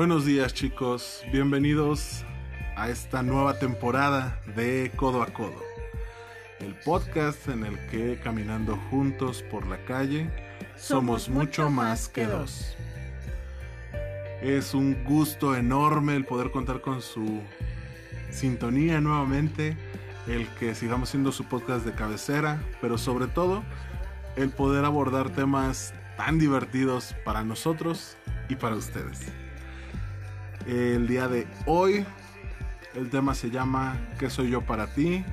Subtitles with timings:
[0.00, 2.24] Buenos días chicos, bienvenidos
[2.74, 5.62] a esta nueva temporada de Codo a Codo,
[6.60, 10.30] el podcast en el que caminando juntos por la calle
[10.74, 12.78] somos, mucho más que dos.
[14.40, 17.42] Es un gusto enorme el poder contar con su
[18.30, 19.76] sintonía nuevamente,
[20.26, 23.62] el que sigamos siendo su podcast de cabecera, pero sobre todo
[24.36, 28.16] el poder abordar temas tan divertidos para nosotros
[28.48, 29.30] y para ustedes.
[30.66, 32.04] El día de hoy
[32.94, 35.24] el tema se llama ¿Qué soy yo para ti?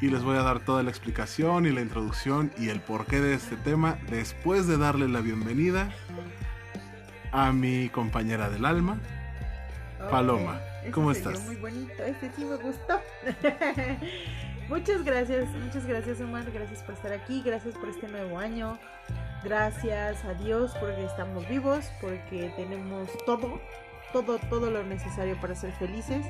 [0.00, 3.34] Y les voy a dar toda la explicación y la introducción y el porqué de
[3.34, 5.90] este tema después de darle la bienvenida
[7.30, 8.98] a mi compañera del alma,
[10.10, 10.60] Paloma.
[10.92, 11.40] ¿Cómo estás?
[11.44, 13.00] Muy bonito, este sí me gustó.
[14.68, 18.78] muchas gracias, muchas gracias Omar, gracias por estar aquí, gracias por este nuevo año,
[19.42, 23.60] gracias a Dios porque estamos vivos, porque tenemos todo,
[24.14, 26.24] todo, todo lo necesario para ser felices.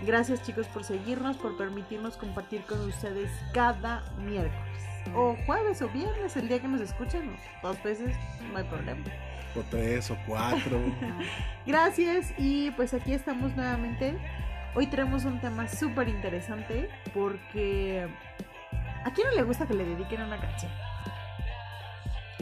[0.00, 4.82] Gracias chicos por seguirnos, por permitirnos compartir con ustedes cada miércoles.
[5.14, 8.16] O jueves o viernes, el día que nos escuchen, dos veces,
[8.50, 9.04] no hay problema.
[9.54, 10.80] O tres o cuatro.
[11.66, 14.16] Gracias y pues aquí estamos nuevamente.
[14.74, 18.08] Hoy tenemos un tema súper interesante porque
[19.04, 20.72] ¿a quién no le gusta que le dediquen una canción?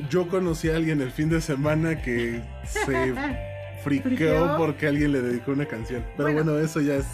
[0.08, 3.12] Yo conocí a alguien el fin de semana que se
[3.83, 6.05] friqueó porque alguien le dedicó una canción.
[6.17, 7.06] Pero bueno, eso ya es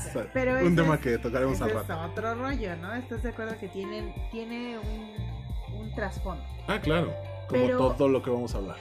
[0.62, 1.92] un tema que tocaremos al rato.
[1.92, 2.94] Es otro rollo, ¿no?
[2.94, 6.44] ¿Estás de acuerdo que tienen, tiene un, un trasfondo?
[6.68, 7.12] Ah, claro.
[7.48, 8.76] Como todo lo que vamos a hablar.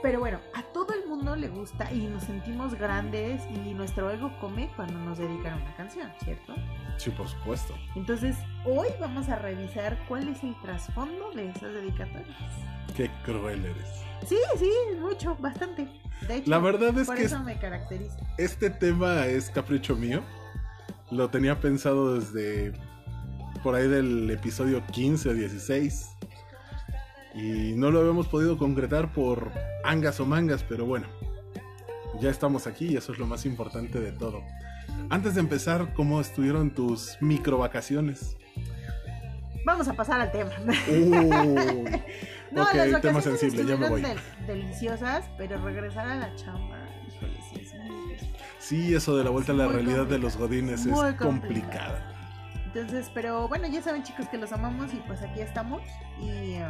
[0.00, 4.30] Pero bueno, a todo el mundo le gusta y nos sentimos grandes y nuestro ego
[4.40, 6.54] come cuando nos dedican una canción, ¿cierto?
[6.98, 7.74] Sí, por supuesto.
[7.96, 12.36] Entonces, hoy vamos a revisar cuál es el trasfondo de esas dedicatorias.
[12.96, 14.04] Qué cruel eres.
[14.26, 14.70] Sí, sí,
[15.00, 15.88] mucho, bastante.
[16.26, 18.16] De hecho, la verdad es por que eso me caracteriza.
[18.36, 20.22] Este tema es capricho mío.
[21.10, 22.72] Lo tenía pensado desde
[23.62, 26.10] por ahí del episodio 15 o 16.
[27.34, 29.52] Y no lo habíamos podido concretar por
[29.84, 31.06] angas o mangas, pero bueno.
[32.20, 34.42] Ya estamos aquí y eso es lo más importante de todo.
[35.10, 38.36] Antes de empezar, ¿cómo estuvieron tus micro vacaciones?
[39.64, 40.50] Vamos a pasar al tema.
[40.88, 41.84] Uh.
[42.52, 44.02] no, ok, las tema vacaciones sensible, ya me voy.
[44.02, 48.16] del- deliciosas, pero regresar a la chamba, híjole, sí, es muy.
[48.58, 50.22] Sí, eso de la vuelta a la realidad de complicado.
[50.22, 52.14] los godines Muy es complicada.
[52.66, 55.80] Entonces, pero bueno, ya saben chicos que los amamos y pues aquí estamos
[56.20, 56.66] y eh,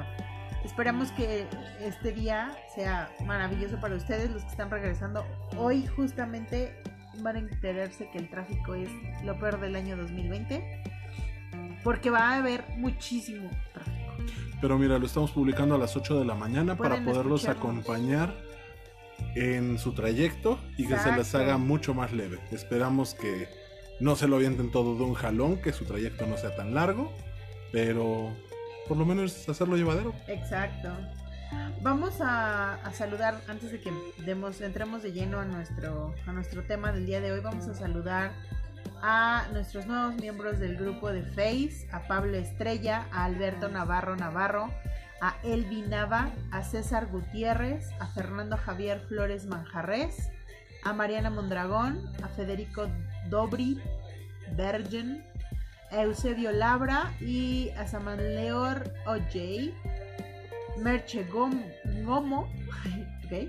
[0.65, 1.47] esperamos que
[1.81, 5.27] este día sea maravilloso para ustedes, los que están regresando.
[5.57, 6.81] Hoy justamente
[7.21, 8.89] van a enterarse que el tráfico es
[9.25, 10.83] lo peor del año 2020
[11.83, 13.98] porque va a haber muchísimo tráfico.
[14.61, 17.85] Pero mira, lo estamos publicando a las 8 de la mañana para poderlos escucharnos.
[17.85, 18.35] acompañar
[19.35, 22.39] en su trayecto y que se les haga mucho más leve.
[22.51, 23.49] Esperamos que
[24.01, 27.13] no se lo avienten todo de un jalón, que su trayecto no sea tan largo,
[27.73, 28.33] pero
[28.87, 30.15] por lo menos hacerlo llevadero.
[30.27, 30.91] Exacto.
[31.81, 33.91] Vamos a, a saludar, antes de que
[34.25, 37.75] demos, entremos de lleno a nuestro, a nuestro tema del día de hoy, vamos a
[37.75, 38.33] saludar
[39.03, 44.71] a nuestros nuevos miembros del grupo de Face, a Pablo Estrella, a Alberto Navarro Navarro,
[45.21, 50.31] a Elvi Nava, a César Gutiérrez, a Fernando Javier Flores Manjarres,
[50.85, 52.87] a Mariana Mondragón, a Federico
[53.29, 53.81] Dobri,
[54.57, 55.25] Bergen,
[55.91, 59.73] a Eusebio Labra y a Samanleor OJ,
[60.79, 61.65] Merche Gom-
[62.05, 62.43] Gomo,
[63.25, 63.49] ok,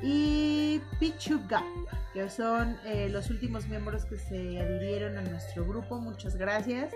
[0.00, 1.64] y Pichu Gap,
[2.12, 5.98] que son eh, los últimos miembros que se adhirieron a nuestro grupo.
[6.00, 6.92] Muchas gracias.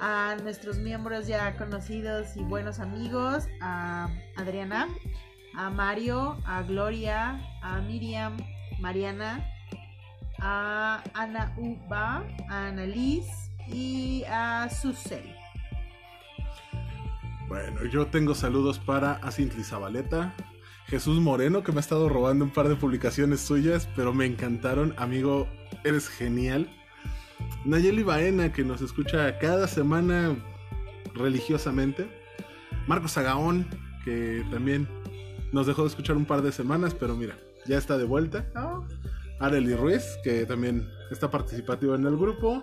[0.00, 4.88] A nuestros miembros ya conocidos y buenos amigos, a Adriana,
[5.56, 8.36] a Mario, a Gloria, a Miriam,
[8.78, 9.44] Mariana,
[10.38, 15.34] a Ana Uba, a Annalise y a Susel.
[17.48, 20.34] Bueno, yo tengo saludos para Acintli Zabaleta,
[20.88, 24.94] Jesús Moreno, que me ha estado robando un par de publicaciones suyas, pero me encantaron.
[24.96, 25.46] Amigo,
[25.84, 26.66] eres genial.
[27.66, 30.34] Nayeli Baena, que nos escucha cada semana
[31.14, 32.08] religiosamente.
[32.86, 33.66] Marcos Agaón,
[34.02, 34.88] que también
[35.52, 38.46] nos dejó de escuchar un par de semanas, pero mira, ya está de vuelta.
[38.56, 38.82] Oh,
[39.40, 42.62] Arely Ruiz, que también está participativa en el grupo.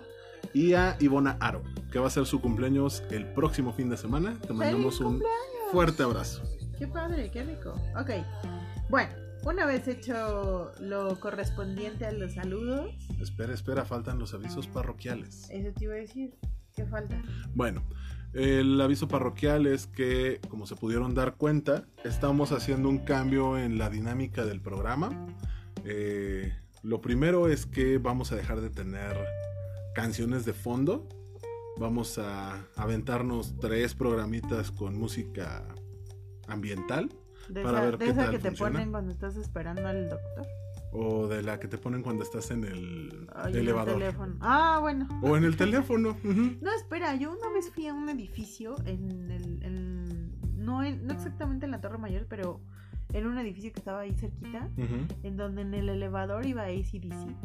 [0.52, 1.62] Y a Ivona Aro,
[1.92, 4.36] que va a ser su cumpleaños el próximo fin de semana.
[4.44, 5.22] Te mandamos un
[5.70, 6.42] fuerte abrazo.
[6.78, 7.72] Qué padre, qué rico.
[7.98, 8.10] Ok,
[8.88, 9.12] bueno,
[9.44, 15.48] una vez hecho lo correspondiente a los saludos, Espera, espera, faltan los avisos parroquiales.
[15.50, 16.34] eso te iba a decir.
[16.74, 17.22] ¿Qué falta?
[17.54, 17.82] Bueno,
[18.34, 23.78] el aviso parroquial es que, como se pudieron dar cuenta, estamos haciendo un cambio en
[23.78, 25.26] la dinámica del programa.
[25.86, 26.52] Eh,
[26.82, 29.16] Lo primero es que vamos a dejar de tener
[29.94, 31.08] canciones de fondo.
[31.78, 35.64] Vamos a aventarnos tres programitas con música
[36.48, 37.10] ambiental.
[37.48, 38.72] De Para esa, ver de qué esa tal que te funciona.
[38.72, 40.46] ponen cuando estás esperando al doctor.
[40.92, 43.94] O de la que te ponen cuando estás en el Ay, en el elevador.
[43.94, 44.34] teléfono.
[44.40, 45.06] Ah, bueno.
[45.22, 46.16] O en el teléfono.
[46.24, 49.62] No, espera, yo una vez fui a un edificio en el.
[49.62, 52.60] en- no, en- no exactamente en la Torre Mayor, pero
[53.12, 54.68] en un edificio que estaba ahí cerquita,
[55.22, 57.36] en donde en el elevador iba ACDC.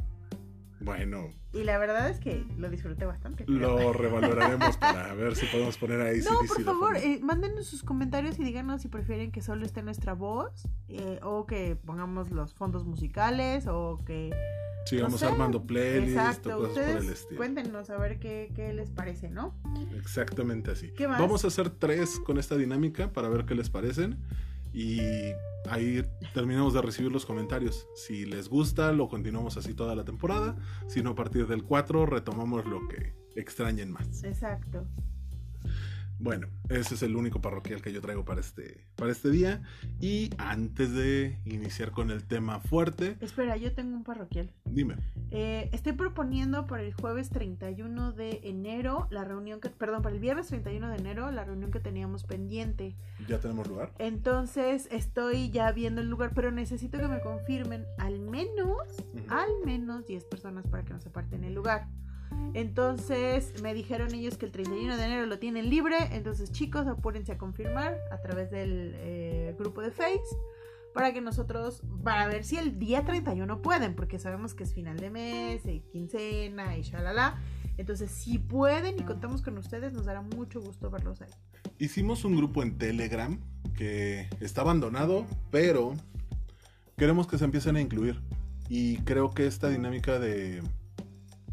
[0.84, 3.46] Bueno, Y la verdad es que lo disfruté bastante.
[3.46, 6.20] pero- lo revaloraremos para ver si podemos poner ahí.
[6.22, 10.14] No, por favor, eh, mándenos sus comentarios y díganos si prefieren que solo esté nuestra
[10.14, 14.32] voz eh, o que pongamos los fondos musicales o que...
[14.88, 15.26] Sigamos no sé.
[15.28, 17.38] armando playlists Exacto, o cosas por el ustedes estilo.
[17.38, 19.54] cuéntenos a ver qué, qué les parece, ¿no?
[19.96, 20.90] Exactamente así.
[20.98, 21.20] ¿Qué más?
[21.20, 24.18] Vamos a hacer tres con esta dinámica para ver qué les parecen.
[24.74, 25.02] Y
[25.70, 26.04] ahí
[26.34, 27.88] terminamos de recibir los comentarios.
[27.96, 30.56] Si les gusta, lo continuamos así toda la temporada.
[30.88, 34.24] Si no, a partir del 4 retomamos lo que extrañen más.
[34.24, 34.88] Exacto.
[36.22, 39.64] Bueno, ese es el único parroquial que yo traigo para este, para este día.
[40.00, 44.52] Y antes de iniciar con el tema fuerte, Espera, yo tengo un parroquial.
[44.66, 44.98] dime.
[45.32, 50.22] Eh, estoy proponiendo para el jueves 31 de enero la reunión que, perdón, para el
[50.22, 52.96] viernes 31 de enero la reunión que teníamos pendiente.
[53.28, 53.92] ¿Ya tenemos lugar?
[53.98, 58.78] Entonces estoy ya viendo el lugar, pero necesito que me confirmen al menos,
[59.28, 61.88] al menos 10 personas para que nos aparten el lugar.
[62.54, 67.32] Entonces me dijeron ellos que el 31 de enero lo tienen libre, entonces chicos apúrense
[67.32, 70.20] a confirmar a través del eh, grupo de Face
[70.94, 74.98] para que nosotros, para ver si el día 31 pueden, porque sabemos que es final
[74.98, 77.40] de mes, y quincena y shalala.
[77.78, 81.32] Entonces, si pueden y contamos con ustedes, nos dará mucho gusto verlos ahí.
[81.80, 83.40] Hicimos un grupo en Telegram
[83.76, 85.94] que está abandonado, pero
[86.98, 88.22] queremos que se empiecen a incluir.
[88.68, 90.62] Y creo que esta dinámica de,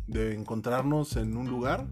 [0.09, 1.87] de encontrarnos en un lugar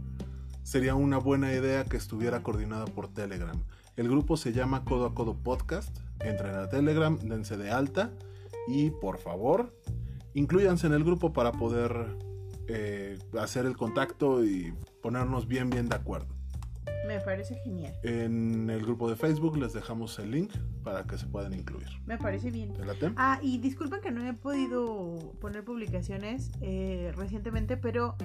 [0.62, 3.62] sería una buena idea que estuviera coordinada por Telegram.
[3.96, 5.96] El grupo se llama Codo a Codo Podcast.
[6.20, 8.10] Entren a Telegram, dense de alta
[8.66, 9.72] y por favor,
[10.34, 12.16] incluyanse en el grupo para poder
[12.68, 16.35] eh, hacer el contacto y ponernos bien, bien de acuerdo.
[17.06, 17.94] Me parece genial.
[18.02, 20.52] En el grupo de Facebook les dejamos el link
[20.82, 21.88] para que se puedan incluir.
[22.04, 22.72] Me parece bien.
[22.74, 23.12] ¿Te late?
[23.16, 28.16] Ah, y disculpen que no he podido poner publicaciones eh, recientemente, pero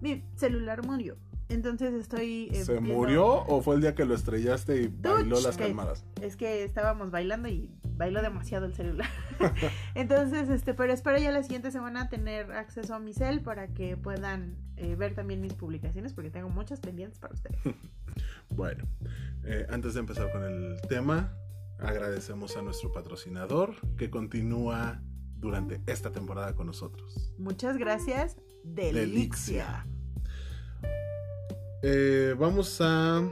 [0.00, 1.16] mi celular murió.
[1.48, 2.48] Entonces estoy...
[2.52, 6.04] eh, ¿Se viendo- murió o fue el día que lo estrellaste y bailó las calmadas?
[6.20, 9.08] Es que estábamos bailando y bailó demasiado el celular.
[9.94, 13.96] Entonces, este, pero espero ya la siguiente semana tener acceso a mi cel para que
[13.96, 17.58] puedan eh, ver también mis publicaciones porque tengo muchas pendientes para ustedes.
[18.48, 18.84] Bueno,
[19.44, 21.36] eh, antes de empezar con el tema,
[21.78, 25.02] agradecemos a nuestro patrocinador que continúa
[25.36, 27.32] durante esta temporada con nosotros.
[27.36, 29.86] Muchas gracias, Delixia.
[31.82, 33.22] Eh, vamos a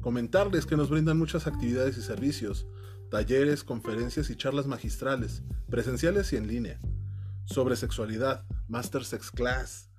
[0.00, 2.66] comentarles que nos brindan muchas actividades y servicios,
[3.10, 6.80] talleres, conferencias y charlas magistrales, presenciales y en línea,
[7.44, 9.89] sobre sexualidad, Master Sex Class,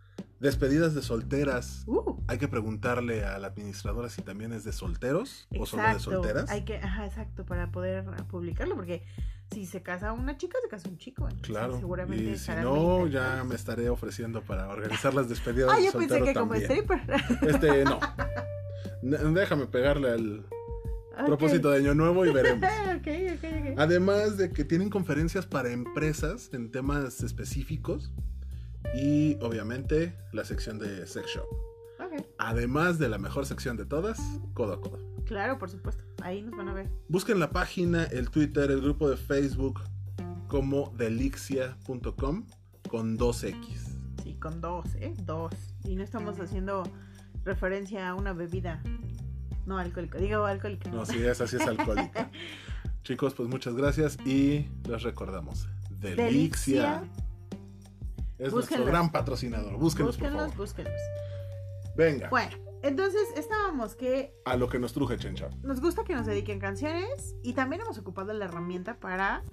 [0.41, 1.83] despedidas de solteras.
[1.85, 5.99] Uh, Hay que preguntarle a la administradora si también es de solteros o solo de
[5.99, 6.49] solteras.
[6.49, 9.03] Hay que, ajá, exacto, para poder publicarlo porque
[9.53, 11.23] si se casa una chica, se casa un chico.
[11.25, 15.77] entonces Claro, seguramente y si no, ya me estaré ofreciendo para organizar las despedidas Ah,
[15.77, 17.01] de yo pensé que como stripper.
[17.43, 17.99] Este, no.
[19.33, 20.45] Déjame pegarle al
[21.27, 22.67] propósito de Año Nuevo y veremos.
[23.77, 28.11] Además de que tienen conferencias para empresas en temas específicos
[28.93, 31.45] y obviamente la sección de Sex Shop.
[32.37, 34.19] Además de la mejor sección de todas,
[34.53, 34.99] codo a codo.
[35.25, 36.03] Claro, por supuesto.
[36.23, 36.89] Ahí nos van a ver.
[37.07, 39.81] Busquen la página, el Twitter, el grupo de Facebook
[40.47, 42.45] como delixia.com
[42.89, 44.23] con 2X.
[44.23, 45.13] Sí, con dos, ¿eh?
[45.23, 45.53] Dos.
[45.85, 46.83] Y no estamos haciendo
[47.45, 48.81] referencia a una bebida
[49.65, 50.17] no alcohólica.
[50.17, 50.89] Digo alcohólica.
[50.89, 52.29] No, sí, esa sí es alcohólica.
[53.03, 55.67] Chicos, pues muchas gracias y les recordamos.
[55.89, 56.25] Delixia.
[56.25, 57.03] Delixia.
[58.41, 59.77] Es nuestro gran patrocinador.
[59.77, 60.57] Búsquenlos, por búsquenlos, favor.
[60.57, 61.01] búsquenlos.
[61.95, 62.51] Venga, Bueno,
[62.83, 65.49] entonces estábamos que a lo que nos truje, Chencha.
[65.61, 69.43] nos gusta que nos dediquen canciones y también hemos ocupado la herramienta para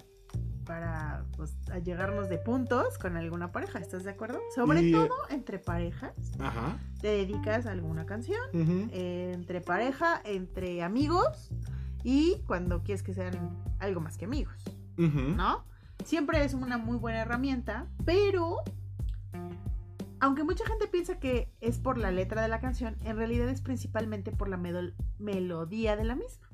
[0.65, 4.39] para pues, allegarnos de puntos con alguna pareja, ¿estás de acuerdo?
[4.53, 6.77] Sobre Y, eh, todo entre parejas, Ajá.
[7.01, 11.49] te dedicas a alguna canción, eh, entre pareja, entre amigos
[12.03, 14.63] y cuando quieres que sean algo más que amigos,
[14.99, 15.19] Ujú.
[15.35, 15.65] ¿no?
[16.05, 18.57] Siempre es una muy buena herramienta, pero
[20.21, 23.61] aunque mucha gente piensa que es por la letra de la canción, en realidad es
[23.61, 24.57] principalmente por la
[25.17, 26.49] melodía de la misma.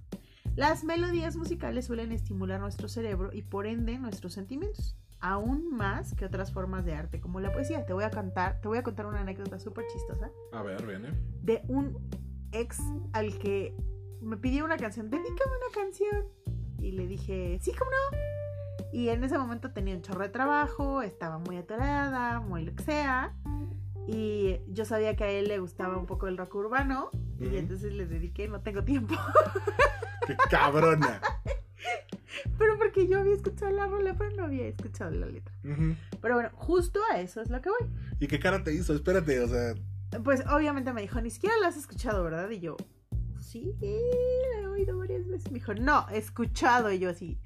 [0.56, 4.96] Las melodías musicales suelen estimular nuestro cerebro y por ende nuestros sentimientos.
[5.22, 7.84] aún más que otras formas de arte, como la poesía.
[7.86, 11.10] Te voy a contar, te voy a contar una anécdota súper chistosa A ver, viene.
[11.42, 11.98] de un
[12.52, 12.80] ex
[13.14, 13.76] al que
[14.22, 16.26] me pidió una canción, dedícame una canción.
[16.80, 18.18] Y le dije, sí, ¿cómo no?
[18.96, 22.84] Y en ese momento tenía un chorro de trabajo, estaba muy atorada, muy lo que
[22.84, 23.34] sea.
[24.08, 27.10] Y yo sabía que a él le gustaba un poco el rock urbano.
[27.38, 29.14] Y entonces le dediqué, no tengo tiempo.
[30.28, 31.20] ¡Qué cabrona!
[32.58, 35.54] pero porque yo había escuchado la rola, pero no había escuchado la letra.
[35.66, 35.98] Ujú.
[36.22, 37.90] Pero bueno, justo a eso es lo que voy.
[38.22, 38.96] ¿Y qué cara te hizo?
[38.96, 39.74] Espérate, o sea.
[40.24, 42.50] Pues obviamente me dijo, ni siquiera la has escuchado, ¿verdad?
[42.50, 42.78] Y yo,
[43.42, 45.52] sí, la he oído varias veces.
[45.52, 46.94] Me dijo, no, he escuchado.
[46.94, 47.38] Y yo así,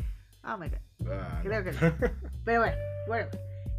[0.43, 1.79] oh my god, ah, creo que no.
[2.45, 2.77] Pero bueno,
[3.07, 3.27] bueno.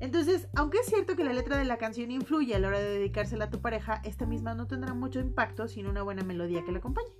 [0.01, 2.99] Entonces, aunque es cierto que la letra de la canción influye a la hora de
[2.99, 6.73] dedicársela a tu pareja, esta misma no tendrá mucho impacto sin una buena melodía que
[6.73, 7.11] la acompañe.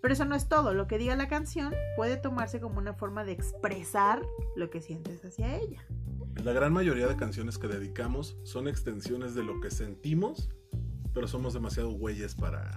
[0.00, 0.74] Pero eso no es todo.
[0.74, 4.22] Lo que diga la canción puede tomarse como una forma de expresar
[4.56, 5.84] lo que sientes hacia ella.
[6.42, 10.50] La gran mayoría de canciones que dedicamos son extensiones de lo que sentimos,
[11.12, 12.76] pero somos demasiado güeyes para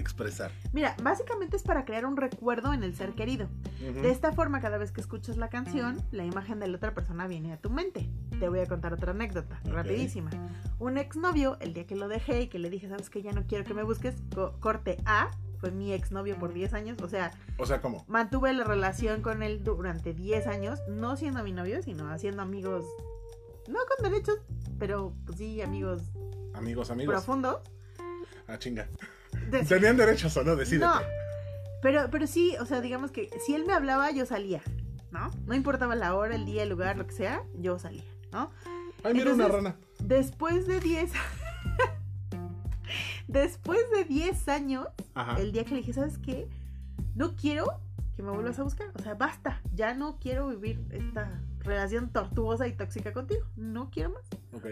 [0.00, 0.50] expresar.
[0.72, 3.48] Mira, básicamente es para crear un recuerdo en el ser querido.
[3.80, 7.26] De esta forma, cada vez que escuchas la canción, la imagen de la otra persona
[7.26, 8.08] viene a tu mente.
[8.40, 9.72] Te voy a contar otra anécdota, Ok.
[9.72, 10.30] rapidísima.
[10.78, 13.44] Un exnovio, el día que lo dejé y que le dije, sabes que ya no
[13.46, 17.32] quiero que me busques, co- corte A, fue mi exnovio por 10 años, o sea,
[17.58, 18.04] O sea, ¿cómo?
[18.06, 22.84] mantuve la relación con él durante 10 años, no siendo mi novio, sino haciendo amigos,
[23.68, 24.38] no con derechos,
[24.78, 26.02] pero pues sí, amigos
[26.54, 27.12] Amigos, amigos.
[27.14, 27.58] profundos.
[28.46, 28.88] Ah, chinga.
[29.68, 30.56] ¿Tenían derechos o no?
[30.56, 30.86] Decídete.
[30.86, 31.00] No,
[31.82, 34.62] pero, pero sí, o sea, digamos que si él me hablaba, yo salía,
[35.10, 35.30] ¿no?
[35.46, 38.50] No importaba la hora, el día, el lugar, lo que sea, yo salía, ¿no?
[39.04, 39.76] Ay, mira una rana.
[40.00, 41.12] Después de 10...
[43.28, 45.38] Después de 10 años, Ajá.
[45.38, 46.48] el día que le dije, ¿sabes qué?
[47.14, 47.80] No quiero
[48.16, 48.90] que me vuelvas a buscar.
[48.94, 49.60] O sea, basta.
[49.74, 53.44] Ya no quiero vivir esta relación tortuosa y tóxica contigo.
[53.54, 54.24] No quiero más.
[54.54, 54.66] Ok.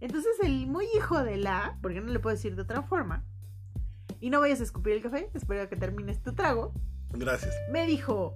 [0.00, 3.24] Entonces el muy hijo de la, porque no le puedo decir de otra forma,
[4.20, 6.72] y no vayas a escupir el café, espero que termines tu trago,
[7.10, 7.54] Gracias.
[7.70, 8.34] me dijo,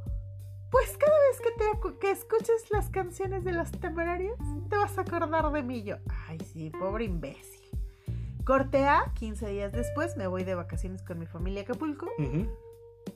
[0.71, 5.03] pues cada vez que, te, que escuches las canciones de los temerarios, te vas a
[5.03, 5.79] acordar de mí.
[5.79, 5.97] Y Yo,
[6.29, 7.67] ay sí, pobre imbécil.
[8.45, 12.09] Corte A, 15 días después, me voy de vacaciones con mi familia a Acapulco.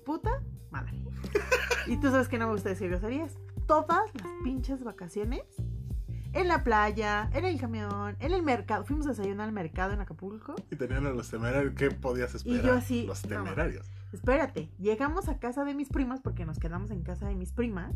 [0.05, 0.99] Puta madre.
[1.87, 3.37] y tú sabes que no me gusta decir groserías.
[3.67, 5.45] Todas las pinches vacaciones.
[6.33, 8.85] En la playa, en el camión, en el mercado.
[8.85, 10.55] Fuimos a desayunar al mercado en Acapulco.
[10.71, 11.75] Y tenían a los temerarios.
[11.77, 12.65] ¿Qué podías esperar?
[12.65, 13.29] yo así, Los no.
[13.43, 13.87] temerarios.
[14.13, 17.95] Espérate, llegamos a casa de mis primas porque nos quedamos en casa de mis primas.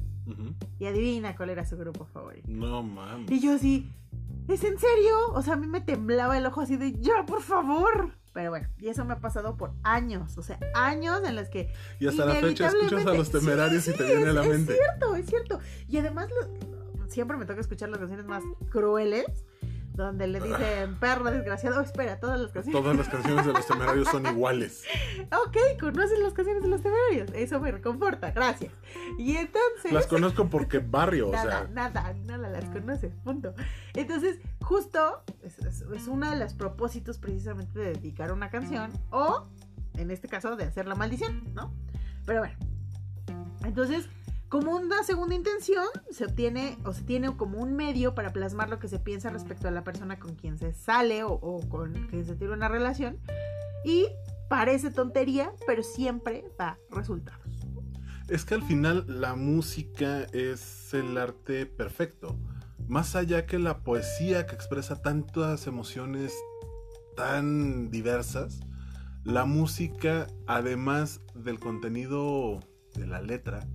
[0.79, 2.47] Y adivina cuál era su grupo favorito.
[2.51, 3.31] No mames.
[3.31, 3.91] Y yo así,
[4.49, 5.17] ¿es en serio?
[5.33, 8.13] O sea, a mí me temblaba el ojo así de, ya, por favor.
[8.33, 10.37] Pero bueno, y eso me ha pasado por años.
[10.39, 13.93] O sea, años en los que Y hasta la fecha escuchas a los temerarios Sí,
[13.93, 14.75] y te viene a es- la es mente.
[14.75, 15.61] cierto, es cierto.
[15.89, 16.74] Y además lo-
[17.09, 19.27] siempre me toca escuchar las canciones más crueles,
[19.93, 21.79] donde le dicen perro desgraciado.
[21.79, 22.83] Oh, espera, todas las canciones.
[22.83, 24.83] Todas las canciones de los temerarios son iguales.
[25.47, 27.31] Ok, conoces las canciones de los temerarios.
[27.35, 28.73] Eso me reconforta, gracias.
[29.19, 29.93] Y entonces...
[29.93, 31.69] Las conozco porque barrio, o Nada, sea.
[31.73, 33.55] nada, nada las conoces, punto.
[33.95, 39.47] Entonces, justo es, es, es uno de los propósitos precisamente de dedicar una canción o,
[39.97, 41.73] en este caso, de hacer la maldición, ¿no?
[42.27, 42.57] Pero bueno,
[43.65, 44.09] entonces,
[44.55, 48.79] como una segunda intención, se obtiene o se tiene como un medio para plasmar lo
[48.79, 52.37] que se piensa respecto a la persona con quien se sale o, con quien se
[52.37, 53.19] tiene una relación.
[53.85, 54.07] Y
[54.49, 57.43] parece tontería, pero siempre da resultados.
[58.29, 62.39] Es que al final la música es el arte perfecto.
[62.87, 66.33] Más allá que la poesía que expresa tantas emociones
[67.17, 68.61] tan diversas,
[69.25, 72.61] la música, además del contenido
[72.95, 73.67] de la letra,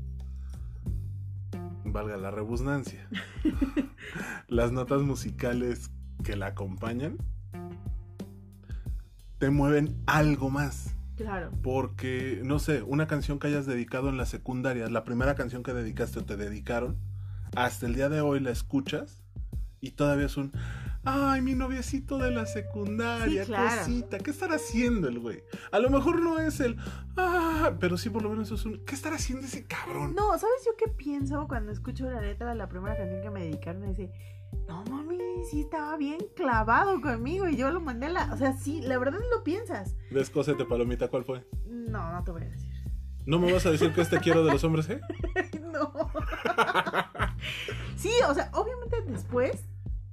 [1.94, 3.08] valga la rebusnancia,
[4.48, 5.92] las notas musicales
[6.24, 7.18] que la acompañan,
[9.38, 10.96] te mueven algo más.
[11.16, 11.52] Claro.
[11.62, 15.74] Porque, no sé, una canción que hayas dedicado en la secundaria, la primera canción que
[15.74, 16.98] dedicaste o te dedicaron,
[17.56, 19.22] hasta el día de hoy la escuchas
[19.82, 20.52] y todavía es un,
[21.04, 23.78] ay, mi noviecito de la secundaria, Sí, claro.
[23.78, 25.44] cosita, ¿qué estará haciendo el güey?
[25.72, 26.78] A lo mejor no es el,
[27.18, 30.14] ah, pero sí por lo menos es un, ¿qué estará haciendo ese cabrón?
[30.16, 33.44] No, ¿sabes yo qué pienso cuando escucho la letra de la primera canción que me
[33.46, 33.84] dedicaron?
[33.84, 34.12] Y dice,
[34.68, 35.18] no mami,
[35.50, 38.34] sí estaba bien clavado conmigo y yo lo mandé a la...
[38.34, 39.96] O sea, sí, la verdad lo piensas.
[40.12, 41.46] Descósete, palomita, ¿cuál fue?
[41.68, 42.70] No, no te voy a decir.
[43.26, 45.00] ¿No me vas a decir que este quiero de los hombres, eh?
[45.72, 45.94] no.
[47.96, 49.69] sí, o sea, obviamente después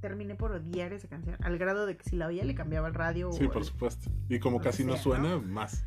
[0.06, 2.94] terminé por odiar esa canción, al grado de que si la oía le cambiaba el
[2.94, 3.32] radio.
[3.32, 4.08] Sí, o por el- supuesto.
[4.28, 5.42] Y como casi no suena, ¿no?
[5.42, 5.84] más.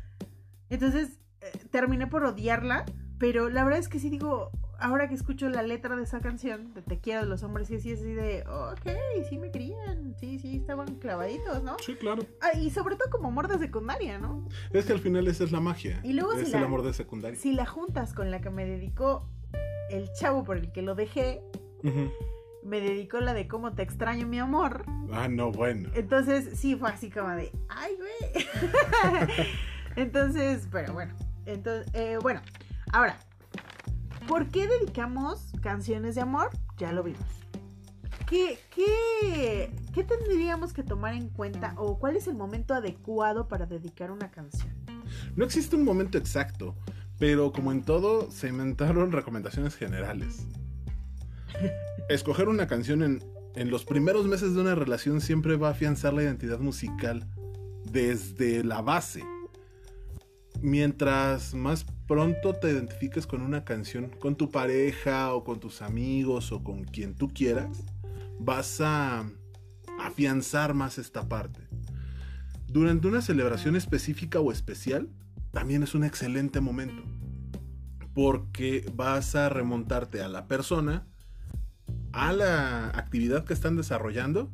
[0.68, 2.84] Entonces, eh, terminé por odiarla,
[3.18, 6.74] pero la verdad es que sí digo, ahora que escucho la letra de esa canción,
[6.74, 10.38] de Te quiero de los hombres, y así, así de, ok, sí me querían, sí,
[10.38, 11.76] sí, estaban clavaditos, ¿no?
[11.84, 12.22] Sí, claro.
[12.42, 14.46] Ah, y sobre todo como amor de secundaria, ¿no?
[14.72, 16.00] Es que al final esa es la magia.
[16.04, 17.38] Y luego es si el la- amor de secundaria.
[17.38, 19.26] Si la juntas con la que me dedicó
[19.90, 21.42] el chavo por el que lo dejé,
[21.82, 22.10] Ujú.
[22.64, 24.84] Me dedicó la de cómo te extraño mi amor.
[25.12, 25.90] Ah, no, bueno.
[25.94, 28.46] Entonces sí fue así como de, ay, güey.
[29.96, 31.14] Entonces, pero bueno.
[31.46, 32.40] Entonces, eh, bueno,
[32.92, 33.18] ahora,
[34.28, 36.50] ¿por qué dedicamos canciones de amor?
[36.76, 37.20] Ya lo vimos.
[38.28, 43.66] ¿Qué, qué, ¿Qué tendríamos que tomar en cuenta o cuál es el momento adecuado para
[43.66, 44.72] dedicar una canción?
[45.34, 46.76] No existe un momento exacto,
[47.18, 50.46] pero como en todo, se inventaron recomendaciones generales.
[52.08, 53.24] Escoger una canción en,
[53.54, 57.26] en los primeros meses de una relación siempre va a afianzar la identidad musical
[57.84, 59.24] desde la base.
[60.62, 66.52] Mientras más pronto te identifiques con una canción, con tu pareja o con tus amigos
[66.52, 67.84] o con quien tú quieras,
[68.38, 69.24] vas a
[70.00, 71.60] afianzar más esta parte.
[72.66, 75.08] Durante una celebración específica o especial,
[75.50, 77.02] también es un excelente momento.
[78.14, 81.06] Porque vas a remontarte a la persona,
[82.12, 84.50] a la actividad que están desarrollando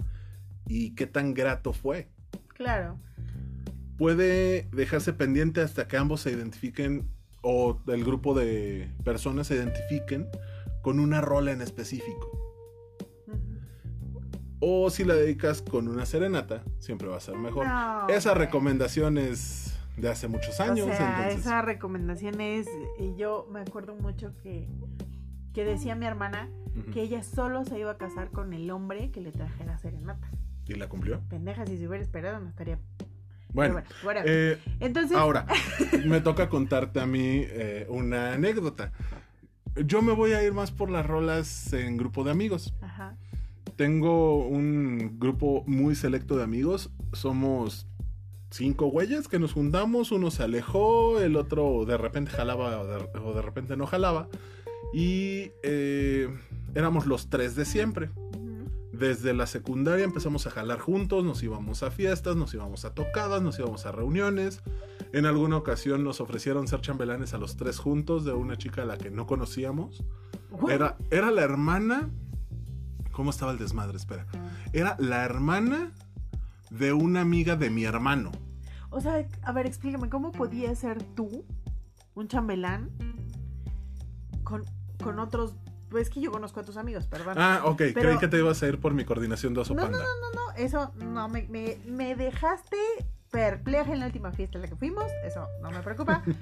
[0.67, 2.09] y qué tan grato fue.
[2.49, 2.99] Claro.
[3.99, 7.09] Puede dejarse pendiente hasta que ambos se identifiquen
[7.43, 10.27] o el grupo de personas se identifiquen
[10.83, 12.31] con una rola en específico.
[14.61, 17.67] O si la dedicas con una serenata, siempre va a ser mejor.
[17.67, 20.87] No, Esa recomendación es de hace muchos años.
[20.89, 22.67] o sea, entonces- esa recomendación es,
[22.99, 24.69] y yo me acuerdo mucho que,
[25.53, 26.51] que decía mi hermana.
[26.93, 30.28] Que ella solo se iba a casar con el hombre que le trajera serenata.
[30.66, 31.21] ¿Y la cumplió?
[31.28, 32.78] Pendeja, si se hubiera esperado no estaría...
[33.52, 33.82] Bueno,
[34.26, 35.47] eh, Entonces, ahora
[36.04, 38.93] me toca contarte a mí eh, una anécdota.
[39.84, 42.75] Yo me voy a ir más por las rolas en grupo de amigos.
[42.82, 43.17] ajá,
[43.76, 46.91] Tengo un grupo muy selecto de amigos.
[47.15, 47.87] Somos
[48.50, 50.13] cinco güeyes que nos juntamos.
[50.13, 54.28] Uno se alejó, el otro de repente jalaba o de, o de repente no jalaba.
[54.93, 56.29] Y eh,
[56.75, 58.11] éramos los tres de siempre.
[58.93, 63.43] Desde la secundaria empezamos a jalar juntos, nos íbamos a fiestas, nos íbamos a tocadas,
[63.43, 64.63] nos íbamos a reuniones.
[65.13, 68.85] En alguna ocasión nos ofrecieron ser chambelanes a los tres juntos de una chica a
[68.87, 70.03] la que no conocíamos.
[70.69, 72.09] Era, era la hermana...
[73.13, 73.97] ¿Cómo estaba el desmadre?
[73.97, 74.27] Espera.
[74.75, 75.91] Era la hermana
[76.71, 78.33] de una amiga de mi hermano.
[78.91, 81.45] O sea, a ver, explícame, ¿cómo podías ser tú,
[82.15, 82.91] un chambelán,
[84.47, 84.65] con,
[85.02, 85.54] con otros...
[85.91, 87.35] Pues es que yo conozco a tus amigos, perdón.
[87.39, 87.76] Ah, ok.
[87.78, 90.04] Pero- Creí que te ibas a ir por mi coordinación de oso No, no, panda.
[90.04, 92.76] no, no, eso no, me, me, me dejaste
[93.30, 96.23] perpleja en la última fiesta en la que fuimos, eso no me preocupa.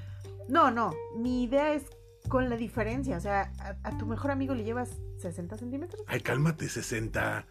[0.46, 1.84] No, no, mi idea es
[2.28, 6.02] con la diferencia, o sea, a, a tu mejor amigo le llevas 60 centímetros.
[6.06, 7.46] Ay, cálmate, 60.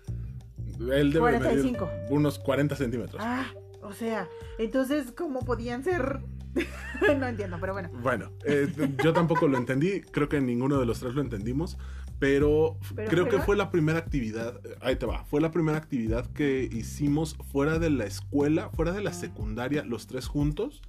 [0.92, 1.86] Él debe 45.
[1.88, 3.20] medir unos 40 centímetros.
[3.26, 3.46] Ah,
[3.82, 4.28] o sea,
[4.60, 6.20] entonces, ¿cómo podían ser?
[7.20, 7.89] no entiendo, pero bueno.
[8.02, 8.68] Bueno, eh,
[9.04, 11.78] yo tampoco lo entendí, creo que ninguno de los tres lo entendimos,
[12.20, 15.78] pero, Pero creo que fue la primera actividad, eh, ahí te va, fue la primera
[15.78, 19.13] actividad que hicimos fuera de la escuela, fuera de la Ah.
[19.13, 20.82] secundaria, los tres juntos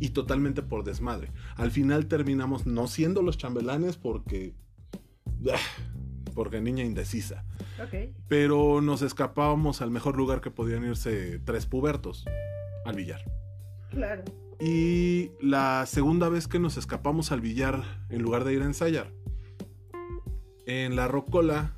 [0.00, 1.30] y totalmente por desmadre.
[1.56, 4.54] Al final terminamos no siendo los chambelanes porque...
[5.50, 5.56] ah,
[6.34, 7.46] porque niña indecisa.
[7.82, 8.12] Ok.
[8.28, 12.26] Pero nos escapábamos al mejor lugar que podían irse tres pubertos,
[12.84, 13.22] al billar.
[13.90, 14.22] Claro.
[14.60, 19.12] Y la segunda vez que nos escapamos al billar en lugar de ir a ensayar,
[20.66, 21.74] en la rocola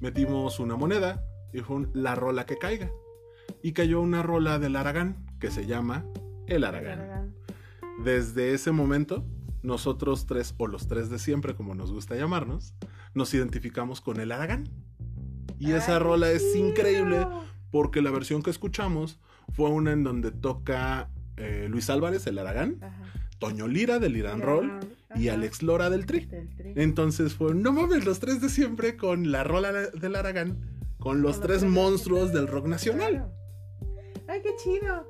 [0.00, 2.90] metimos una moneda y fue un- la rola que caiga.
[3.62, 6.04] Y cayó una rola del Aragán que se llama
[6.46, 7.34] El Aragán.
[8.04, 9.24] Desde ese momento,
[9.62, 12.74] nosotros tres, o los tres de siempre, como nos gusta llamarnos,
[13.14, 14.68] nos identificamos con el Aragán.
[15.58, 17.26] Y esa Ay, rola es increíble
[17.70, 19.18] porque la versión que escuchamos
[19.52, 22.94] fue una en donde toca eh, Luis Álvarez, el Aragán, Ajá.
[23.38, 24.80] Toño Lira del Irán Roll
[25.14, 25.28] y.
[25.28, 26.26] Alex Lora del Tri.
[26.26, 26.72] Del tri.
[26.76, 30.58] Entonces fue, no mames, los tres de siempre con la rola del Aragán,
[30.98, 33.12] con los tres monstruos del rock nacional.
[33.12, 33.32] Claro.
[34.26, 35.06] Ay, qué chido.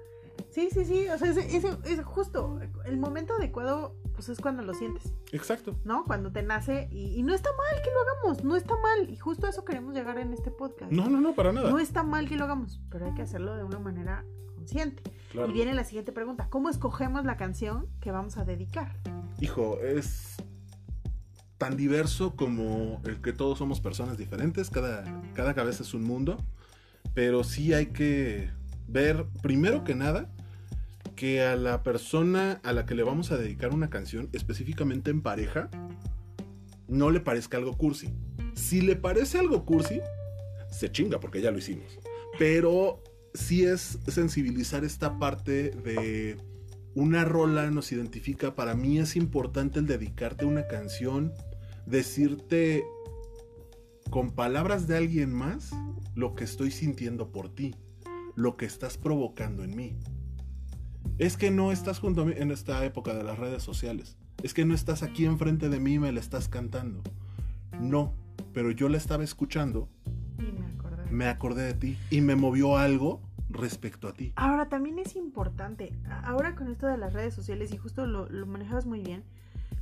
[0.50, 1.08] Sí, sí, sí.
[1.08, 2.60] O sea, ese, ese- es justo.
[2.84, 5.78] El momento adecuado, pues es cuando lo sientes, Exacto.
[5.84, 6.04] ¿no?
[6.04, 6.88] Cuando te nace.
[6.92, 8.44] Y, y no está mal que lo hagamos.
[8.44, 9.10] No está mal.
[9.10, 10.92] Y justo a eso queremos llegar en este podcast.
[10.92, 11.70] No, no, no, para nada.
[11.70, 15.02] No está mal que lo hagamos, pero hay que hacerlo de una manera consciente.
[15.30, 15.50] Claro.
[15.50, 16.48] Y viene la siguiente pregunta.
[16.50, 18.96] ¿Cómo escogemos la canción que vamos a dedicar?
[19.40, 20.36] Hijo, es
[21.58, 26.36] tan diverso como el que todos somos personas diferentes, cada, cada cabeza es un mundo,
[27.14, 28.50] pero sí hay que
[28.86, 30.30] ver, primero que nada,
[31.16, 35.20] que a la persona a la que le vamos a dedicar una canción, específicamente en
[35.20, 35.68] pareja,
[36.86, 38.14] no le parezca algo cursi.
[38.54, 40.00] Si le parece algo cursi,
[40.70, 41.98] se chinga porque ya lo hicimos.
[42.38, 43.02] Pero
[43.38, 46.36] sí es sensibilizar esta parte de
[46.94, 48.54] una rola nos identifica.
[48.54, 51.32] Para mí es importante el dedicarte una canción,
[51.86, 52.84] decirte
[54.10, 55.70] con palabras de alguien más
[56.14, 57.76] lo que estoy sintiendo por ti,
[58.34, 59.96] lo que estás provocando en mí.
[61.18, 64.16] Es que no estás junto a mí en esta época de las redes sociales.
[64.42, 67.02] Es que no estás aquí enfrente de mí y me la estás cantando.
[67.80, 68.14] No,
[68.52, 69.88] pero yo la estaba escuchando.
[70.38, 71.10] Y me acordé.
[71.10, 74.32] Me acordé de ti y me movió algo respecto a ti.
[74.36, 75.92] Ahora también es importante,
[76.24, 79.24] ahora con esto de las redes sociales y justo lo, lo manejas muy bien,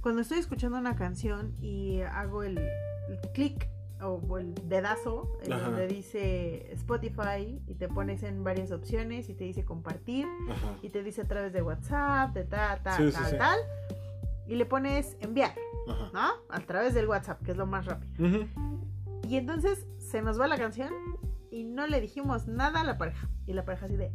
[0.01, 3.69] cuando estoy escuchando una canción y hago el, el clic
[4.03, 5.67] o el dedazo en Ajá.
[5.71, 10.77] donde dice Spotify y te pones en varias opciones y te dice compartir Ajá.
[10.83, 13.37] y te dice a través de WhatsApp, de tal, tal, Sí, sí, tal, sí.
[13.39, 13.59] tal,
[14.47, 15.55] y le pones enviar,
[15.89, 16.11] Ajá.
[16.13, 16.55] ¿no?
[16.55, 18.47] A través del WhatsApp, que es lo más rápido.
[19.29, 20.93] Y entonces se nos va la canción
[21.57, 23.29] y no le dijimos nada a la pareja.
[23.47, 24.13] Y la pareja así de,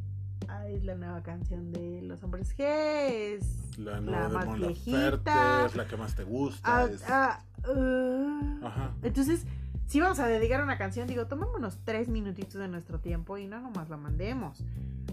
[0.47, 4.45] ay, es la nueva canción de los hombres G, es La la nueva de más
[4.45, 5.65] Mon viejita.
[5.65, 6.61] Es la que más te gusta.
[6.63, 8.65] Ah, es- ah, uh.
[8.65, 8.93] Ajá.
[9.01, 9.45] Entonces,
[9.87, 13.59] si vamos a dedicar una canción, digo, tomémonos tres minutitos de nuestro tiempo y no
[13.59, 14.63] nomás la mandemos.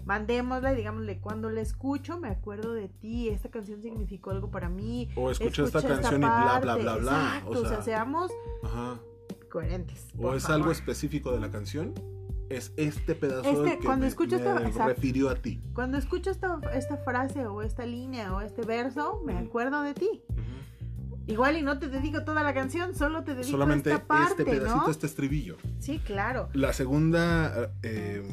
[0.05, 4.69] Mandémosla y digámosle, cuando la escucho me acuerdo de ti, esta canción significó algo para
[4.69, 5.09] mí.
[5.15, 6.81] O escuché esta canción y bla, bla, parte".
[6.83, 7.33] bla, bla.
[7.37, 8.31] Exacto, o sea, seamos
[8.63, 8.99] ajá.
[9.51, 10.07] coherentes.
[10.17, 10.55] O es favor.
[10.61, 11.93] algo específico de la canción.
[12.49, 14.87] Es este pedazo Este, el que cuando me, escucho me esta- exacto.
[14.87, 15.61] refirió a ti.
[15.73, 20.21] Cuando escucho esta, esta frase o esta línea o este verso, me acuerdo de ti.
[21.27, 24.45] Igual y no te dedico toda la canción, solo te dedico Solamente esta parte, este
[24.45, 24.89] pedacito, ¿no?
[24.89, 25.57] este estribillo.
[25.77, 26.49] Sí, claro.
[26.53, 28.23] La segunda eh,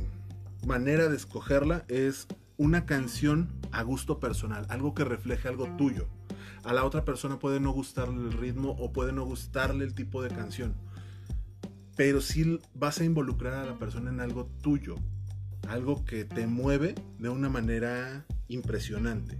[0.67, 2.27] manera de escogerla es
[2.57, 6.07] una canción a gusto personal, algo que refleje algo tuyo.
[6.65, 10.23] A la otra persona puede no gustarle el ritmo o puede no gustarle el tipo
[10.23, 10.75] de canción.
[11.97, 14.97] Pero sí vas a involucrar a la persona en algo tuyo,
[15.69, 19.39] algo que te mueve de una manera impresionante.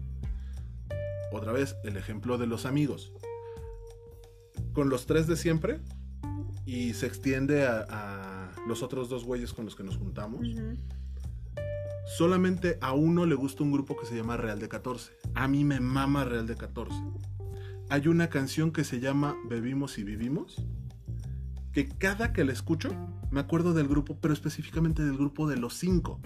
[1.33, 3.13] Otra vez, el ejemplo de los amigos.
[4.73, 5.81] Con los tres de siempre
[6.65, 10.47] y se extiende a, a los otros dos güeyes con los que nos juntamos.
[12.07, 15.13] Solamente a uno le gusta un grupo que se llama Real de 14.
[15.35, 16.95] A mí me mama Real de 14.
[17.89, 20.57] Hay una canción que se llama Bebimos y Vivimos.
[21.77, 22.89] Que cada que la escucho
[23.31, 26.23] me acuerdo del grupo, pero específicamente del grupo de los cinco.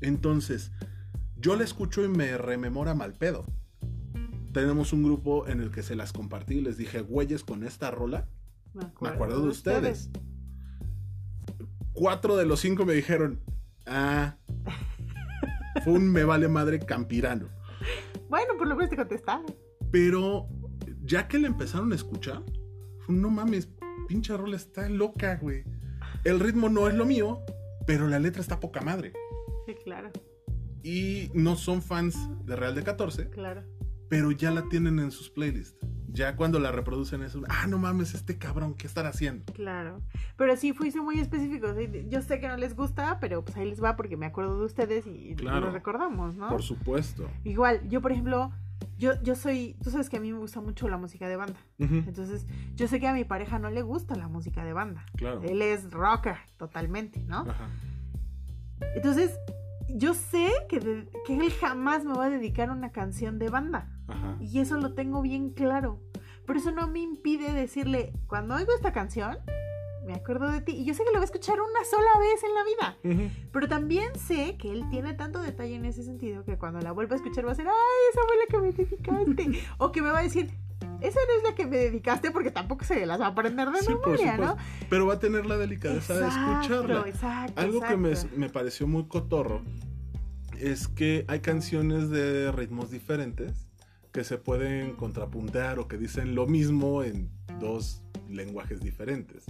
[0.00, 0.72] Entonces,
[1.36, 3.46] yo la escucho y me rememora mal pedo.
[4.52, 7.92] Tenemos un grupo en el que se las compartí y les dije, güeyes, con esta
[7.92, 8.26] rola,
[8.74, 10.10] me acuerdo de ustedes.
[11.92, 13.40] Cuatro de los cinco me dijeron,
[13.86, 14.36] ah,
[15.84, 17.50] fue un me vale madre campirano.
[18.28, 19.46] Bueno, por lo menos te contestaron.
[19.92, 20.48] Pero
[21.04, 22.42] ya que le empezaron a escuchar,
[22.98, 23.68] fue, no mames,
[24.06, 25.64] pinche rola está loca, güey.
[26.24, 27.40] El ritmo no es lo mío,
[27.86, 29.12] pero la letra está poca madre.
[29.66, 30.10] Sí, claro,
[30.82, 33.62] Y no son fans de Real de 14, claro.
[34.08, 35.78] pero ya la tienen en sus playlists.
[36.08, 39.52] Ya cuando la reproducen es un, ah, no mames, este cabrón, ¿qué estará haciendo?
[39.52, 40.00] Claro,
[40.36, 41.66] pero sí fuiste muy específico.
[42.08, 44.64] Yo sé que no les gusta, pero pues ahí les va porque me acuerdo de
[44.66, 45.66] ustedes y y Claro.
[45.66, 46.48] lo recordamos, ¿no?
[46.50, 47.28] Por supuesto.
[47.42, 48.52] Igual, yo por ejemplo,
[48.98, 51.58] yo, yo soy, tú sabes que a mí me gusta mucho la música de banda.
[51.78, 55.04] Entonces, yo sé que a mi pareja no le gusta la música de banda.
[55.16, 55.42] Claro.
[55.42, 57.40] Él es rocker totalmente, ¿no?
[57.48, 57.68] Ajá.
[58.94, 59.38] Entonces,
[59.88, 63.90] yo sé que, de- que él jamás me va a dedicar una canción de banda.
[64.08, 64.36] Ajá.
[64.40, 66.00] Y eso lo tengo bien claro.
[66.46, 69.38] Pero eso no me impide decirle, cuando oigo esta canción,
[70.06, 70.72] me acuerdo de ti.
[70.72, 72.64] Y yo sé que lo voy a escuchar una sola vez en la
[73.24, 73.30] vida.
[73.52, 77.14] Pero también sé que él tiene tanto detalle en ese sentido que cuando la vuelva
[77.14, 77.74] a escuchar va a ser, ay,
[78.12, 79.60] esa fue la que me dedicaste.
[79.78, 80.50] o que me va a decir,
[81.00, 83.80] esa no es la que me dedicaste porque tampoco se las va a aprender de
[83.80, 84.56] Sí, memoria, ¿no?
[84.90, 87.04] Pero va a tener la delicadeza de escucharla.
[87.06, 87.60] exacto.
[87.60, 89.62] Algo que me, me pareció muy cotorro
[90.58, 93.68] es que hay canciones de ritmos diferentes
[94.12, 99.44] que se pueden contrapuntear o que dicen lo mismo en dos lenguajes diferentes.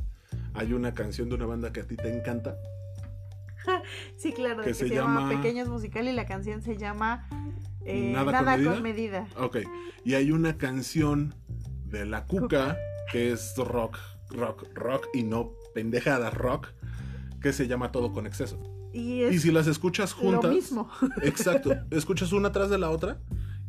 [0.55, 2.57] Hay una canción de una banda que a ti te encanta.
[4.17, 7.27] Sí, claro, que que, se se, llama llama- Pequeños Musical y la canción se llama
[7.85, 9.27] eh, ¿Nada Nada, con con, medida?
[9.39, 9.59] Ok.
[10.05, 11.35] Y hay una canción
[11.87, 12.77] de La Cuca
[13.11, 13.99] que es rock,
[14.31, 16.69] rock, rock y no pendejada rock
[17.41, 18.61] que se llama Todo con Exceso.
[18.93, 20.91] Y Y si las escuchas juntas, lo mismo.
[21.23, 21.75] Exacto.
[21.91, 23.19] Escuchas una tras de la otra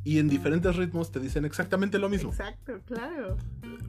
[0.06, 2.30] y en diferentes ritmos te dicen exactamente lo mismo.
[2.30, 3.38] Exacto, claro.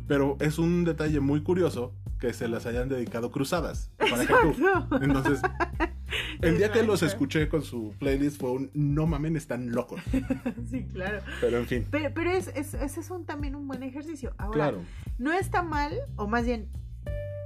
[0.09, 3.91] Pero es un detalle muy curioso que se las hayan dedicado cruzadas.
[3.99, 4.49] Para que tú.
[4.49, 5.03] Exacto.
[5.03, 5.43] Entonces,
[6.41, 10.01] el día que los escuché con su playlist fue un no mamen, están locos.
[10.71, 11.21] Sí, claro.
[11.41, 14.35] Pero en fin, Pero, pero es, es, ese es un, también un buen ejercicio.
[14.39, 14.79] Ahora, claro.
[15.19, 16.71] no está mal, o más bien,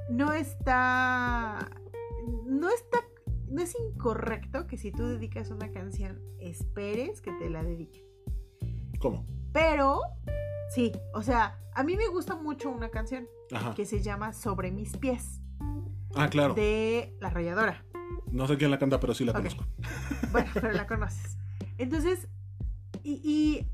[0.08, 1.68] no está.
[2.46, 2.98] No está.
[3.48, 8.09] No es incorrecto que si tú dedicas una canción, esperes que te la dediquen.
[9.00, 9.26] ¿Cómo?
[9.52, 10.00] Pero,
[10.72, 13.74] sí, o sea, a mí me gusta mucho una canción Ajá.
[13.74, 15.40] que se llama Sobre mis pies,
[16.14, 16.54] Ah, claro.
[16.54, 17.84] de La Rayadora.
[18.30, 19.64] No sé quién la canta, pero sí la conozco.
[20.32, 21.36] Bueno, pero la conoces.
[21.78, 22.28] Entonces,
[23.02, 23.66] y,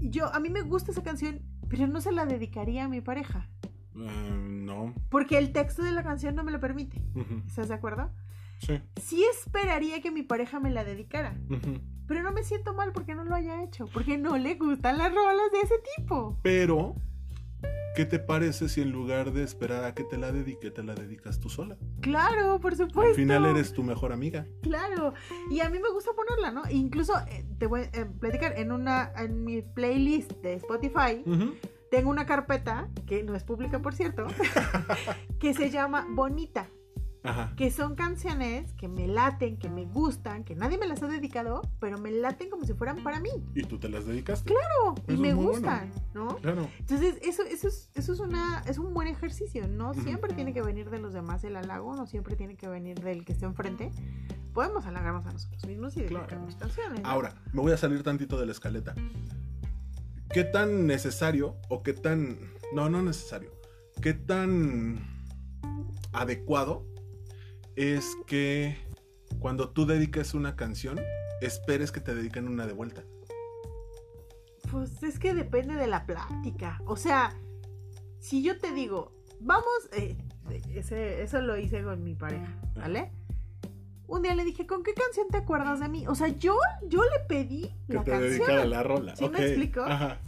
[0.00, 3.00] y yo, a mí me gusta esa canción, pero no se la dedicaría a mi
[3.00, 3.48] pareja.
[3.96, 4.94] Eh, no.
[5.08, 7.02] Porque el texto de la canción no me lo permite.
[7.48, 8.12] ¿Estás de acuerdo?
[8.60, 8.80] Sí.
[9.02, 11.36] Sí esperaría que mi pareja me la dedicara.
[11.50, 11.80] Ujú.
[12.06, 13.86] Pero no me siento mal porque no lo haya hecho.
[13.92, 16.38] Porque no le gustan las rolas de ese tipo.
[16.42, 16.94] Pero,
[17.96, 20.94] ¿qué te parece si en lugar de esperar a que te la dedique, te la
[20.94, 21.76] dedicas tú sola?
[22.00, 23.10] Claro, por supuesto.
[23.10, 24.46] Al final eres tu mejor amiga.
[24.62, 25.14] Claro.
[25.50, 26.62] Y a mí me gusta ponerla, ¿no?
[26.70, 31.24] Incluso eh, te voy a platicar en una en mi playlist de Spotify.
[31.90, 34.26] Tengo una carpeta, que no es pública por cierto,
[35.40, 36.68] que se llama Bonita,
[37.26, 37.52] Ajá.
[37.56, 41.62] que son canciones que me laten, que me gustan, que nadie me las ha dedicado,
[41.80, 43.30] pero me laten como si fueran para mí.
[43.54, 44.52] ¿Y tú te las dedicaste?
[44.52, 46.36] Claro, y me gustan, ¿no?
[46.36, 46.68] Claro.
[46.78, 49.66] Entonces, eso, eso, es, eso es, una, es un buen ejercicio.
[49.68, 53.00] No siempre tiene que venir de los demás el halago, no siempre tiene que venir
[53.00, 53.90] del que esté enfrente.
[54.54, 56.24] Podemos halagarnos a nosotros mismos y Claro.
[56.26, 57.02] dedicarnos canciones.
[57.02, 57.08] ¿no?
[57.08, 58.94] Ahora, me voy a salir tantito de la escaleta.
[60.32, 62.38] ¿Qué tan necesario o qué tan...
[62.72, 63.50] No, no necesario.
[64.02, 65.00] ¿Qué tan
[66.12, 66.86] adecuado
[67.76, 68.76] es que
[69.38, 70.98] cuando tú dediques una canción,
[71.40, 73.02] esperes que te dediquen una de vuelta?
[74.70, 76.80] Pues es que depende de la plática.
[76.86, 77.32] O sea,
[78.18, 80.16] si yo te digo, vamos, eh,
[80.74, 83.12] ese- eso lo hice con mi pareja, ¿vale?
[84.08, 86.06] Un día le dije, ¿con qué canción te acuerdas de mí?
[86.06, 86.56] O sea, yo,
[86.88, 88.30] yo le pedí Que la te canción.
[88.30, 89.16] dedicara la rola.
[89.16, 89.82] ¿Sí me explico?
[89.82, 90.20] Ajá.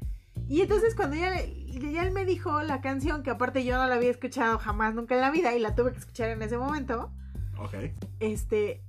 [0.49, 4.11] Y entonces cuando ya él me dijo la canción, que aparte yo no la había
[4.11, 7.13] escuchado jamás nunca en la vida y la tuve que escuchar en ese momento,
[7.59, 7.75] Ok.
[8.21, 8.83] este,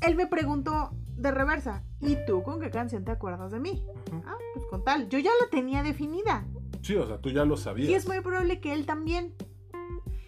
[0.00, 3.82] él me preguntó de reversa, ¿y tú con qué canción te acuerdas de mí?
[4.26, 6.46] Ah, pues con tal, yo ya la tenía definida.
[6.82, 7.88] Sí, o sea, tú ya lo sabías.
[7.88, 9.34] Y es muy probable que él también.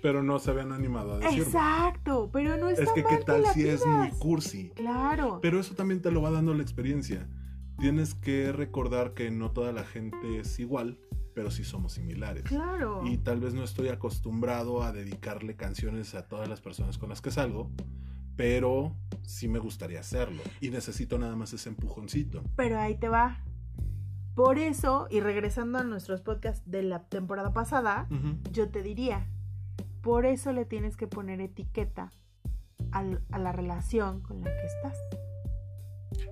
[0.01, 1.45] Pero no se habían animado a decirlo.
[1.45, 4.71] Exacto, pero no está Es que mal qué tal si es muy cursi.
[4.71, 5.41] Claro.
[5.43, 7.29] Pero eso también te lo va dando la experiencia.
[7.79, 10.99] Tienes que recordar que no toda la gente es igual,
[11.39, 12.43] pero sí somos similares.
[12.43, 13.03] Claro.
[13.07, 17.21] Y tal vez no estoy acostumbrado a dedicarle canciones a todas las personas con las
[17.21, 17.71] que salgo,
[18.35, 20.43] pero sí me gustaría hacerlo.
[20.61, 22.43] Y necesito nada más ese empujoncito.
[22.57, 23.45] Pero ahí te va.
[24.35, 28.09] Por eso, y regresando a nuestros podcasts de la temporada pasada,
[28.51, 29.29] yo te diría,
[30.03, 32.11] por eso le tienes que poner etiqueta
[32.91, 34.99] a la relación con la que estás.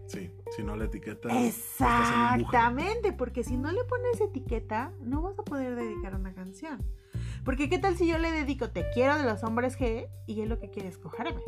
[0.06, 1.28] Sí, si no la etiqueta.
[1.28, 2.42] estás en un bucle.
[2.44, 6.84] Exactamente, porque si no le pones etiqueta, no vas a poder dedicar una canción.
[7.44, 10.48] Porque qué tal si yo le dedico Te quiero de los hombres G y él
[10.48, 11.40] lo que quiere es cogerme.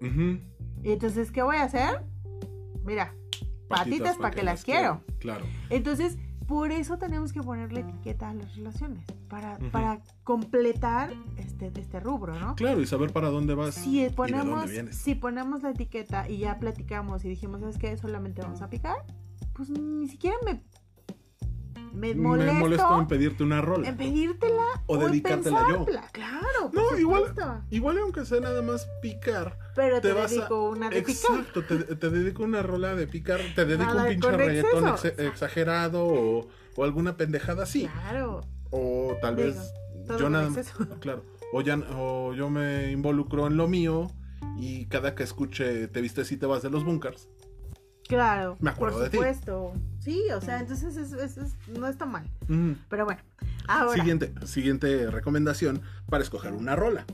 [0.00, 2.04] Y entonces, ¿qué voy a hacer?
[2.84, 3.14] Mira,
[3.68, 5.02] patitas para que las quiero.
[5.18, 5.44] Claro.
[5.70, 12.00] Entonces, por eso tenemos que ponerle etiqueta a las relaciones, para, para completar este, este
[12.00, 12.54] rubro, ¿no?
[12.56, 13.74] Claro, y saber para dónde vas.
[13.74, 14.96] Si y ponemos, dónde vienes.
[14.96, 17.94] si ponemos la etiqueta y ya platicamos y dijimos, ¿sabes qué?
[17.98, 18.96] Solamente vamos a picar,
[19.52, 20.62] pues ni siquiera me,
[21.92, 23.88] me molesto, Me molesto en pedirte una rola.
[23.88, 25.86] en pedírtela O en dedicártela yo.
[26.12, 27.62] Claro, No, igual- supuesto.
[27.70, 29.58] Igual aunque sea nada más picar.
[29.74, 31.36] Pero te, te vas a- dedico una de picar.
[31.38, 36.04] Exacto, te, te dedico una rola de picar, te dedico Nada un pinche reggaetón exagerado
[36.06, 37.86] o, o alguna pendejada así.
[37.86, 39.72] Claro, O tal Digo, vez
[40.18, 40.50] yo nada.
[41.00, 41.24] Claro.
[41.52, 44.08] O, ya, o yo me involucro en lo mío
[44.58, 47.28] y cada que escuche Te vistes y te vas de los bunkers.
[48.06, 49.18] Claro, Me acuerdo por de ti.
[50.08, 52.24] Sí, o sea, entonces es- es- es- no está mal.
[52.48, 52.72] Mm.
[52.88, 53.20] Pero bueno,
[53.66, 53.92] ahora.
[53.92, 57.04] Siguiente, siguiente recomendación para escoger una rola.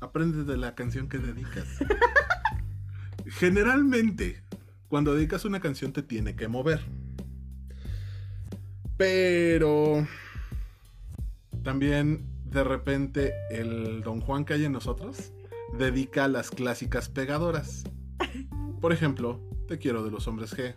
[0.00, 1.64] Aprende de la canción que dedicas.
[3.26, 4.42] Generalmente,
[4.88, 6.80] cuando dedicas una canción te tiene que mover.
[8.96, 10.04] Pero
[11.62, 15.32] también de repente el Don Juan que hay en nosotros
[15.78, 17.84] dedica las clásicas pegadoras.
[18.80, 20.74] Por ejemplo, Te quiero de los hombres G.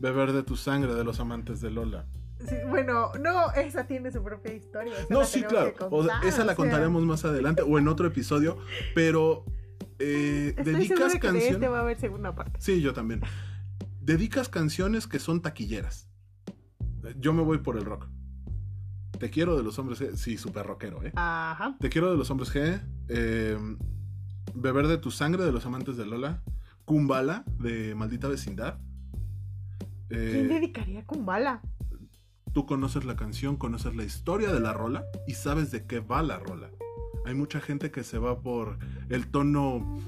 [0.00, 2.06] Beber de tu sangre de los amantes de Lola.
[2.48, 4.94] Sí, bueno, no, esa tiene su propia historia.
[5.10, 5.74] No, sí, claro.
[5.90, 8.56] O sea, esa la o sea, contaremos más adelante o en otro episodio.
[8.94, 9.44] Pero
[9.98, 11.54] eh, Estoy dedicas de canción.
[11.54, 12.58] este va a haber segunda parte.
[12.60, 13.20] Sí, yo también.
[14.00, 16.08] dedicas canciones que son taquilleras.
[17.18, 18.08] Yo me voy por el rock.
[19.18, 20.16] Te quiero de los hombres G.
[20.16, 21.12] Sí, súper rockero, ¿eh?
[21.16, 21.76] Ajá.
[21.78, 22.80] Te quiero de los hombres G.
[23.08, 23.58] eh,
[24.54, 26.42] Beber de tu sangre de los amantes de Lola.
[26.86, 28.78] Kumbala de Maldita Vecindad.
[30.10, 31.62] Eh, ¿Quién dedicaría Kumbala?
[32.52, 36.20] tú conoces la canción, conoces la historia de la rola y sabes de qué va
[36.22, 36.68] la rola.
[37.24, 39.98] Hay mucha gente que se va por el tono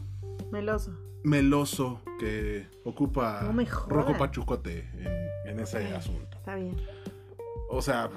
[0.50, 0.92] Meloso.
[1.22, 4.88] meloso que ocupa No Pachucote
[5.44, 6.36] en, en ese asunto.
[6.38, 6.74] Está bien.
[7.70, 8.10] O sea,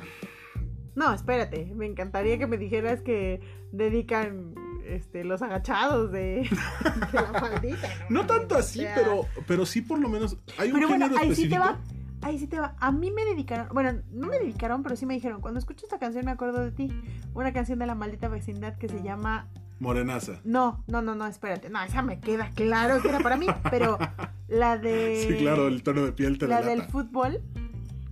[0.95, 1.71] No, espérate.
[1.75, 6.47] Me encantaría que me dijeras que dedican este, los agachados de,
[7.11, 7.89] de la maldita.
[8.09, 11.05] no tanto así, O sea, pero, pero sí por lo menos hay un Pero bueno,
[11.07, 11.79] género ahí sí te va.
[12.21, 12.75] Ahí sí te va.
[12.79, 15.99] A mí me dedicaron, bueno, no me dedicaron, pero sí me dijeron, cuando escucho esta
[15.99, 16.91] canción me acuerdo de ti.
[17.35, 19.47] Una canción de la maldita vecindad que se llama...
[19.79, 20.39] Morenaza.
[20.43, 21.69] No, no, no, no, espérate.
[21.69, 23.99] No, esa me queda claro que era para mí, pero
[24.47, 25.25] la de...
[25.27, 26.75] Sí, claro, el tono de piel te La delata.
[26.81, 27.41] del fútbol,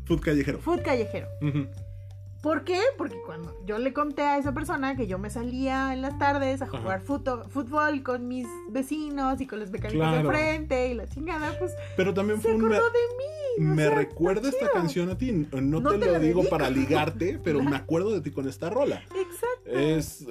[0.05, 0.59] Food callejero.
[0.59, 1.27] food callejero.
[1.41, 1.67] Ujú.
[2.43, 2.79] ¿Por qué?
[2.97, 6.61] Porque cuando yo le conté a esa persona que yo me salía en las tardes
[6.61, 10.27] a jugar fútbol con mis vecinos y con los mecánicos Claro.
[10.29, 12.67] de frente y la chingada, pues Pero también se fue un...
[12.67, 13.65] me- de mí.
[13.65, 14.71] Me sea, recuerda esta chido.
[14.73, 15.31] canción a ti.
[15.31, 16.49] No, No te, te lo digo dedico.
[16.49, 19.03] para ligarte, pero me acuerdo de ti con esta rola.
[19.15, 19.69] Exacto.
[19.69, 20.25] Es,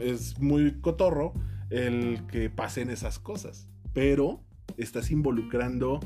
[0.00, 1.34] es muy cotorro
[1.70, 3.68] el que pasen esas cosas.
[3.92, 4.40] Pero
[4.78, 6.00] estás involucrando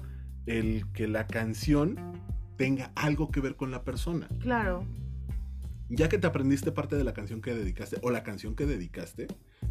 [0.47, 2.01] el que la canción
[2.57, 4.29] tenga algo que ver con la persona.
[4.41, 4.85] Claro.
[5.95, 9.27] Ya que te aprendiste parte de la canción que dedicaste o la canción que dedicaste,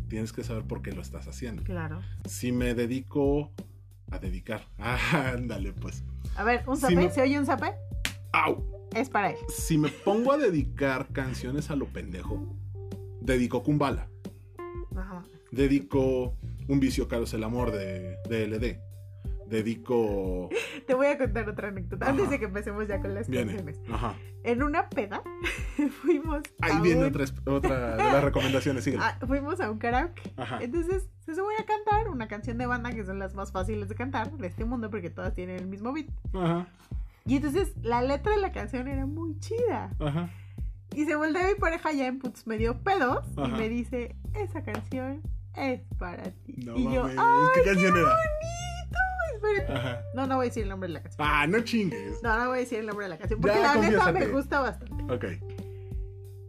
[0.07, 1.63] tienes que saber por qué lo estás haciendo.
[1.63, 1.99] Claro.
[2.29, 3.51] Si me dedico
[4.11, 6.03] a dedicar, ah, ándale pues.
[6.35, 7.73] A ver, un Si zape, me- ¿se oye un zape?
[8.33, 8.63] ¡Au!
[8.95, 9.37] Es para él.
[9.49, 12.55] Si me pongo a dedicar canciones a lo pendejo,
[13.21, 14.07] dedico Kumbala.
[14.95, 15.23] Ajá.
[15.51, 16.35] Dedico
[16.67, 18.79] Un vicio caro es el amor de, de LD.
[19.51, 20.49] Dedico.
[20.87, 22.11] Te voy a contar otra anécdota Ajá.
[22.13, 23.53] antes de que empecemos ya con las Viene.
[23.55, 23.79] canciones.
[23.91, 24.15] Ajá.
[24.43, 25.21] En una peda
[26.01, 28.83] fuimos Ahí a viene un- otra, otra de las recomendaciones.
[28.83, 29.03] Síguele.
[29.05, 30.33] ah, fuimos a un karaoke.
[30.37, 30.59] Ajá.
[30.61, 33.95] Entonces se suben a cantar una canción de banda que son las más fáciles de
[33.95, 36.07] cantar de este mundo porque todas tienen el mismo beat.
[36.33, 36.67] Ajá.
[37.25, 39.91] Y entonces la letra de la canción era muy chida.
[39.99, 40.29] Ajá.
[40.95, 43.57] Y se voltea mi pareja ya en putos medio pedos y Ajá.
[43.57, 45.21] me dice, esa canción
[45.55, 46.55] es para ti.
[46.65, 48.05] No y yo, mames, ¡ay, ¿qué canción era?
[48.07, 48.70] bonito!
[49.43, 49.73] Espérate.
[49.73, 50.01] Ajá.
[50.13, 51.27] No, no voy a decir el nombre de la canción.
[51.29, 52.21] Ah, no chingues.
[52.23, 53.41] No, no voy a decir el nombre de la canción.
[53.41, 55.13] Porque Ya, la neta me gusta bastante.
[55.13, 55.25] Ok.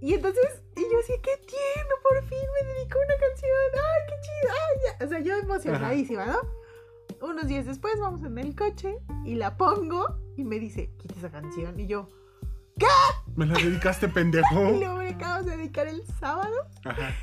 [0.00, 3.50] Y entonces, y yo así, qué tierno, por fin me dedicó una canción.
[3.74, 4.52] ¡Ay, qué chido!
[4.52, 5.07] ¡Ay, ya!
[5.07, 7.28] O sea, yo emocionadísima, ¿no?
[7.28, 11.31] Unos días después vamos en el coche y la pongo y me dice, quita esa
[11.31, 11.78] canción.
[11.78, 12.09] Y yo,
[13.37, 14.55] ¿Me la dedicaste, y pendejo?
[14.72, 16.55] luego me acabas de dedicar el sábado.
[16.85, 17.14] Ajá.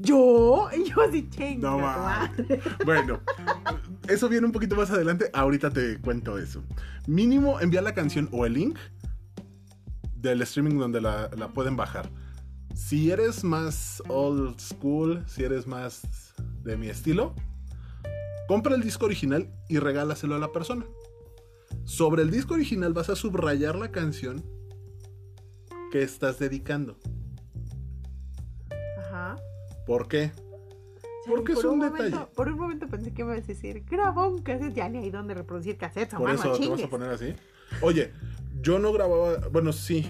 [0.00, 0.68] ¿Yo?
[0.76, 1.70] Y yo así, chinga.
[1.70, 2.60] No madre".
[2.84, 3.20] Bueno,
[4.08, 5.30] eso viene un poquito más adelante.
[5.32, 6.62] Ahorita te cuento eso.
[7.06, 8.78] Mínimo envía la canción o el link
[10.16, 12.10] del streaming donde la, la pueden bajar.
[12.74, 16.32] Si eres más old school, si eres más
[16.62, 17.34] de mi estilo,
[18.48, 20.86] compra el disco original y regálaselo a la persona.
[21.84, 24.44] Sobre el disco original vas a subrayar la canción
[25.90, 26.98] que estás dedicando.
[29.90, 30.30] ¿Por qué?
[31.24, 32.26] Sí, Porque es por un momento- detalle.
[32.36, 35.10] Por un momento pensé que me ibas a decir, graba un cassette, ya ni hay
[35.10, 36.84] donde reproducir cassettes, Por eso no te vas chingues.
[36.84, 37.34] a poner así.
[37.82, 38.12] Oye,
[38.60, 40.08] yo no grababa, bueno, sí.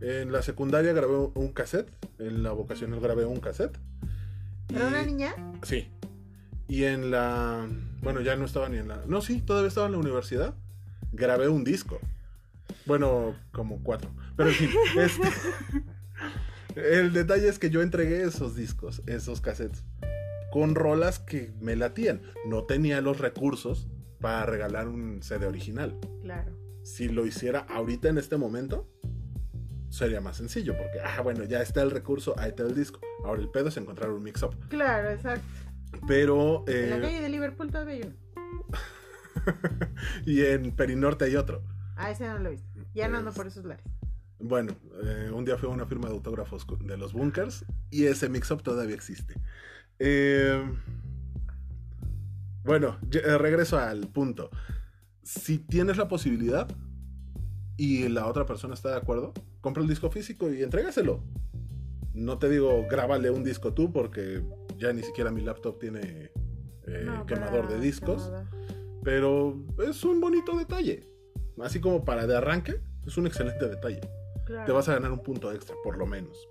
[0.00, 1.88] En la secundaria grabé un cassette.
[2.18, 3.78] En la vocacional grabé un cassette.
[4.74, 5.36] ¿Era una niña?
[5.62, 5.88] Sí.
[6.66, 7.68] Y en la.
[8.02, 9.04] Bueno, ya no estaba ni en la.
[9.06, 10.54] No, sí, todavía estaba en la universidad.
[11.12, 12.00] Grabé un disco.
[12.86, 14.10] Bueno, como cuatro.
[14.36, 15.28] Pero en fin, este-
[16.76, 19.84] El detalle es que yo entregué esos discos, esos cassettes,
[20.50, 22.22] con rolas que me latían.
[22.46, 23.88] No tenía los recursos
[24.20, 25.98] para regalar un CD original.
[26.22, 26.56] Claro.
[26.82, 28.88] Si lo hiciera ahorita en este momento,
[29.88, 33.00] sería más sencillo, porque, ah, bueno, ya está el recurso, ahí está el disco.
[33.24, 34.54] Ahora el pedo es encontrar un mix-up.
[34.68, 35.46] Claro, exacto.
[36.06, 36.64] Pero.
[36.66, 38.16] En la eh, calle de Liverpool todavía hay uno.
[40.26, 41.62] y en Perinorte hay otro.
[41.96, 42.68] Ah, ese no lo he visto.
[42.94, 43.84] Ya no ando por esos lares.
[44.42, 44.74] Bueno,
[45.04, 48.62] eh, un día fui a una firma de autógrafos de los bunkers y ese mix-up
[48.62, 49.34] todavía existe.
[50.00, 50.60] Eh,
[52.64, 54.50] bueno, eh, regreso al punto.
[55.22, 56.68] Si tienes la posibilidad
[57.76, 61.22] y la otra persona está de acuerdo, compra el disco físico y entrégaselo.
[62.12, 64.42] No te digo grábale un disco tú porque
[64.76, 66.32] ya ni siquiera mi laptop tiene
[66.88, 68.32] eh, No, quemador de discos.
[69.04, 71.08] Pero es un bonito detalle.
[71.60, 74.00] Así como para de arranque, es un excelente detalle.
[74.52, 74.66] Claro.
[74.66, 76.46] Te vas a ganar un punto extra, por lo menos.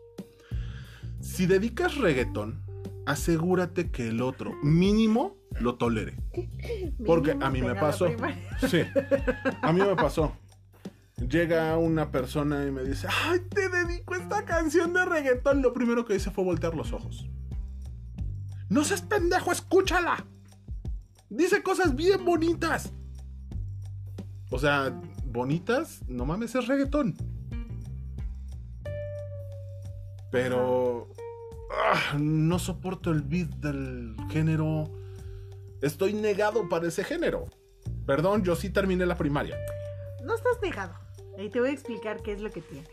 [1.20, 2.64] Si dedicas reggaetón,
[3.06, 6.18] asegúrate que el otro, mínimo, lo tolere.
[7.06, 8.08] Porque a mí me pasó.
[8.68, 8.82] Sí,
[9.62, 10.36] a mí me pasó.
[11.30, 15.62] Llega una persona y me dice, ay, te dedico esta canción de reggaetón.
[15.62, 17.30] Lo primero que hice fue voltear los ojos.
[18.68, 20.26] No seas pendejo, escúchala.
[21.30, 22.94] Dice cosas bien bonitas.
[24.50, 27.16] O sea, bonitas, no mames, es reggaetón.
[30.32, 31.10] Pero...
[31.72, 34.90] ah, no soporto el beat del género.
[35.82, 37.46] Estoy negado para ese género.
[38.06, 39.58] Perdón, yo sí terminé la primaria.
[40.24, 40.94] No estás negado.
[41.38, 42.90] Y te voy a explicar qué es lo que tienes.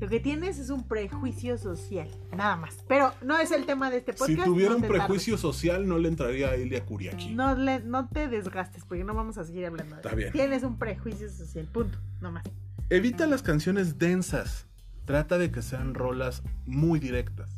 [0.00, 2.84] Lo que tienes es un prejuicio social, nada más.
[2.86, 4.30] Pero no es el tema de este podcast.
[4.38, 7.34] si tuviera no un prejuicio social, no le entraría a Elia Kuriaki.
[7.34, 10.30] No, le- no te desgastes porque no vamos a seguir hablando de Está bien.
[10.30, 11.98] Tienes un prejuicio social, punto.
[12.20, 12.44] No más.
[12.90, 14.67] Evita las canciones densas.
[15.08, 17.50] Trata de que sean rolas muy directas.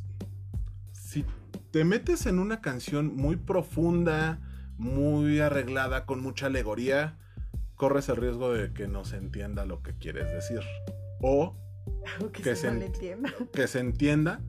[0.92, 1.24] Si
[1.72, 4.38] te metes en una canción muy profunda,
[4.78, 7.18] muy arreglada, con mucha alegoría,
[7.74, 10.60] corres el riesgo de que no se entienda lo que quieres decir.
[11.20, 11.56] O
[12.32, 13.34] Que se se no le ent- entienda.
[13.52, 14.40] que se entienda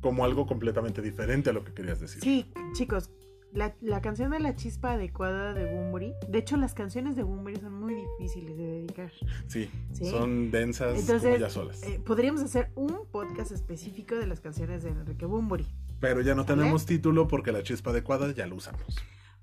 [0.00, 2.20] como algo completamente diferente a lo que querías decir.
[2.20, 3.12] Sí, chicos,
[3.52, 6.12] la, la canción de la chispa adecuada de Bumburi.
[6.28, 9.10] De hecho, las canciones de Bumburi son muy difíciles de dedicar.
[9.46, 10.04] Sí, Sí.
[10.10, 11.82] son densas como Entonces, ellas solas.
[11.82, 15.66] eh, podríamos hacer un podcast específico de las canciones de Enrique Bumburi.
[16.00, 16.56] Pero ya no ¿sale?
[16.60, 18.82] tenemos título porque la chispa adecuada ya lo usamos.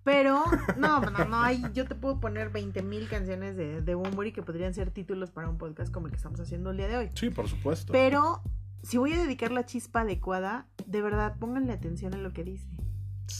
[0.03, 0.43] Pero,
[0.77, 4.91] no, no, no, hay, yo te puedo poner 20.000 canciones de, de que podrían ser
[4.91, 7.09] títulos para un podcast como el que estamos haciendo el día de hoy.
[7.15, 7.91] Sí, por supuesto.
[7.91, 8.41] Pero,
[8.83, 12.69] si voy a dedicar la chispa adecuada, de verdad, pónganle atención a lo que dice.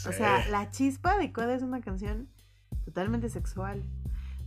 [0.08, 2.30] O sea, La Chispa Adecuada es una canción
[2.86, 3.84] totalmente sexual.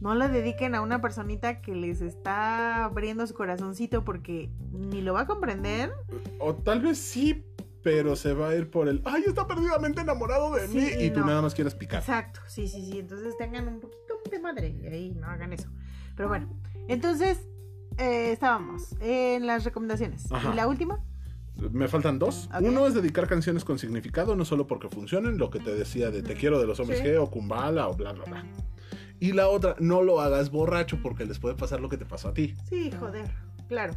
[0.00, 5.14] No la dediquen a una personita que les está abriendo su corazoncito porque ni lo
[5.14, 5.92] va a comprender.
[6.38, 7.44] O tal vez sí,
[7.82, 9.02] pero se va a ir por el.
[9.04, 11.04] ¡Ay, está perdidamente enamorado de Sí, mí!
[11.04, 11.26] Y tú no.
[11.26, 12.00] nada más quieres picar.
[12.00, 13.00] Exacto, sí, sí, sí.
[13.00, 15.68] Entonces tengan un poquito de madre y ahí no hagan eso.
[16.16, 16.48] Pero bueno,
[16.86, 17.38] entonces
[17.96, 20.30] eh, estábamos en las recomendaciones.
[20.30, 20.52] Ajá.
[20.52, 21.02] ¿Y la última?
[21.72, 22.48] Me faltan dos.
[22.60, 26.22] Uno es dedicar canciones con significado, no solo porque funcionen, lo que te decía de
[26.22, 27.06] te quiero de los hombres Sí.
[27.06, 28.44] G o Kumbala o bla, bla, bla.
[29.20, 32.28] Y la otra, no lo hagas borracho porque les puede pasar lo que te pasó
[32.28, 32.54] a ti.
[32.68, 33.28] Sí, joder,
[33.68, 33.94] claro.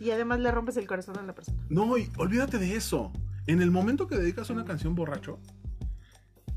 [0.00, 1.58] Y además le rompes el corazón a la persona.
[1.68, 3.12] No, y olvídate de eso.
[3.46, 5.38] En el momento que dedicas una canción borracho,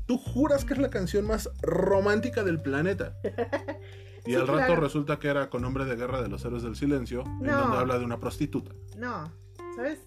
[0.06, 3.14] tú juras que es la canción más romántica del planeta.
[4.26, 4.80] Y Sí, al rato claro.
[4.82, 7.98] resulta que era con Nombre de Guerra de los Héroes del Silencio, en donde habla
[7.98, 8.72] de una prostituta.
[8.98, 9.32] No,
[9.74, 10.00] ¿sabes?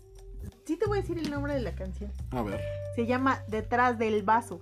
[0.65, 2.11] Sí te voy a decir el nombre de la canción.
[2.31, 2.59] A ver,
[2.95, 4.61] Se llama Detrás del vaso.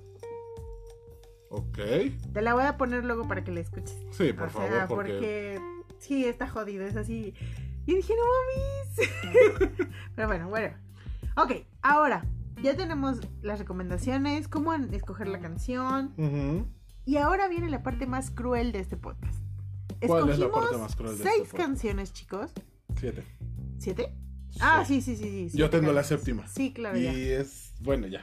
[1.49, 1.77] ok.
[2.33, 3.97] Te la voy a poner luego para que la escuches.
[4.11, 5.13] Sí, por o favor, sea, porque...
[5.13, 5.59] porque...
[5.99, 7.33] sí, está jodido, es así.
[7.85, 8.23] Y dije, no
[9.35, 9.87] mames.
[10.15, 10.75] Pero bueno, bueno.
[11.37, 12.25] Ok, ahora
[12.61, 16.13] ya tenemos las recomendaciones, cómo escoger la canción.
[17.05, 19.39] Y ahora viene la parte más cruel de este podcast.
[20.05, 21.67] ¿Cuál es la Escogimos parte más cruel de seis este podcast?
[21.67, 22.51] canciones, chicos.
[22.97, 23.23] Siete.
[23.79, 24.13] ¿Siete?
[24.59, 25.57] Ah, sí, sí, sí, sí.
[25.57, 26.47] Yo tengo la séptima.
[26.47, 27.11] Sí, claro, y ya.
[27.11, 27.73] es...
[27.81, 28.21] Bueno, ya.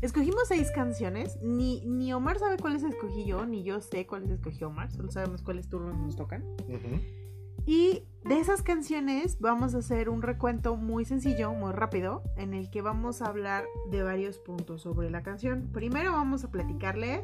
[0.00, 1.38] Escogimos seis canciones.
[1.42, 4.92] Ni, ni Omar sabe cuáles escogí yo, ni yo sé cuáles escogió Omar.
[4.92, 6.44] Solo sabemos cuáles turnos nos tocan.
[7.66, 12.70] Y de esas canciones vamos a hacer un recuento muy sencillo, muy rápido, en el
[12.70, 15.68] que vamos a hablar de varios puntos sobre la canción.
[15.72, 17.20] Primero vamos a platicarles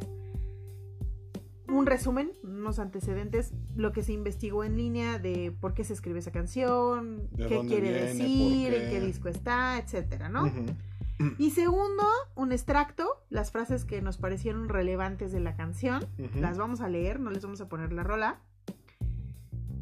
[1.68, 6.18] un resumen, unos antecedentes, lo que se investigó en línea de por qué se escribe
[6.18, 8.98] esa canción, qué quiere viene, decir, por en qué.
[8.98, 10.50] qué disco está, etcétera, ¿no?
[11.38, 12.02] Y segundo,
[12.34, 16.04] un extracto, las frases que nos parecieron relevantes de la canción.
[16.34, 18.40] Las vamos a leer, no les vamos a poner la rola.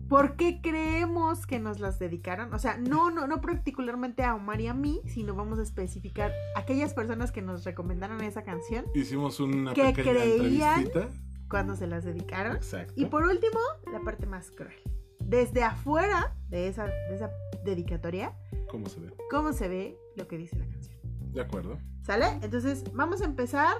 [0.08, 2.52] ¿Por qué creemos que nos las dedicaron?
[2.52, 6.32] O sea, no, no, no particularmente a Omar y a mí, sino vamos a especificar
[6.54, 10.82] aquellas personas que nos recomendaron esa canción, Hicimos una ¿Qué pequeña creían?
[10.82, 11.31] entrevistita.
[11.52, 12.56] Cuando se las dedicaron.
[12.56, 12.94] Exacto.
[12.96, 13.60] Y por último,
[13.92, 14.74] la parte más cruel.
[15.20, 17.30] Desde afuera de esa, de esa
[17.64, 18.34] dedicatoria,
[18.70, 19.14] ¿Cómo se ve?
[19.30, 20.98] cómo se ve lo que dice la canción.
[21.32, 21.78] De acuerdo.
[22.02, 22.26] ¿Sale?
[22.42, 23.76] Entonces, vamos a empezar.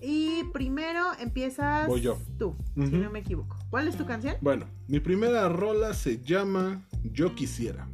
[0.00, 2.18] Y primero empiezas Voy yo.
[2.38, 2.96] tú, si Ujú.
[2.98, 3.56] no me equivoco.
[3.70, 4.36] ¿Cuál es tu canción?
[4.40, 7.88] Bueno, mi primera rola se llama Yo Quisiera.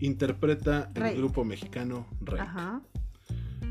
[0.00, 1.16] Interpreta el Rey.
[1.16, 2.40] grupo mexicano Rey.
[2.40, 2.82] Ajá.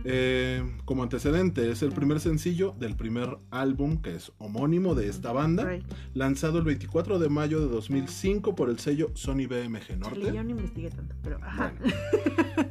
[0.10, 5.34] Eh, como antecedente, es el primer sencillo del primer álbum que es homónimo de esta
[5.34, 5.80] banda,
[6.14, 10.34] lanzado el 24 de mayo de 2005 por el sello Sony BMG Chale, Norte.
[10.34, 11.74] yo no investigué tanto, pero ajá.
[11.78, 11.96] Bueno.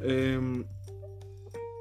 [0.01, 0.65] Eh,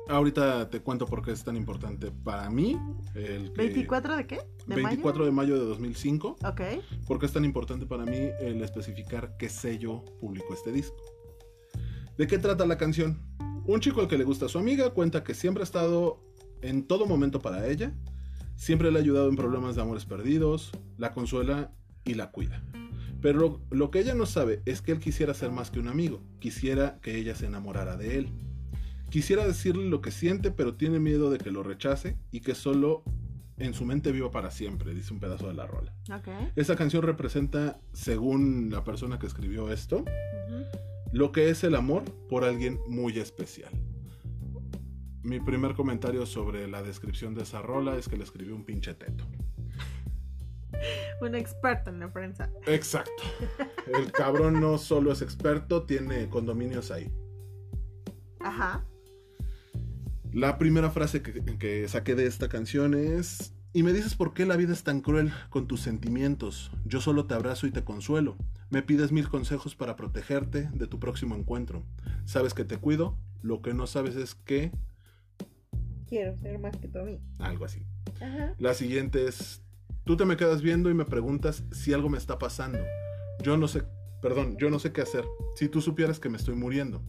[0.09, 2.79] ahorita te cuento por qué es tan importante para mí.
[3.15, 4.39] El que- ¿24 de qué?
[4.67, 6.37] ¿De 24 de mayo de 2005.
[6.43, 6.53] mayo?
[6.53, 6.61] Ok.
[7.07, 10.97] ¿Por qué es tan importante para mí el especificar qué sello publicó este disco?
[12.19, 13.21] ¿De qué trata la canción?
[13.67, 16.23] Un chico al que le gusta a su amiga cuenta que siempre ha estado
[16.63, 17.93] en todo momento para ella,
[18.55, 21.73] siempre le ha ayudado en problemas de amores perdidos, la consuela
[22.05, 22.63] y la cuida.
[23.21, 25.89] Pero lo, lo que ella no sabe es que él quisiera ser más que un
[25.89, 28.29] amigo, quisiera que ella se enamorara de él.
[29.11, 33.03] Quisiera decirle lo que siente, pero tiene miedo de que lo rechace y que solo
[33.59, 35.93] en su mente viva para siempre, dice un pedazo de la rola.
[36.15, 36.29] Ok.
[36.57, 40.05] Esta canción representa, según la persona que escribió esto.
[41.13, 43.73] Lo que es el amor por alguien muy especial.
[45.23, 48.95] Mi primer comentario sobre la descripción de esa rola es que le escribió un pinche
[48.95, 49.25] teto.
[51.21, 52.51] Un experto en la prensa.
[52.67, 53.23] Exacto.
[53.87, 57.11] El cabrón no solo es experto, tiene condominios ahí.
[58.41, 58.85] Ajá.
[60.33, 63.55] La primera frase que, que saqué de esta canción es...
[63.73, 66.71] Y me dices por qué la vida es tan cruel con tus sentimientos.
[66.85, 68.37] Yo solo te abrazo y te consuelo.
[68.71, 71.85] Me pides mil consejos para protegerte de tu próximo encuentro.
[72.25, 73.17] Sabes que te cuido.
[73.43, 74.73] Lo que no sabes es que...
[76.09, 77.21] Quiero ser más que tú a mí.
[77.39, 77.85] Algo así.
[78.21, 78.55] Ajá.
[78.59, 79.63] La siguiente es...
[80.05, 82.81] Tú te me quedas viendo y me preguntas si algo me está pasando.
[83.43, 83.85] Yo no sé...
[84.21, 85.25] Perdón, yo no sé qué hacer.
[85.55, 87.03] Si tú supieras que me estoy muriendo.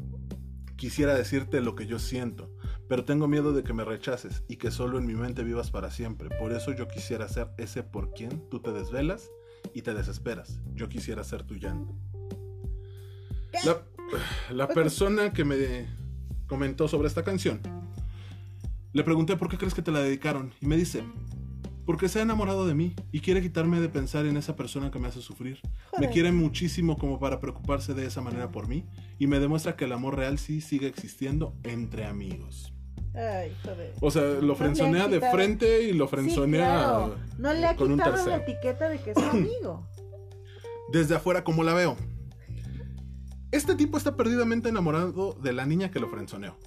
[0.76, 2.54] Quisiera decirte lo que yo siento,
[2.88, 5.90] pero tengo miedo de que me rechaces y que solo en mi mente vivas para
[5.90, 6.30] siempre.
[6.38, 9.32] Por eso yo quisiera ser ese por quien tú te desvelas
[9.74, 10.60] y te desesperas.
[10.74, 11.96] Yo quisiera ser tu llanto.
[13.66, 13.82] La,
[14.52, 15.88] la persona que me
[16.48, 17.62] comentó sobre esta canción,
[18.94, 21.04] le pregunté por qué crees que te la dedicaron y me dice,
[21.88, 25.00] porque se ha enamorado de mí y quiere quitarme de pensar en esa persona que
[25.00, 25.62] me hace sufrir.
[26.00, 28.86] Me quiere muchísimo como para preocuparse de esa manera por mí
[29.18, 32.74] y me demuestra que el amor real sí sigue existiendo entre amigos.
[33.16, 33.94] Ay, joder.
[34.00, 37.16] O sea, lo frenzonea de frente y lo Sí, frenzonea claro.
[37.38, 39.88] No le ha con quitado la etiqueta de que es su amigo.
[40.92, 41.98] Desde afuera, como la veo.
[43.52, 46.58] Este tipo está perdidamente enamorado de la niña que lo frenzoneó.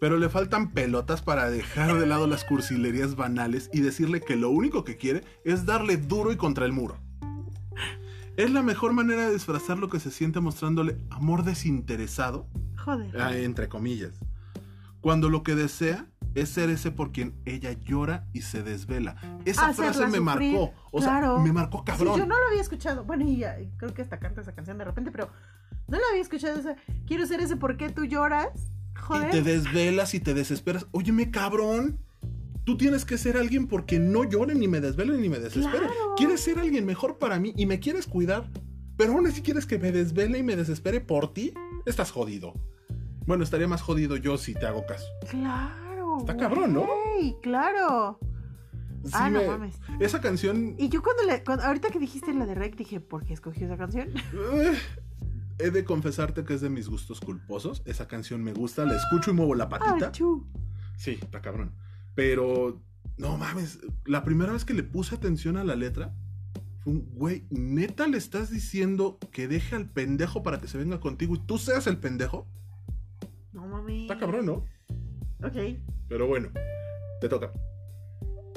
[0.00, 4.48] Pero le faltan pelotas para dejar de lado las cursilerías banales y decirle que lo
[4.50, 6.96] único que quiere es darle duro y contra el muro.
[8.36, 12.46] Es la mejor manera de disfrazar lo que se siente mostrándole amor desinteresado,
[12.84, 13.20] Joder.
[13.20, 14.12] ah, entre comillas.
[15.00, 19.16] Cuando lo que desea es ser ese por quien ella llora y se desvela.
[19.44, 20.72] Esa Hacerla frase me sufrir, marcó.
[20.92, 21.34] O claro.
[21.36, 22.18] sea, me marcó Sí, cabrón.
[22.18, 23.04] yo no lo había escuchado.
[23.04, 25.30] Bueno, y ya, creo que hasta canta esa canción de repente, pero
[25.88, 26.58] no la había escuchado.
[26.58, 26.76] esa-
[27.06, 28.48] quiero ser ese por qué tú lloras.
[29.00, 29.28] Joder.
[29.28, 30.86] Y te desvelas y te desesperas.
[30.90, 31.98] Óyeme, cabrón.
[32.64, 35.78] Tú tienes que ser alguien porque no llore, ni me desvele, ni me desespere.
[35.86, 36.14] Claro.
[36.16, 38.50] Quieres ser alguien mejor para mí y me quieres cuidar.
[38.98, 41.54] Pero aún así quieres que me desvele y me desespere por ti.
[41.86, 42.52] Estás jodido.
[43.28, 45.04] Bueno, estaría más jodido yo si te hago caso.
[45.30, 46.16] Claro.
[46.20, 46.86] Está cabrón, ¿no?
[46.86, 48.18] güey, claro.
[49.04, 49.76] Sí ah, no me- mames.
[50.00, 50.74] Esa canción.
[50.78, 51.44] Y yo cuando le.
[51.44, 54.08] cuando- ahorita que dijiste la de Rec, dije, ¿por qué escogió esa canción?
[54.54, 54.78] eh,
[55.58, 57.82] he de confesarte que es de mis gustos culposos.
[57.84, 60.06] Esa canción me gusta, la escucho y muevo la patita.
[60.06, 60.46] Ay, chu.
[60.96, 61.74] Sí, está cabrón.
[62.14, 62.80] Pero,
[63.18, 66.14] no mames, la primera vez que le puse atención a la letra,
[66.82, 70.98] fue un, güey, neta le estás diciendo que deje al pendejo para que se venga
[70.98, 72.46] contigo y tú seas el pendejo.
[73.52, 74.02] No mames.
[74.02, 74.52] Está cabrón, ¿no?
[75.46, 75.56] Ok.
[76.08, 76.48] Pero bueno,
[77.20, 77.52] te toca.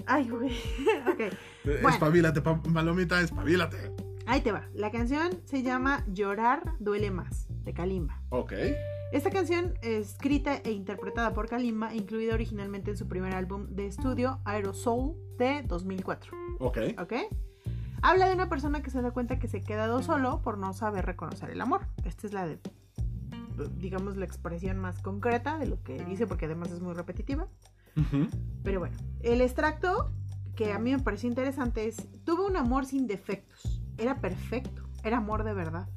[0.06, 0.50] Ay, güey.
[1.12, 1.20] ok.
[1.20, 1.32] Eh,
[1.64, 1.90] Bueno.
[1.90, 3.92] Espabilate, pa- palomita, espabilate.
[4.26, 4.68] Ahí te va.
[4.74, 8.22] La canción se llama Llorar duele más, de Kalimba.
[8.30, 8.54] Ok.
[9.12, 14.40] Esta canción, escrita e interpretada por Kalimba, incluida originalmente en su primer álbum de estudio,
[14.46, 16.32] Aerosol, de 2004.
[16.60, 16.78] Ok.
[17.00, 17.14] ¿Ok?
[18.04, 20.72] Habla de una persona que se da cuenta que se ha quedado solo por no
[20.74, 21.82] saber reconocer el amor.
[22.06, 22.58] Esta es la de,
[23.78, 27.48] digamos, la expresión más concreta de lo que dice, porque además es muy repetitiva.
[28.64, 30.12] Pero bueno, el extracto
[30.56, 35.18] que a mí me pareció interesante es, tuve un amor sin defectos, era perfecto, era
[35.18, 35.90] amor de verdad.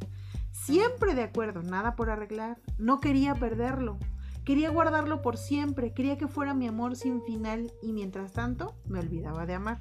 [0.50, 3.98] Siempre de acuerdo, nada por arreglar, no quería perderlo,
[4.44, 9.00] quería guardarlo por siempre, quería que fuera mi amor sin final y mientras tanto me
[9.00, 9.80] olvidaba de amar.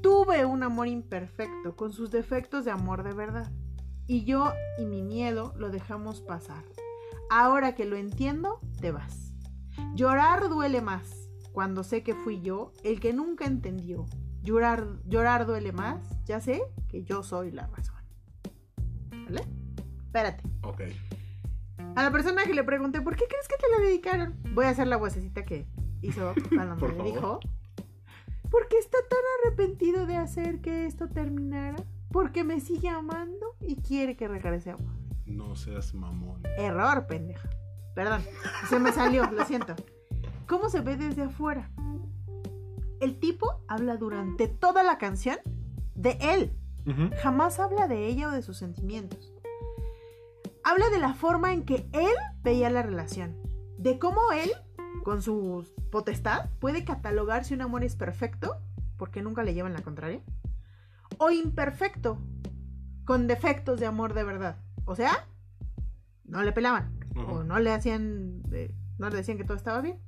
[0.00, 3.50] Tuve un amor imperfecto, con sus defectos de amor de verdad.
[4.06, 6.64] Y yo y mi miedo lo dejamos pasar.
[7.30, 9.32] Ahora que lo entiendo, te vas.
[9.94, 14.06] Llorar duele más cuando sé que fui yo el que nunca entendió.
[14.42, 18.02] Llorar, llorar duele más, ya sé que yo soy la razón.
[19.10, 19.46] ¿Vale?
[20.04, 20.42] Espérate.
[20.62, 20.82] Ok.
[21.96, 24.36] A la persona que le pregunté, ¿por qué crees que te la dedicaron?
[24.52, 25.66] Voy a hacer la vocecita que
[26.02, 27.40] hizo cuando me dijo.
[28.50, 31.76] Porque está tan arrepentido de hacer que esto terminara.
[32.14, 34.86] Porque me sigue amando y quiere que regresemos.
[35.26, 36.44] No seas mamón.
[36.56, 37.50] Error, pendeja.
[37.92, 38.22] Perdón,
[38.68, 39.74] se me salió, lo siento.
[40.46, 41.72] ¿Cómo se ve desde afuera?
[43.00, 45.38] El tipo habla durante toda la canción
[45.96, 46.56] de él.
[47.20, 49.34] Jamás habla de ella o de sus sentimientos.
[50.62, 53.36] Habla de la forma en que él veía la relación.
[53.76, 54.52] De cómo él
[55.02, 58.56] con su potestad, puede catalogar si un amor es perfecto,
[58.96, 60.22] porque nunca le llevan la contraria,
[61.18, 62.18] o imperfecto,
[63.04, 64.56] con defectos de amor de verdad.
[64.84, 65.28] O sea,
[66.24, 70.00] no le pelaban, o no le hacían, eh, no le decían que todo estaba bien.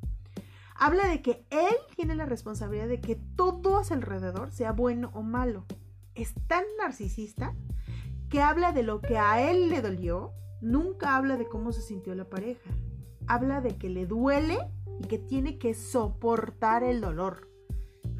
[0.78, 5.10] Habla de que él tiene la responsabilidad de que todo a su alrededor sea bueno
[5.14, 5.64] o malo.
[6.14, 7.54] Es tan narcisista
[8.28, 12.14] que habla de lo que a él le dolió, nunca habla de cómo se sintió
[12.14, 12.70] la pareja.
[13.26, 14.58] Habla de que le duele
[15.00, 17.48] y que tiene que soportar el dolor.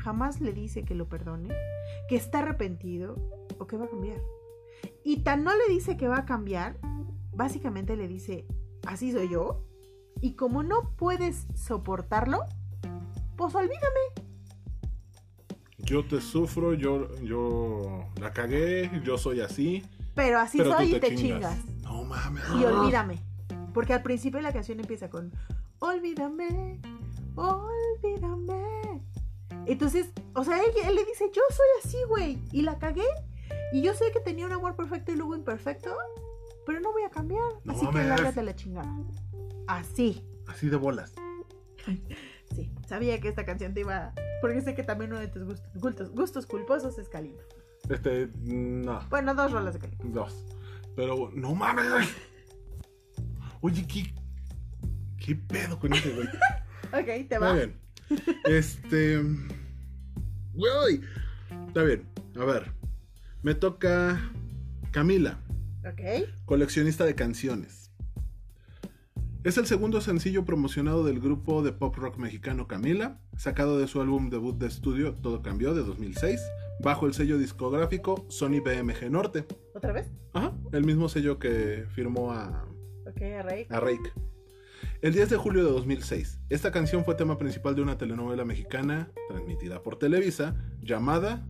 [0.06, 1.52] Jamás le dice que lo perdone,
[2.08, 3.16] que está arrepentido
[3.58, 4.20] o que va a cambiar.
[5.02, 6.78] Y tan no le dice que va a cambiar,
[7.32, 8.46] básicamente le dice,
[8.86, 9.64] así soy yo.
[10.20, 12.44] Y como no puedes soportarlo,
[13.34, 14.30] pues olvídame.
[15.78, 19.82] Yo te sufro, yo, yo la cagué, yo soy así.
[20.14, 21.58] Pero así pero soy y te chingas.
[21.82, 22.44] No mames.
[22.60, 23.18] Y olvídame.
[23.74, 25.32] Porque al principio la canción empieza con
[25.80, 26.80] Olvídame,
[27.34, 28.65] olvídame.
[29.66, 32.38] Entonces, o sea, él, él le dice, yo soy así, güey.
[32.52, 33.06] Y la cagué.
[33.72, 35.94] Y yo sé que tenía un amor perfecto y luego imperfecto.
[36.66, 37.42] Pero no voy a cambiar.
[37.64, 38.92] No así que lárgate la chingada.
[39.66, 40.24] Así.
[40.46, 41.12] Así de bolas.
[42.54, 44.12] Sí, sabía que esta canción te iba...
[44.40, 47.42] Porque sé que también uno de tus gustos, gustos, gustos culposos es Calino.
[47.90, 50.04] Este, no, Bueno, dos rolas de Calino.
[50.04, 50.46] dos.
[50.94, 52.08] Pero, no mames.
[53.60, 54.14] Oye, ¿qué,
[55.18, 56.28] qué pedo con ese güey?
[56.92, 57.52] Ok, te va.
[57.52, 57.80] bien.
[58.44, 59.20] Este.
[60.54, 61.00] Güey.
[61.68, 62.02] Está bien.
[62.36, 62.72] A ver.
[63.42, 64.20] Me toca
[64.90, 65.38] Camila,
[65.88, 66.28] Ok.
[66.46, 67.90] coleccionista de canciones.
[69.44, 74.00] Es el segundo sencillo promocionado del grupo de pop rock mexicano Camila, sacado de su
[74.00, 76.40] álbum debut de estudio Todo Cambió de 2006,
[76.80, 79.44] bajo el sello discográfico Sony BMG Norte.
[79.74, 80.10] ¿Otra vez?
[80.32, 82.66] Ajá, el mismo sello que firmó a,
[83.06, 83.66] Ok, a Rey.
[83.70, 84.12] a Rake.
[85.06, 89.08] El 10 de julio de 2006, esta canción fue tema principal de una telenovela mexicana
[89.28, 91.46] transmitida por Televisa llamada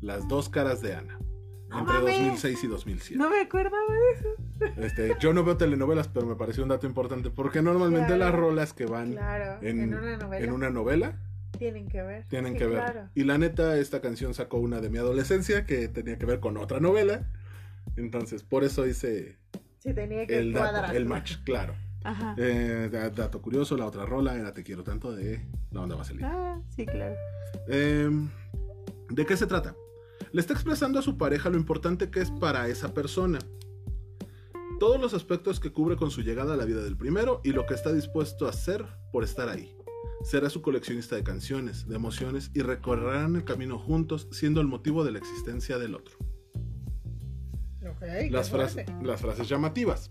[0.00, 1.18] Las dos caras de Ana,
[1.70, 2.18] ¡No entre mames!
[2.18, 3.18] 2006 y 2007.
[3.18, 4.12] No me acordaba de
[4.70, 4.76] eso.
[4.80, 8.24] Este, yo no veo telenovelas, pero me pareció un dato importante porque normalmente Claro.
[8.26, 11.18] las rolas que van Claro, en, en, una novela en una novela
[11.58, 12.28] tienen que ver.
[12.28, 12.78] tienen Sí, que ver.
[12.78, 13.08] Claro.
[13.16, 16.56] Y la neta, esta canción sacó una de mi adolescencia que tenía que ver con
[16.56, 17.28] otra novela.
[17.96, 19.36] Entonces, por eso hice
[19.80, 21.74] Sí, tenía que el dato, el match, claro.
[22.04, 22.34] Ajá.
[22.38, 26.30] Eh, da- dato curioso, la otra rola era Te quiero tanto de la onda vaselina.
[26.32, 27.14] Ah, sí, claro.
[27.68, 28.10] Eh,
[29.10, 29.74] ¿De qué se trata?
[30.32, 33.38] Le está expresando a su pareja lo importante que es para esa persona.
[34.78, 37.66] Todos los aspectos que cubre con su llegada a la vida del primero y lo
[37.66, 39.76] que está dispuesto a hacer por estar ahí.
[40.22, 45.04] Será su coleccionista de canciones, de emociones y recorrerán el camino juntos siendo el motivo
[45.04, 46.16] de la existencia del otro.
[48.30, 48.50] Las,
[49.02, 50.10] las frases llamativas.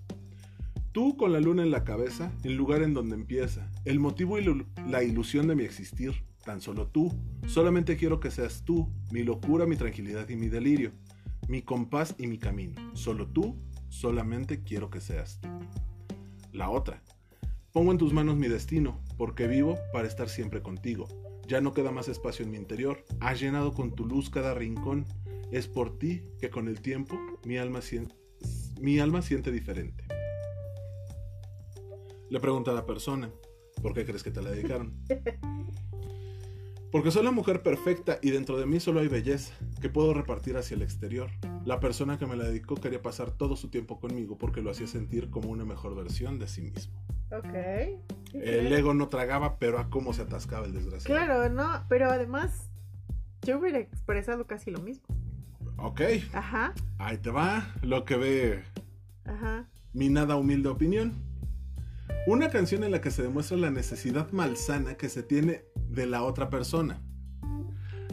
[0.92, 4.66] Tú con la luna en la cabeza, el lugar en donde empieza, el motivo y
[4.88, 7.14] la ilusión de mi existir, tan solo tú.
[7.46, 10.92] Solamente quiero que seas tú, mi locura, mi tranquilidad y mi delirio,
[11.48, 12.74] mi compás y mi camino.
[12.96, 13.56] Solo tú,
[13.90, 15.50] solamente quiero que seas tú.
[16.54, 17.04] La otra.
[17.72, 21.08] Pongo en tus manos mi destino, porque vivo para estar siempre contigo.
[21.48, 23.06] Ya no queda más espacio en mi interior.
[23.20, 25.06] Has llenado con tu luz cada rincón.
[25.52, 27.16] Es por ti que con el tiempo
[27.46, 27.80] mi alma,
[28.82, 30.19] mi alma siente diferente.
[32.30, 33.30] Le pregunta a la persona,
[33.82, 34.94] ¿por qué crees que te la dedicaron?
[36.92, 40.58] Porque soy la mujer perfecta y dentro de mí solo hay belleza que puedo repartir
[40.58, 41.30] hacia el exterior.
[41.64, 44.88] La persona que me la dedicó quería pasar todo su tiempo conmigo porque lo hacía
[44.88, 47.00] sentir como una mejor versión de sí mismo.
[47.32, 47.54] Ok.
[48.34, 51.16] El ego no tragaba, pero a cómo se atascaba el desgraciado.
[51.16, 52.72] Claro, no, pero además
[53.44, 55.06] yo hubiera expresado casi lo mismo.
[55.78, 56.02] Ok,
[56.34, 58.64] Ajá, ahí te va lo que ve
[59.26, 59.70] ajá.
[59.94, 61.14] mi nada humilde opinión.
[62.28, 66.24] Una canción en la que se demuestra la necesidad malsana que se tiene de la
[66.24, 67.01] otra persona.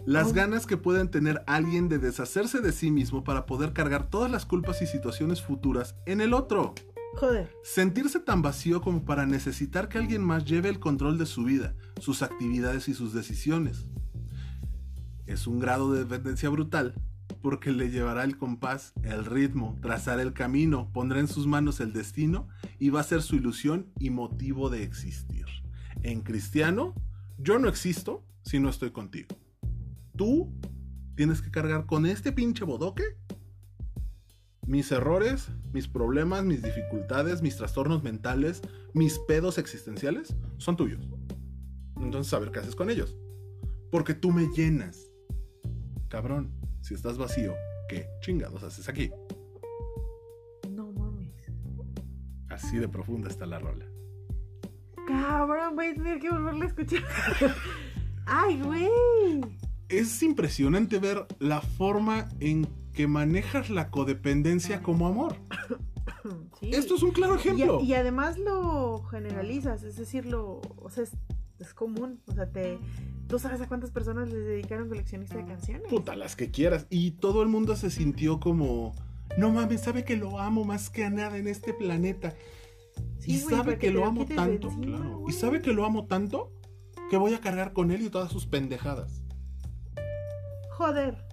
[0.06, 0.32] Las Oh.
[0.32, 4.46] ganas que pueden tener alguien de deshacerse de sí mismo para poder cargar todas las
[4.46, 6.74] culpas y situaciones futuras en el otro.
[7.16, 7.50] Joder.
[7.64, 11.74] Sentirse tan vacío como para necesitar que alguien más lleve el control de su vida,
[12.00, 13.86] sus actividades y sus decisiones.
[15.26, 16.94] Es un grado de dependencia brutal
[17.40, 21.92] porque le llevará el compás, el ritmo, trazará el camino, pondrá en sus manos el
[21.92, 25.46] destino y va a ser su ilusión y motivo de existir.
[26.02, 26.94] En cristiano,
[27.38, 29.28] yo no existo si no estoy contigo.
[30.16, 30.52] Tú
[31.14, 33.04] tienes que cargar con este pinche bodoque
[34.66, 38.62] mis errores, mis problemas, mis dificultades, mis trastornos mentales,
[38.94, 41.08] mis pedos existenciales son tuyos.
[42.00, 43.16] Entonces, a ver qué haces con ellos.
[43.90, 45.12] Porque tú me llenas.
[46.08, 46.52] Cabrón,
[46.86, 47.52] si estás vacío,
[47.88, 49.10] ¿qué chingados haces aquí?
[50.70, 51.34] No mames.
[52.48, 53.84] Así de profunda está la rola.
[55.08, 57.02] Cabrón, voy a tener que volverla a escuchar.
[58.26, 59.40] Ay, güey.
[59.88, 65.36] Es impresionante ver la forma en que manejas la codependencia como amor.
[66.60, 66.70] Sí.
[66.72, 67.80] Esto es un claro Y, ejemplo.
[67.82, 71.12] y además lo generalizas, es decir, lo, o sea, es,
[71.58, 72.20] es común.
[72.26, 72.78] O sea, te,
[73.28, 75.88] ¿tú sabes a cuántas personas les dedicaron coleccionista de canciones?
[75.88, 76.86] Puta, las que quieras.
[76.90, 78.94] Y todo el mundo se sintió como,
[79.36, 82.34] no mames, sabe que lo amo más que a nada en este planeta.
[83.18, 85.24] Sí, y sabe que lo amo tanto, encima, claro.
[85.28, 86.52] Y sabe que lo amo tanto
[87.10, 89.22] que voy a cargar con él y todas sus pendejadas.
[90.70, 91.26] Joder.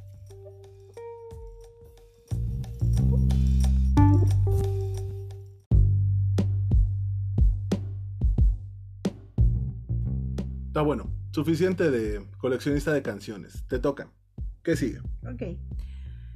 [10.74, 11.08] Está bueno.
[11.30, 13.64] Suficiente de coleccionista de canciones.
[13.68, 14.10] Te toca.
[14.64, 15.02] ¿Qué sigue?
[15.22, 15.56] Ok.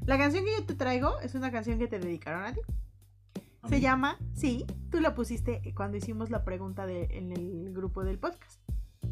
[0.06, 2.60] La canción que yo te traigo es una canción que te dedicaron a ti.
[3.64, 3.82] A Se mí.
[3.82, 8.62] llama, sí, tú la pusiste cuando hicimos la pregunta de, en el grupo del podcast.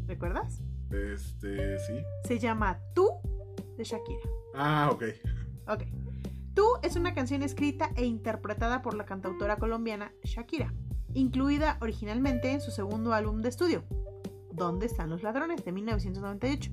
[0.06, 0.62] ¿Recuerdas?
[0.92, 1.94] Este, sí.
[2.22, 3.08] Se llama Tú
[3.76, 4.20] de Shakira.
[4.54, 5.02] Ah, ok.
[5.66, 5.82] Ok.
[6.54, 10.72] Tú es una canción escrita e interpretada por la cantautora colombiana Shakira,
[11.14, 13.82] incluida originalmente en su segundo álbum de estudio,
[14.56, 15.64] ¿Dónde están los ladrones?
[15.64, 16.72] de 1998.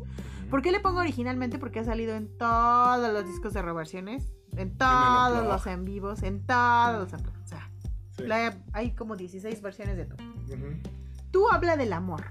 [0.50, 1.60] ¿Por qué le pongo originalmente?
[1.60, 6.46] Porque ha salido en todos los discos de reversiones, en todos los en vivos, en
[6.46, 7.22] todos los...
[7.22, 7.70] O sea,
[8.18, 8.24] Sí.
[8.28, 10.04] la- hay como 16 versiones de.
[10.04, 10.78] Ujú.
[11.32, 12.24] Tú habla del amor.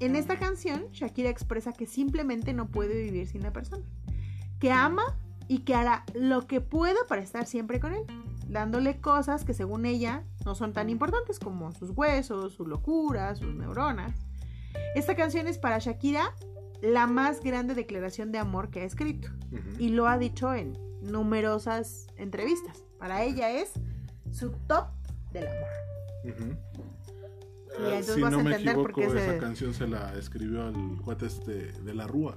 [0.00, 3.84] En esta canción, Shakira expresa que simplemente no puede vivir sin la persona.
[4.58, 5.04] Que ama
[5.46, 8.04] y que hará lo que pueda para estar siempre con él,
[8.48, 13.54] dándole cosas que según ella no son tan importantes como sus huesos, su locura, sus
[13.54, 14.25] neuronas.
[14.94, 16.34] Esta canción es para Shakira
[16.82, 19.28] la más grande declaración de amor que ha escrito
[19.78, 22.84] y lo ha dicho en numerosas entrevistas.
[22.98, 23.72] Para ella es
[24.30, 24.88] su top
[25.32, 25.68] del amor.
[26.24, 26.56] Mira,
[27.78, 30.14] Ah, entonces si vas no a me entender por equivoco, qué esa canción se la
[30.14, 32.36] escribió al cuate este de la Rúa.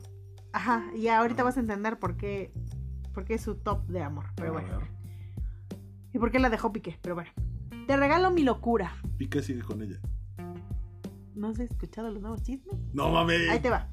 [0.52, 2.52] Ajá, y ahorita vas a entender por qué,
[3.14, 4.26] por qué es su top de amor.
[4.36, 4.80] Pero A bueno.
[4.80, 4.88] ver.
[6.14, 6.98] Y por qué la dejó Piqué.
[7.02, 7.32] Pero bueno.
[7.88, 8.96] Te regalo mi locura.
[9.18, 10.00] Piqué sigue con ella.
[11.40, 12.76] ¿No has escuchado los nuevos chismes?
[12.92, 13.50] No mames.
[13.50, 13.88] Ahí te va.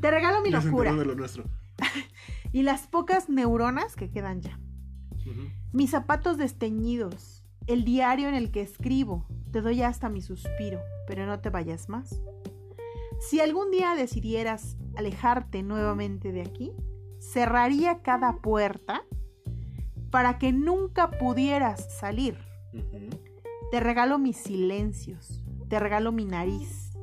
[0.00, 0.90] Te regalo mi locura.
[0.90, 1.44] enteró de lo nuestro.
[2.52, 4.58] Y las pocas neuronas que quedan ya.
[5.72, 7.44] Mis zapatos desteñidos.
[7.66, 9.28] El diario en el que escribo.
[9.52, 10.80] Te doy hasta mi suspiro.
[11.06, 12.20] Pero no te vayas más.
[13.20, 16.72] Si algún día decidieras alejarte nuevamente de aquí,
[17.20, 19.04] cerraría cada puerta
[20.10, 22.38] para que nunca pudieras salir.
[23.70, 25.39] Te regalo mis silencios,
[25.70, 26.98] te regalo mi nariz.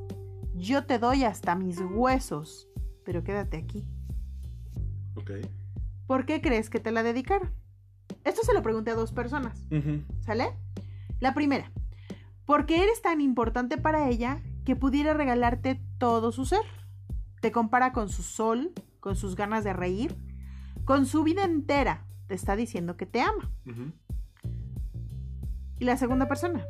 [0.54, 2.68] Yo te doy hasta mis huesos,
[3.02, 3.88] pero quédate aquí.
[5.14, 5.30] Ok.
[6.06, 7.50] ¿Por qué crees que te la dedicaron?
[8.24, 9.64] Esto se lo pregunté a dos personas.
[10.20, 10.52] ¿sale?
[11.18, 11.72] La primera,
[12.44, 16.64] porque eres tan importante para ella que pudiera regalarte todo su ser.
[17.40, 20.14] Te compara con su sol, con sus ganas de reír,
[20.84, 22.04] con su vida entera.
[22.26, 23.50] Te está diciendo que te ama.
[25.78, 26.66] Y la segunda persona.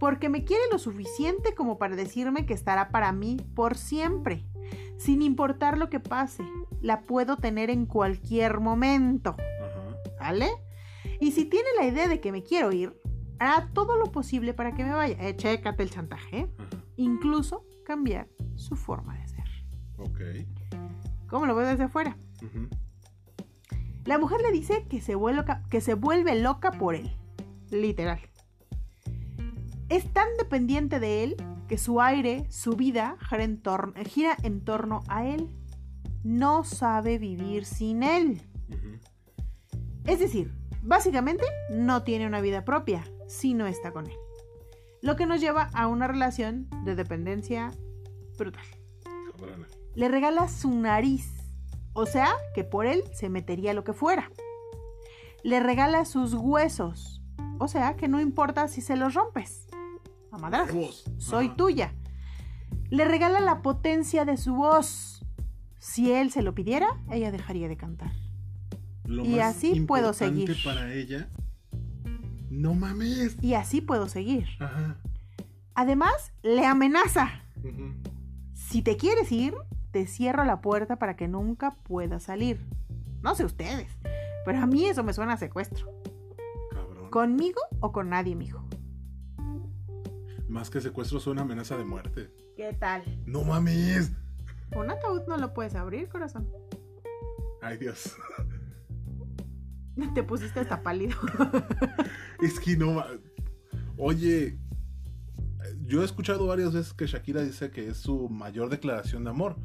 [0.00, 4.46] Porque me quiere lo suficiente como para decirme que estará para mí por siempre.
[4.96, 6.42] Sin importar lo que pase.
[6.80, 9.36] La puedo tener en cualquier momento.
[10.18, 10.48] ¿Vale?
[11.20, 12.98] Y si tiene la idea de que me quiero ir,
[13.38, 15.16] hará todo lo posible para que me vaya.
[15.20, 16.38] Eh, chécate el chantaje.
[16.38, 16.50] ¿eh?
[16.96, 19.44] Incluso cambiar su forma de ser.
[19.98, 20.20] Ok.
[21.28, 22.16] ¿Cómo lo veo desde afuera?
[24.06, 27.14] La mujer le dice que se, vuelve loca, que se vuelve loca por él.
[27.70, 28.29] Literal.
[29.90, 31.36] Es tan dependiente de él
[31.66, 35.50] que su aire, su vida, gira en, torno, gira en torno a él.
[36.22, 38.40] No sabe vivir sin él.
[40.06, 44.16] Es decir, básicamente no tiene una vida propia si no está con él.
[45.02, 47.72] Lo que nos lleva a una relación de dependencia
[48.38, 48.64] brutal.
[49.96, 51.32] Le regala su nariz,
[51.94, 54.30] o sea que por él se metería lo que fuera.
[55.42, 57.22] Le regala sus huesos,
[57.58, 59.66] o sea que no importa si se los rompes.
[60.32, 61.04] A madrazos, Huevos.
[61.18, 61.56] soy Ajá.
[61.56, 61.94] tuya.
[62.90, 65.24] Le regala la potencia de su voz.
[65.78, 68.12] Si él se lo pidiera, ella dejaría de cantar.
[69.04, 70.56] Lo Y más así puedo seguir.
[70.64, 71.28] para ella.
[72.50, 73.36] No mames.
[73.42, 74.46] Y así puedo seguir.
[74.60, 74.96] Ajá.
[75.74, 77.30] Además, le amenaza.
[78.54, 79.54] Si te quieres ir,
[79.92, 82.60] te cierro la puerta para que nunca puedas salir.
[83.22, 83.88] No sé ustedes,
[84.44, 85.90] pero a mí eso me suena a secuestro.
[86.70, 87.10] Cabrón.
[87.10, 88.64] ¿Conmigo o con nadie, mijo?
[90.50, 92.28] Más que secuestro suena amenaza de muerte.
[92.56, 93.02] ¿Qué tal?
[93.24, 94.10] No mames.
[94.74, 96.48] Un ataúd no lo puedes abrir, corazón.
[97.62, 98.16] Ay, Dios.
[100.14, 101.16] Te pusiste hasta pálido.
[102.42, 103.04] Es que no.
[103.96, 104.58] Oye,
[105.86, 109.56] yo he escuchado varias veces que Shakira dice que es su mayor declaración de amor.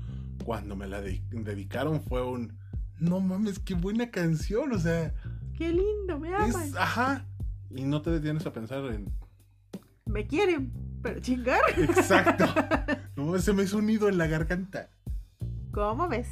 [0.43, 2.57] Cuando me la de- dedicaron fue un...
[2.99, 5.13] No mames, qué buena canción, o sea...
[5.57, 6.49] Qué lindo, me aman.
[6.49, 7.25] Es, ajá.
[7.71, 9.09] Y no te detienes a pensar en...
[10.05, 11.61] Me quieren, pero chingar.
[11.77, 12.45] Exacto.
[13.15, 14.89] No, se me hizo un nido en la garganta.
[15.71, 16.27] ¿Cómo ves?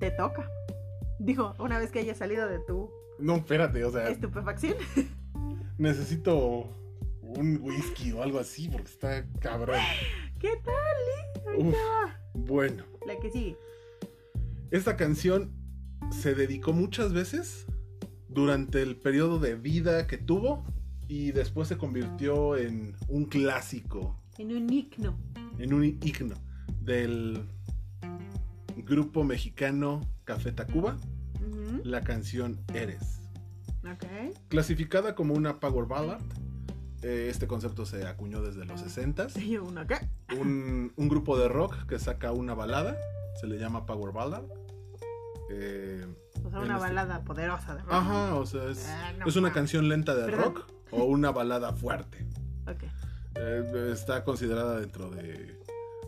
[0.00, 0.44] Te toca.
[1.20, 2.90] Dijo, una vez que haya salido de tu
[3.20, 4.74] No, espérate, o sea, estupefacción.
[5.78, 6.68] necesito
[7.22, 9.78] un whisky o algo así porque está cabrón.
[10.40, 11.64] ¿Qué tal, eh?
[11.64, 11.76] Uf.
[12.34, 13.56] Bueno, La que sigue.
[14.72, 15.52] esta canción
[16.10, 17.66] se dedicó muchas veces
[18.28, 20.64] durante el periodo de vida que tuvo
[21.10, 25.18] y después se convirtió en un clásico, En un igno.
[25.58, 26.36] en un himno
[26.80, 27.44] del
[28.76, 30.96] grupo mexicano Café Tacuba,
[31.82, 33.20] la canción Eres.
[34.48, 36.20] Clasificada como una power ballad,
[37.02, 39.36] eh, este concepto se acuñó desde los 60s.
[39.42, 39.96] Y ¿una qué?
[40.38, 42.96] un, un grupo de rock que saca una balada,
[43.40, 44.42] se le llama Power Ballad.
[45.50, 46.06] Eh,
[46.44, 47.92] O sea, una este- balada poderosa de rock.
[47.92, 50.54] ajá, o sea, es, Ah, no es una canción lenta de Perdón.
[50.54, 52.26] rock o una balada fuerte.
[52.66, 52.84] Ok.
[53.36, 55.58] Eh, está considerada dentro de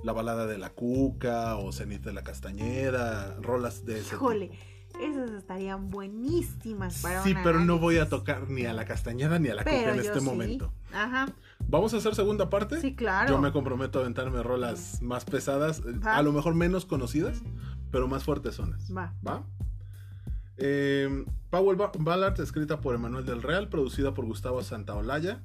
[0.02, 4.98] la balada de la cuca o cenita de la castañeda, rolas de ese Híjole, tipo.
[5.04, 9.48] esas estarían buenísimas para Sí, pero no voy a tocar ni a la castañeda ni
[9.48, 10.24] a la cuca en este sí.
[10.24, 10.72] momento.
[10.92, 11.26] Ajá.
[11.68, 12.80] Vamos a hacer segunda parte.
[12.80, 13.28] Sí, claro.
[13.30, 16.16] Yo me comprometo a aventarme rolas más pesadas, eh, Va.
[16.16, 17.40] a lo mejor menos conocidas,
[17.92, 18.90] pero más fuertes zonas.
[18.94, 19.14] Va.
[19.26, 19.44] ¿Va?
[20.56, 25.42] Eh, Power Ba- Ballad, escrita por Emanuel del Real, producida por Gustavo Santaolalla,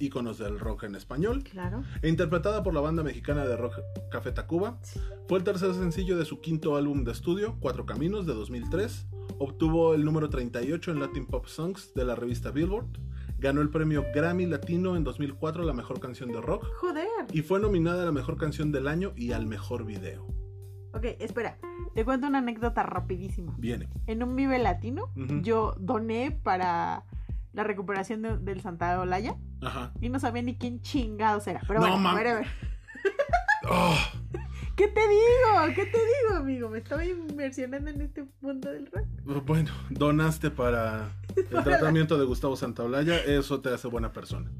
[0.00, 1.82] íconos del rock en español, Claro.
[2.02, 3.74] e interpretada por la banda mexicana de rock
[4.10, 4.78] Café Tacuba.
[5.28, 9.06] Fue el tercer sencillo de su quinto álbum de estudio, Cuatro Caminos, de 2003.
[9.38, 12.86] Obtuvo el número 38 en Latin Pop Songs de la revista Billboard.
[13.38, 16.64] Ganó el premio Grammy Latino en 2004 a la mejor canción de rock.
[16.80, 17.06] Joder.
[17.32, 20.26] Y fue nominada a la mejor canción del año y al mejor video.
[20.94, 21.56] Ok, espera.
[21.94, 23.54] Te cuento una anécdota rapidísima.
[23.58, 23.88] Viene.
[24.06, 25.10] En un Vive Latino,
[25.42, 27.04] yo doné para
[27.52, 29.92] la recuperación de- del Santa Olaya Ajá.
[30.00, 31.60] y no sabía ni quién chingados era.
[31.66, 32.46] Pero No, bueno, mam- whatever.
[33.70, 33.96] Oh,
[34.76, 35.74] ¿Qué te digo?
[35.74, 36.68] ¿Qué te digo, amigo?
[36.68, 39.44] Me estaba inmersionando en este mundo del rock.
[39.46, 43.18] bueno, donaste para el tratamiento de Gustavo Santaolalla.
[43.18, 44.50] Eso te hace buena persona.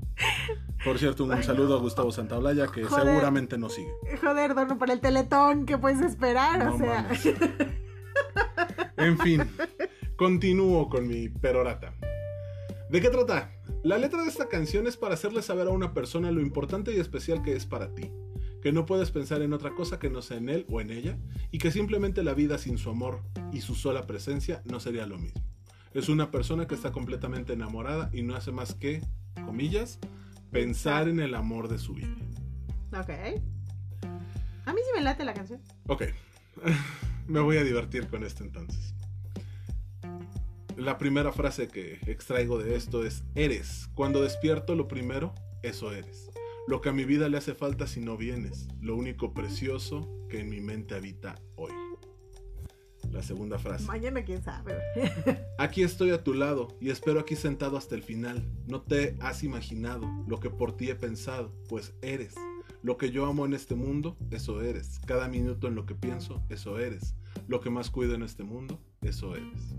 [0.84, 3.06] Por cierto, un saludo a Gustavo Santaolalla que Joder.
[3.06, 3.90] seguramente nos sigue.
[4.20, 5.66] Joder, dono para el teletón.
[5.66, 6.64] ¿Qué puedes esperar?
[6.64, 7.26] No o sea, mames.
[8.96, 9.42] En fin,
[10.16, 11.94] continúo con mi perorata.
[12.90, 13.50] ¿De qué trata?
[13.82, 17.00] La letra de esta canción es para hacerle saber a una persona lo importante y
[17.00, 18.10] especial que es para ti,
[18.64, 21.18] que no puedes pensar en otra cosa que no sea en él o en ella,
[21.50, 23.20] y que simplemente la vida sin su amor
[23.52, 25.42] y su sola presencia no sería lo mismo.
[25.92, 29.02] Es una persona que está completamente enamorada y no hace más que,
[29.44, 29.98] comillas,
[30.50, 32.16] pensar en el amor de su vida.
[32.98, 33.10] ok.
[34.64, 35.60] A mí sí me late la canción.
[35.86, 36.04] Ok,
[37.28, 38.94] me voy a divertir con esto entonces.
[40.74, 43.90] La primera frase que extraigo de esto es, eres.
[43.94, 46.30] Cuando despierto lo primero, eso eres.
[46.66, 48.68] Lo que a mi vida le hace falta si no vienes.
[48.80, 51.72] Lo único precioso que en mi mente habita hoy.
[53.12, 53.84] La segunda frase.
[53.84, 54.78] Mañana quién sabe.
[55.58, 58.50] Aquí estoy a tu lado y espero aquí sentado hasta el final.
[58.66, 62.34] No te has imaginado lo que por ti he pensado, pues eres.
[62.82, 65.00] Lo que yo amo en este mundo, eso eres.
[65.06, 67.14] Cada minuto en lo que pienso, eso eres.
[67.46, 69.76] Lo que más cuido en este mundo, eso eres.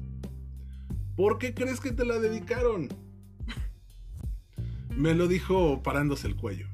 [1.16, 2.90] ¿Por qué crees que te la dedicaron?
[4.96, 6.68] Me lo dijo parándose el cuello.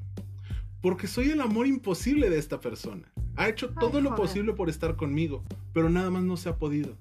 [0.82, 3.10] Porque soy el amor imposible de esta persona.
[3.36, 6.56] Ha hecho todo Ay, lo posible por estar conmigo, pero nada más no se ha
[6.58, 6.96] podido.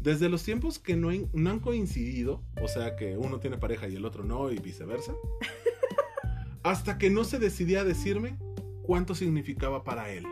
[0.00, 3.88] Desde los tiempos que no, han- no han coincidido, o sea que uno tiene pareja
[3.88, 5.14] y el otro no y viceversa,
[6.62, 8.36] hasta que no se decidía a decirme
[8.82, 10.26] cuánto significaba para él.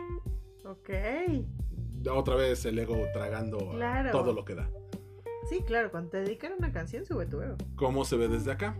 [0.65, 0.89] ok.
[2.11, 4.11] Otra vez el ego tragando Claro.
[4.11, 4.69] todo lo que da.
[5.49, 7.55] Sí, claro, cuando te dedican una canción, sube tu ego.
[7.75, 8.75] ¿Cómo se ve desde acá?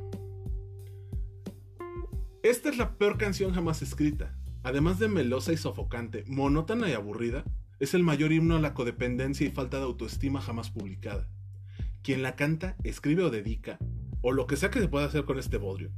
[2.43, 4.35] Esta es la peor canción jamás escrita.
[4.63, 7.43] Además de melosa y sofocante, monótona y aburrida,
[7.79, 11.27] es el mayor himno a la codependencia y falta de autoestima jamás publicada.
[12.01, 13.77] Quien la canta, escribe o dedica,
[14.21, 15.91] o lo que sea que se pueda hacer con este bodrio,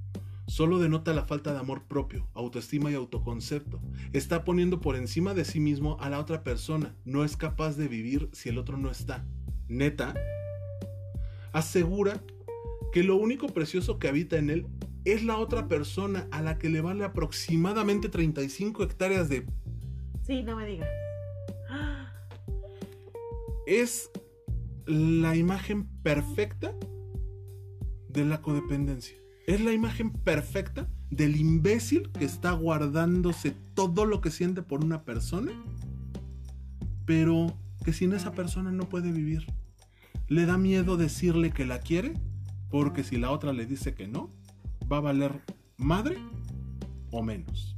[0.45, 3.81] solo denota la falta de amor propio, autoestima y autoconcepto.
[4.11, 7.87] Está poniendo por encima de sí mismo a la otra persona, no es capaz de
[7.87, 9.25] vivir si el otro no está.
[9.69, 10.13] Neta,
[11.53, 12.21] asegura
[12.91, 14.67] que lo único precioso que habita en él
[15.05, 19.45] es la otra persona a la que le vale aproximadamente 35 hectáreas de...
[20.25, 20.87] Sí, no me digas.
[23.65, 24.09] Es
[24.85, 26.75] la imagen perfecta
[28.09, 29.15] de la codependencia.
[29.47, 35.03] Es la imagen perfecta del imbécil que está guardándose todo lo que siente por una
[35.03, 35.51] persona,
[37.05, 39.45] pero que sin esa persona no puede vivir.
[40.27, 42.13] Le da miedo decirle que la quiere,
[42.69, 44.31] porque si la otra le dice que no,
[44.93, 45.41] va a valer
[45.77, 46.17] madre
[47.11, 47.75] o menos.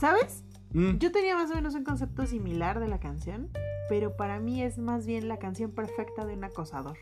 [0.00, 0.44] ¿Sabes?
[0.72, 3.48] Mm, Yo tenía más o menos un concepto similar de la canción,
[3.88, 6.96] pero para mí es más bien la canción perfecta de un acosador.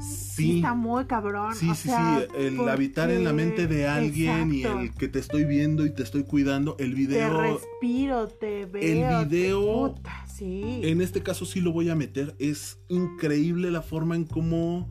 [0.00, 1.54] sí, está muy cabrón.
[1.54, 4.82] sí, o sí, sea, sí, el habitar en la mente de alguien Exacto.
[4.82, 8.66] y el que te estoy viendo y te estoy cuidando, el Te video, respiro, te
[8.66, 9.20] veo.
[9.20, 10.80] te- video- puta, sí.
[10.82, 14.90] en este caso sí lo voy a meter, es increíble la forma en cómo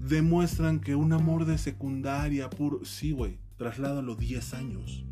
[0.00, 5.04] demuestran que un amor de secundaria puro, sí, güey, trasládalo 10 años.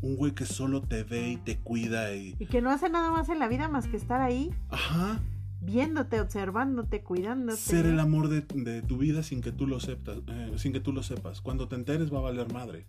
[0.00, 2.36] Un güey que solo te ve y te cuida y...
[2.38, 5.20] Y que no hace nada más en la vida más que estar ahí, Ajá.
[5.60, 7.58] viéndote, observándote, cuidándote.
[7.58, 10.78] Ser el amor de, de tu vida sin que tú lo sepas, eh, sin que
[10.80, 11.40] tú lo sepas.
[11.40, 12.86] Cuando te enteres va a valer madre.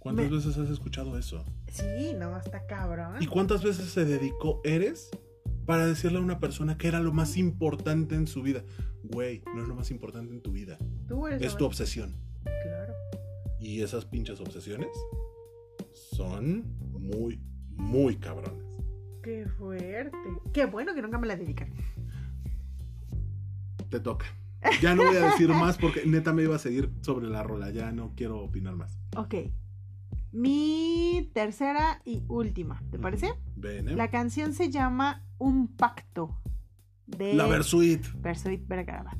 [0.00, 1.44] ¿Cuántas Me- veces has escuchado eso?
[1.70, 3.14] Sí, no, está cabrón.
[3.22, 5.10] ¿Y cuántas veces se dedicó Eres
[5.64, 8.64] para decirle a una persona que era lo más importante en su vida?
[9.04, 10.78] Güey, no es lo más importante en tu vida.
[11.06, 12.16] Tú eres Es tu obsesión.
[12.42, 12.94] Claro.
[13.60, 14.88] Y esas pinches obsesiones
[15.92, 17.38] son muy,
[17.76, 18.64] muy cabrones.
[19.22, 20.16] Qué fuerte.
[20.52, 21.70] Qué bueno que nunca me la dedican.
[23.90, 24.26] Te toca.
[24.80, 27.70] Ya no voy a decir más porque neta me iba a seguir sobre la rola.
[27.70, 28.98] Ya no quiero opinar más.
[29.16, 29.34] Ok.
[30.32, 33.34] Mi tercera y última, ¿te parece?
[33.62, 33.82] ¿eh?
[33.82, 36.40] La canción se llama Un pacto
[37.06, 38.04] de La Versuit.
[38.16, 39.18] Bersuit Bergarabat.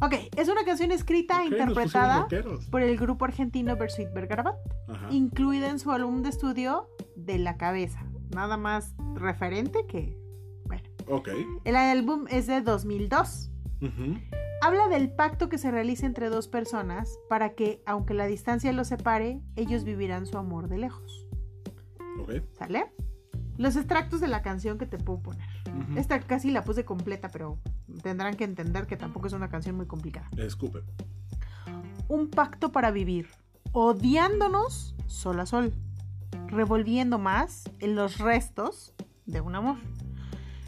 [0.00, 2.26] Ok, es una canción escrita e interpretada
[2.70, 4.56] por el grupo argentino Bersuit Bergarabat,
[4.88, 5.08] Ajá.
[5.10, 8.04] incluida en su álbum de estudio De la Cabeza.
[8.34, 10.18] Nada más referente que.
[10.66, 11.28] Bueno, Ok.
[11.64, 13.50] el álbum es de 2002.
[13.80, 14.18] Ujú.
[14.62, 18.88] Habla del pacto que se realiza entre dos personas para que, aunque la distancia los
[18.88, 21.28] separe, ellos vivirán su amor de lejos.
[22.20, 22.32] Ok.
[22.58, 22.86] ¿Sale?
[23.58, 25.46] Los extractos de la canción que te puedo poner.
[25.96, 27.58] Esta casi la puse completa, pero
[28.02, 30.28] tendrán que entender que tampoco es una canción muy complicada.
[30.36, 30.80] Escupe.
[32.08, 33.28] Un pacto para vivir,
[33.72, 35.72] odiándonos sol a sol,
[36.48, 38.94] revolviendo más en los restos
[39.26, 39.76] de un amor,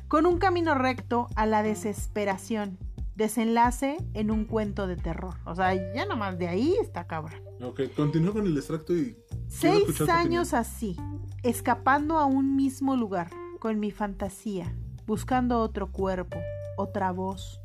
[0.08, 2.78] con un camino recto a la desesperación,
[3.16, 5.34] desenlace en un cuento de terror.
[5.44, 7.40] O sea, ya nada más de ahí está cabrón.
[7.60, 9.16] Ok, continúa con el extracto y.
[9.48, 10.96] Seis años así,
[11.42, 13.30] escapando a un mismo lugar,
[13.60, 14.74] con mi fantasía,
[15.06, 16.38] buscando otro cuerpo,
[16.76, 17.60] otra voz.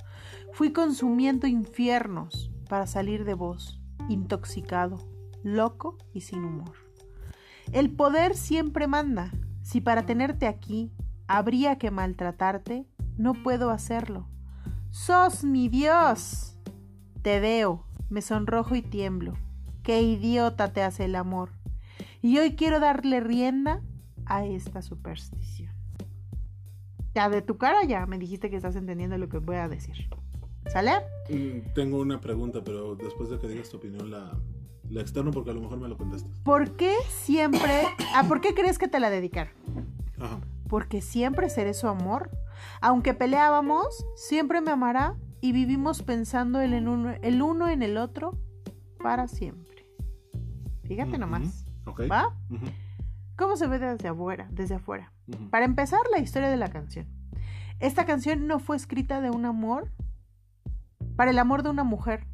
[0.54, 4.98] Fui consumiendo infiernos para salir de vos, intoxicado,
[5.44, 6.74] loco y sin humor.
[7.72, 9.32] El poder siempre manda.
[9.62, 10.92] Si para tenerte aquí
[11.28, 12.86] habría que maltratarte,
[13.18, 14.28] no puedo hacerlo.
[14.90, 16.58] ¡Sos mi Dios!
[17.22, 19.34] Te veo, me sonrojo y tiemblo.
[19.84, 21.52] Qué idiota te hace el amor.
[22.22, 23.82] Y hoy quiero darle rienda
[24.26, 25.71] a esta superstición.
[27.14, 30.10] Ya de tu cara ya me dijiste que estás entendiendo lo que voy a decir.
[30.72, 30.92] ¿Sale?
[31.30, 34.38] Mm, Tengo una pregunta, pero después de que digas tu opinión la,
[34.90, 36.32] la externo porque a lo mejor me lo contestas.
[36.44, 37.84] ¿Por qué siempre...
[38.16, 39.54] ¿A por qué crees que te la dedicaron?
[40.20, 40.40] Ajá.
[40.70, 42.30] Porque siempre seré su amor.
[42.80, 47.98] Aunque peleábamos, siempre me amará y vivimos pensando el, en uno, el uno en el
[47.98, 48.38] otro
[49.02, 49.86] para siempre.
[50.84, 51.66] Fíjate nomás.
[52.10, 52.36] ¿Va?
[53.38, 54.48] ¿Cómo se ve desde afuera?
[54.52, 55.12] Desde afuera.
[55.50, 57.08] Para empezar, la historia de la canción.
[57.80, 59.92] Esta canción no fue escrita de un amor
[61.16, 62.26] para el amor de una mujer.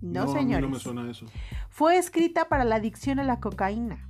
[0.00, 0.62] No, a mí señores.
[0.62, 1.26] no me suena eso.
[1.68, 4.08] Fue escrita para la adicción a la cocaína.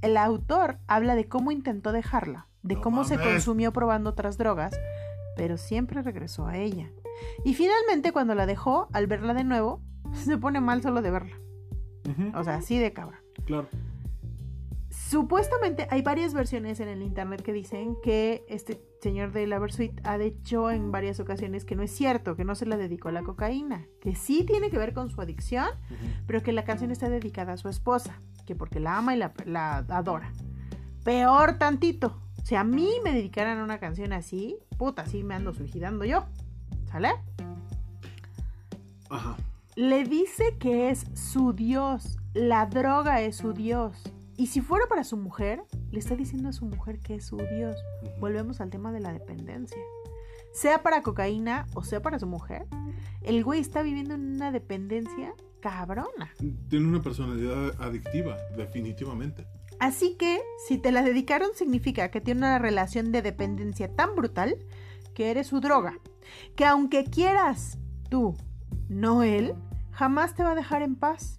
[0.00, 4.72] El autor habla de cómo intentó dejarla, de No cómo se consumió probando otras drogas,
[5.36, 6.90] pero siempre regresó a ella.
[7.44, 9.82] Y finalmente cuando la dejó, al verla de nuevo,
[10.14, 11.36] se pone mal solo de verla.
[12.34, 13.22] O sea, así de cabra.
[13.44, 13.68] Claro.
[15.10, 20.00] Supuestamente hay varias versiones en el internet que dicen que este señor de la Versuit
[20.04, 23.12] ha dicho en varias ocasiones que no es cierto, que no se la dedicó a
[23.12, 25.66] la cocaína, que sí tiene que ver con su adicción,
[26.28, 29.32] pero que la canción está dedicada a su esposa, que porque la ama y la,
[29.46, 30.32] la adora.
[31.02, 32.22] Peor tantito.
[32.44, 36.26] Si a mí me dedicaran a una canción así, puta, sí me ando suicidando yo.
[36.88, 37.10] ¿Sale?
[39.08, 39.36] Ajá.
[39.74, 44.14] Le dice que es su Dios, la droga es su Dios.
[44.40, 47.36] Y si fuera para su mujer, le está diciendo a su mujer que es su
[47.36, 47.76] Dios.
[48.20, 49.76] Volvemos al tema de la dependencia.
[50.50, 52.66] Sea para cocaína o sea para su mujer,
[53.20, 56.32] el güey está viviendo en una dependencia cabrona.
[56.70, 59.46] Tiene una personalidad adictiva, definitivamente.
[59.78, 64.56] Así que, si te la dedicaron, significa que tiene una relación de dependencia tan brutal
[65.12, 65.98] que eres su droga.
[66.56, 67.76] Que aunque quieras
[68.08, 68.38] tú
[68.88, 69.54] no él,
[69.90, 71.36] jamás te va a dejar en paz.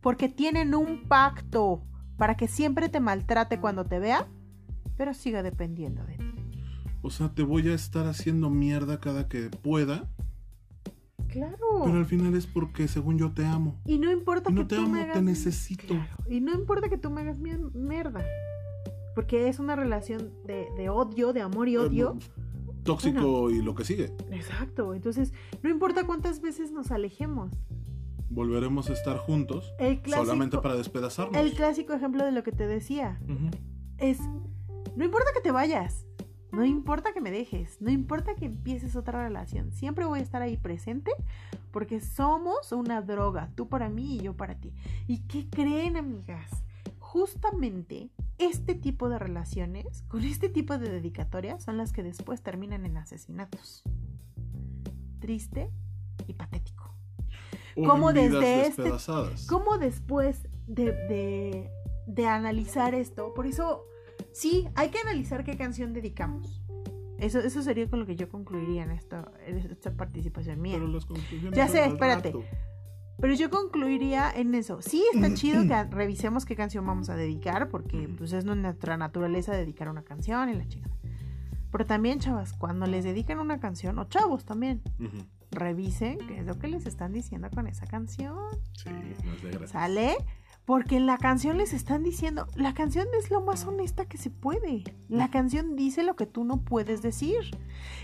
[0.00, 1.82] Porque tienen un pacto
[2.16, 4.26] para que siempre te maltrate cuando te vea,
[4.96, 6.24] pero siga dependiendo de ti.
[7.02, 10.08] O sea, te voy a estar haciendo mierda cada que pueda.
[11.28, 11.56] Claro.
[11.84, 13.80] Pero al final es porque según yo te amo.
[13.84, 15.86] Y no importa Y que no te tú amo, me hagas te necesito.
[15.88, 18.24] Claro, Y no importa que tú me hagas mier- mierda.
[19.14, 22.16] Porque es una relación de, de odio, de amor y odio.
[22.84, 24.12] Tóxico y lo que sigue.
[24.30, 24.94] Exacto.
[24.94, 27.50] Entonces, no importa cuántas veces nos alejemos.
[28.34, 31.36] Volveremos a estar juntos El clásico, solamente para despedazarnos.
[31.40, 33.20] el clásico ejemplo de lo que te decía
[33.98, 34.18] es,
[34.96, 36.04] no importa que te vayas,
[36.50, 40.42] no importa que me dejes, no importa que empieces otra relación, siempre voy a estar
[40.42, 41.12] ahí presente
[41.70, 44.72] porque somos una droga, tú para mí y yo para ti.
[45.06, 46.50] ¿Y qué creen, amigas?
[46.98, 52.84] Justamente este tipo de relaciones, con este tipo de dedicatorias, son las que después terminan
[52.84, 53.84] en asesinatos.
[55.20, 55.70] Triste
[56.26, 56.73] y patético.
[57.76, 59.46] O ¿Cómo en vidas desde este-.
[59.48, 61.70] ¿Cómo después de, de-
[62.06, 63.32] de analizar esto?
[63.34, 63.84] Por eso,
[64.32, 66.62] sí, hay que analizar qué canción dedicamos.
[67.18, 70.74] Eso, eso sería con lo que yo concluiría en, esto, en esta participación mía.
[70.74, 72.32] Pero las conclusiones Ya sé, espérate.
[72.32, 72.44] rato.
[73.20, 74.82] Pero yo concluiría en eso.
[74.82, 79.52] Sí, está chido que revisemos qué canción vamos a dedicar, porque pues es nuestra naturaleza
[79.52, 80.94] dedicar una canción y la chingada.
[81.70, 85.24] Pero también, chavas, cuando les dedican una canción, o chavos también, Ujú.
[85.54, 88.36] Revisen qué es lo que les están diciendo con esa canción.
[88.72, 89.70] Sí, no es.
[89.70, 90.16] ¿Sale?
[90.64, 94.30] Porque en la canción les están diciendo, la canción es lo más honesta que se
[94.30, 94.84] puede.
[95.08, 97.50] La canción dice lo que tú no puedes decir.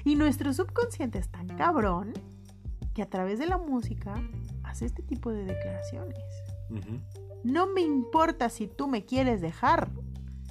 [0.04, 2.12] Y nuestro subconsciente es tan cabrón
[2.94, 4.14] que a través de la música
[4.62, 6.18] hace este tipo de declaraciones.
[7.42, 9.90] No me importa si tú me quieres dejar,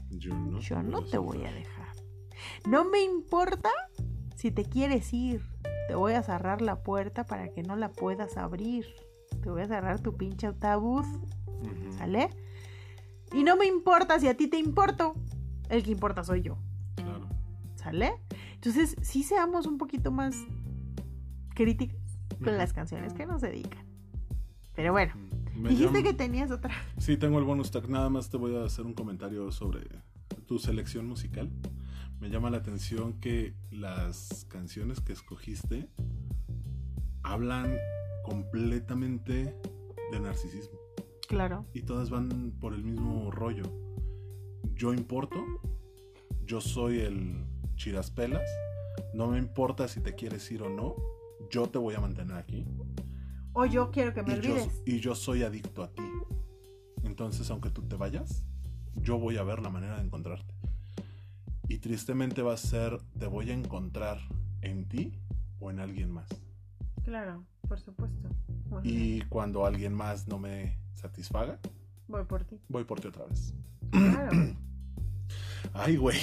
[0.10, 1.88] Yo no, yo no te voy a dejar.
[2.68, 3.70] No me importa
[4.36, 5.43] si te quieres ir,
[5.89, 8.85] te voy a cerrar la puerta para que no la puedas abrir.
[9.41, 11.07] Te voy a cerrar tu pinche autobús.
[11.97, 12.29] ¿Sale?
[13.33, 15.15] Y no me importa si a ti te importo.
[15.67, 16.59] El que importa soy yo.
[16.93, 17.27] Claro.
[17.73, 18.11] ¿Sale?
[18.53, 20.35] Entonces, sí seamos un poquito más
[21.55, 21.97] críticos
[22.43, 23.83] con las canciones que nos dedican.
[24.75, 25.13] Pero bueno,
[25.55, 26.71] Me dijiste que tenías otra.
[26.99, 27.87] Sí, tengo el bonus track.
[27.87, 29.87] Nada más te voy a hacer un comentario sobre
[30.45, 31.49] tu selección musical.
[32.20, 35.89] Me llama la atención que las canciones que escogiste
[37.24, 37.78] hablan
[38.24, 39.55] completamente
[40.11, 40.78] de narcisismo.
[41.28, 41.65] Claro.
[41.74, 43.63] Y todas van por el mismo rollo.
[44.74, 45.38] Yo importo.
[46.45, 47.45] Yo soy el
[47.76, 48.49] chiraspelas.
[49.13, 50.95] No me importa si te quieres ir o no.
[51.49, 52.65] Yo te voy a mantener aquí.
[53.53, 54.82] O yo quiero que me Y yo, olvides.
[54.86, 56.03] y yo soy adicto a ti.
[57.03, 58.43] Entonces, aunque tú te vayas,
[58.95, 60.53] yo voy a ver la manera de encontrarte.
[61.70, 64.17] Y tristemente va a ser, te voy a encontrar
[64.61, 65.13] en ti
[65.59, 66.28] o en alguien más.
[67.05, 68.28] Claro, por supuesto.
[68.84, 71.59] Y cuando alguien más no me satisfaga,
[72.07, 72.59] Voy por ti.
[72.67, 73.53] voy por ti otra vez.
[73.91, 74.32] Claro.
[75.74, 76.17] Ay, güey.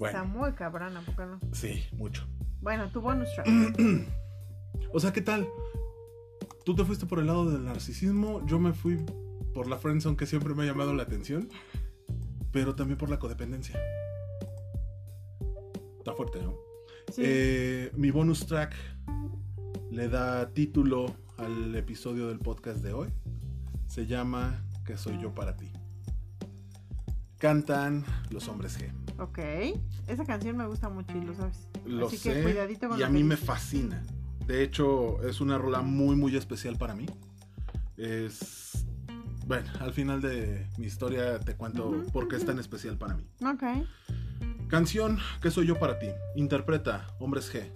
[0.00, 1.40] Está muy cabrón, ¿a poco no?
[1.52, 2.24] sí, mucho.
[2.60, 3.46] Bueno, tu bonus track.
[4.92, 5.46] O sea, ¿qué tal?
[6.64, 9.04] Tú te fuiste por el lado del narcisismo, yo me fui
[9.54, 11.48] por la friendzone que siempre me ha llamado la atención,
[12.52, 13.78] pero también por la codependencia.
[16.16, 16.54] Fuerte, ¿no?
[17.12, 17.22] Sí.
[17.24, 18.74] Eh, mi bonus track
[19.90, 23.08] le da título al episodio del podcast de hoy.
[23.86, 25.70] Se llama ¿Qué soy yo para ti?
[27.38, 28.90] Cantan los hombres G.
[29.20, 29.78] ok.
[30.08, 31.68] Esa canción me gusta mucho y lo sabes.
[31.84, 34.02] Lo Así sé que cuidadito con y a que mí me fascina.
[34.46, 37.06] De hecho, es una rola muy, muy especial para mí.
[37.96, 38.86] Es...
[39.46, 42.52] Bueno, al final de mi historia te cuento Ujú, por qué es ujú.
[42.52, 43.24] tan especial para mí.
[43.44, 43.62] Ok.
[44.68, 46.08] Canción ¿Qué soy yo para ti?
[46.34, 47.70] Interpreta Hombres G.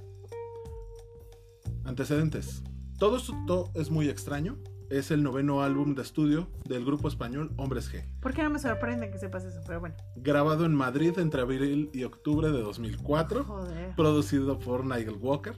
[1.84, 2.64] Antecedentes.
[2.98, 4.58] Todo esto es muy extraño.
[4.90, 8.04] Es el noveno álbum de estudio del grupo español Hombres G.
[8.20, 9.60] ¿Por qué no me sorprende que sepas eso?
[9.64, 9.94] Pero bueno.
[10.16, 13.44] Grabado en Madrid entre abril y octubre de 2004.
[13.44, 13.94] Joder.
[13.94, 15.54] producido por Nigel Walker.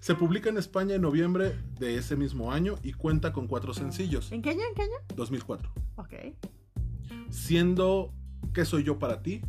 [0.00, 4.30] Se publica en España en noviembre de ese mismo año y cuenta con cuatro sencillos,
[4.32, 4.60] ¿En qué año?
[4.68, 4.98] ¿En qué año?
[5.16, 5.72] 2004.
[5.96, 6.14] Ok.
[7.30, 8.12] Siendo
[8.52, 9.42] ¿Qué soy yo para ti?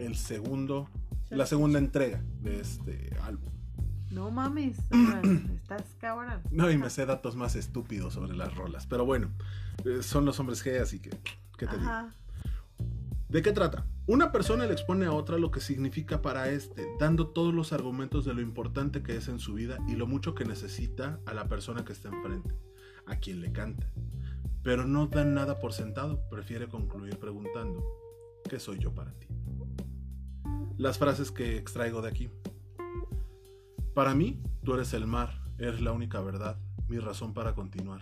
[0.00, 0.88] El segundo,
[1.28, 3.50] la segunda entrega de este álbum.
[4.10, 4.78] No mames.
[5.56, 6.40] estás cabrón.
[6.50, 9.28] No, y me sé datos más estúpidos sobre las rolas, pero bueno,
[9.84, 11.10] eh, son los hombres G, así que,
[11.58, 11.90] ¿qué te digo?
[13.28, 13.86] ¿De qué trata?
[14.06, 18.24] Una persona le expone a otra lo que significa para este, dando todos los argumentos
[18.24, 21.46] de lo importante que es en su vida y lo mucho que necesita a la
[21.46, 22.54] persona que está enfrente,
[23.04, 23.86] a quien le canta.
[24.62, 27.84] Pero no dan nada por sentado, prefiere concluir preguntando,
[28.48, 29.28] ¿qué soy yo para ti?
[30.80, 32.30] Las frases que extraigo de aquí.
[33.94, 36.58] Para mí, tú eres el mar, eres la única verdad,
[36.88, 38.00] mi razón para continuar,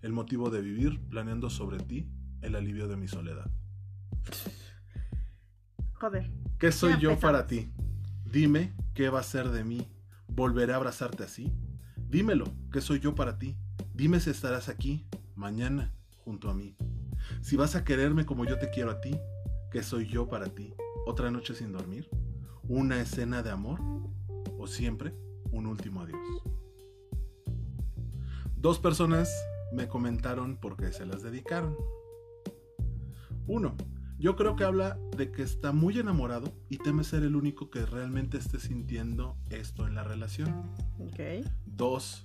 [0.00, 2.08] el motivo de vivir planeando sobre ti
[2.40, 3.50] el alivio de mi soledad.
[5.94, 6.30] Joder.
[6.60, 7.72] ¿Qué soy yo para ti?
[8.24, 9.90] Dime qué va a ser de mí.
[10.28, 11.52] ¿Volveré a abrazarte así?
[11.96, 13.56] Dímelo, ¿qué soy yo para ti?
[13.92, 15.04] Dime si estarás aquí,
[15.34, 16.76] mañana, junto a mí.
[17.40, 19.18] Si vas a quererme como yo te quiero a ti,
[19.72, 20.74] ¿qué soy yo para ti?
[21.06, 22.08] ¿Otra noche sin dormir?
[22.68, 23.80] ¿Una escena de amor?
[24.58, 25.14] ¿O siempre
[25.50, 26.42] un último adiós?
[28.56, 29.30] Dos personas
[29.72, 31.76] me comentaron por qué se las dedicaron.
[33.46, 33.76] Uno,
[34.18, 37.84] yo creo que habla de que está muy enamorado y teme ser el único que
[37.84, 40.70] realmente esté sintiendo esto en la relación.
[41.66, 42.24] Dos,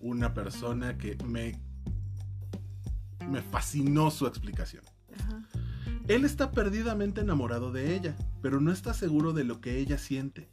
[0.00, 1.60] una persona que me,
[3.28, 4.82] me fascinó su explicación.
[6.08, 10.48] Él está perdidamente enamorado de ella, pero no está seguro de lo que ella siente.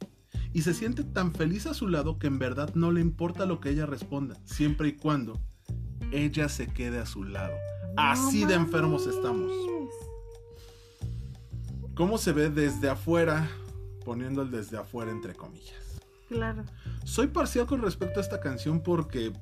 [0.52, 3.58] Y se siente tan feliz a su lado que en verdad no le importa lo
[3.58, 5.40] que ella responda, siempre y cuando
[6.12, 7.54] ella se quede a su lado.
[7.96, 9.50] Así de enfermos estamos.
[11.94, 13.48] ¿Cómo se ve desde afuera?
[14.04, 16.02] Poniendo el desde afuera entre comillas.
[16.28, 16.64] Claro.
[17.04, 19.32] Soy parcial con respecto a esta canción porque,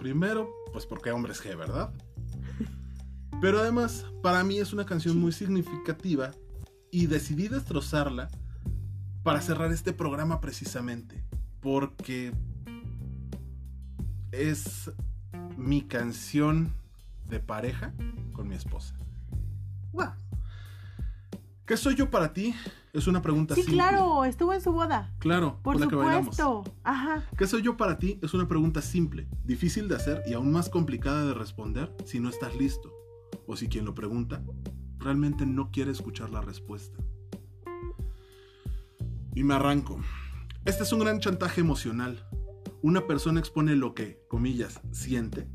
[0.00, 1.92] primero, pues porque hombres G, ¿verdad?
[3.44, 6.30] Pero además, para mí es una canción muy significativa
[6.90, 8.30] y decidí destrozarla
[9.22, 11.22] para cerrar este programa precisamente.
[11.60, 12.32] Porque
[14.32, 14.90] es
[15.58, 16.72] mi canción
[17.28, 17.92] de pareja
[18.32, 18.94] con mi esposa.
[21.66, 22.54] ¿Qué soy yo para ti?
[22.94, 23.76] Es una pregunta Sí, simple.
[23.76, 25.12] claro, estuvo en su boda.
[25.18, 26.64] Claro, Por con la que supuesto.
[26.82, 27.24] Ajá.
[27.36, 28.18] ¿Qué soy yo para ti?
[28.22, 32.30] Es una pregunta simple, difícil de hacer y aún más complicada de responder si no
[32.30, 33.03] estás listo.
[33.46, 34.42] O si quien lo pregunta
[34.98, 36.98] realmente no quiere escuchar la respuesta.
[39.34, 40.00] Y me arranco.
[40.64, 42.26] Este es un gran chantaje emocional.
[42.82, 45.48] Una persona expone lo que, comillas, siente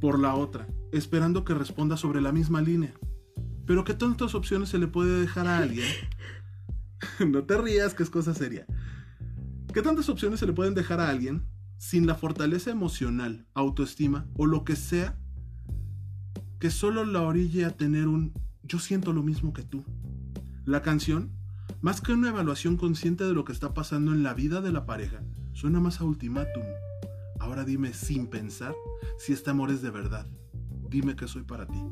[0.00, 2.94] por la otra, esperando que responda sobre la misma línea.
[3.66, 5.86] Pero ¿qué tantas opciones se le puede dejar a alguien?
[7.26, 8.66] no te rías, que es cosa seria.
[9.72, 11.46] ¿Qué tantas opciones se le pueden dejar a alguien
[11.78, 15.18] sin la fortaleza emocional, autoestima o lo que sea
[16.58, 18.32] que solo la orille a tener un
[18.66, 19.84] yo siento lo mismo que tú?
[20.64, 21.30] La canción,
[21.82, 24.86] más que una evaluación consciente de lo que está pasando en la vida de la
[24.86, 25.22] pareja,
[25.52, 26.62] suena más a ultimátum.
[27.40, 28.74] Ahora dime sin pensar
[29.18, 30.26] si este amor es de verdad.
[30.88, 31.82] Dime que soy para ti.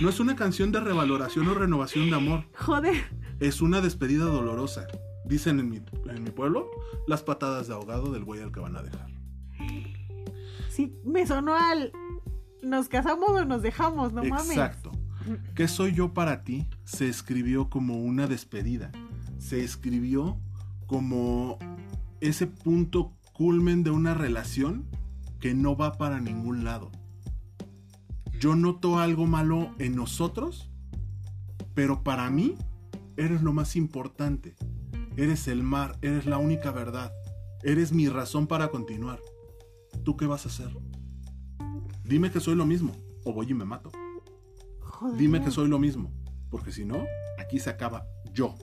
[0.00, 2.44] No es una canción de revaloración o renovación de amor.
[2.54, 2.96] Joder.
[3.40, 4.86] Es una despedida dolorosa.
[5.24, 6.70] Dicen en mi, en mi pueblo
[7.06, 9.08] las patadas de ahogado del güey al que van a dejar.
[10.68, 11.92] Sí, me sonó al.
[12.62, 14.50] Nos casamos o nos dejamos, no mames.
[14.50, 14.92] Exacto.
[15.54, 16.66] ¿Qué soy yo para ti?
[16.84, 18.90] Se escribió como una despedida.
[19.38, 20.40] Se escribió
[20.86, 21.58] como
[22.20, 24.88] ese punto culmen de una relación
[25.38, 26.90] que no va para ningún lado.
[28.40, 30.70] Yo noto algo malo en nosotros,
[31.74, 32.56] pero para mí
[33.16, 34.56] eres lo más importante.
[35.16, 37.12] Eres el mar, eres la única verdad.
[37.62, 39.20] Eres mi razón para continuar.
[40.04, 40.70] ¿Tú qué vas a hacer?
[42.08, 43.92] Dime que soy lo mismo, o voy y me mato.
[44.80, 45.18] Joder.
[45.18, 46.10] Dime que soy lo mismo,
[46.50, 47.04] porque si no,
[47.38, 48.54] aquí se acaba yo.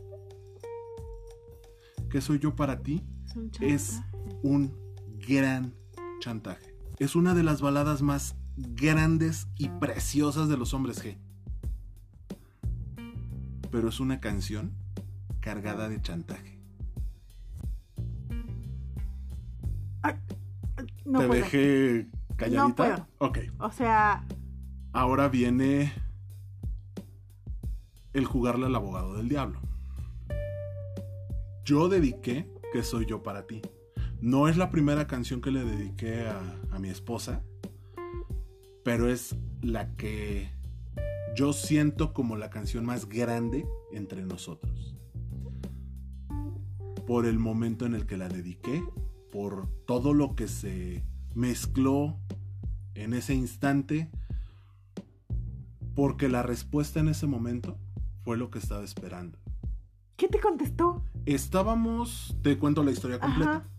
[2.10, 3.06] ¿Qué soy yo para ti?
[3.24, 4.02] Es un Es
[4.42, 4.74] un
[5.28, 5.76] gran
[6.20, 6.76] chantaje.
[6.98, 11.20] Es una de las baladas más grandes y preciosas de los hombres G.
[13.70, 14.74] Pero es una canción
[15.40, 16.60] cargada de chantaje.
[21.06, 21.44] No ¿Te puedo.
[21.44, 22.68] dejé calladita?
[22.68, 23.08] No puedo.
[23.20, 23.40] Ok.
[23.60, 24.26] O sea,
[24.96, 25.92] Ahora viene
[28.14, 29.60] el jugarle al abogado del diablo.
[31.66, 33.62] Yo dediqué que soy yo para ti.
[34.22, 36.40] No es la primera canción que le dediqué a,
[36.72, 37.44] a mi esposa,
[38.86, 40.50] pero es la que
[41.36, 44.96] yo siento como la canción más grande entre nosotros.
[47.06, 48.82] Por el momento en el que la dediqué,
[49.30, 51.04] por todo lo que se
[51.36, 52.18] mezcló
[52.96, 54.10] en ese instante,
[55.94, 57.78] porque la respuesta en ese momento
[58.24, 59.38] fue lo que estaba esperando.
[60.16, 61.04] ¿qué te contestó?
[61.26, 63.58] Estábamos, te cuento la historia completa.
[63.58, 63.70] Ajá.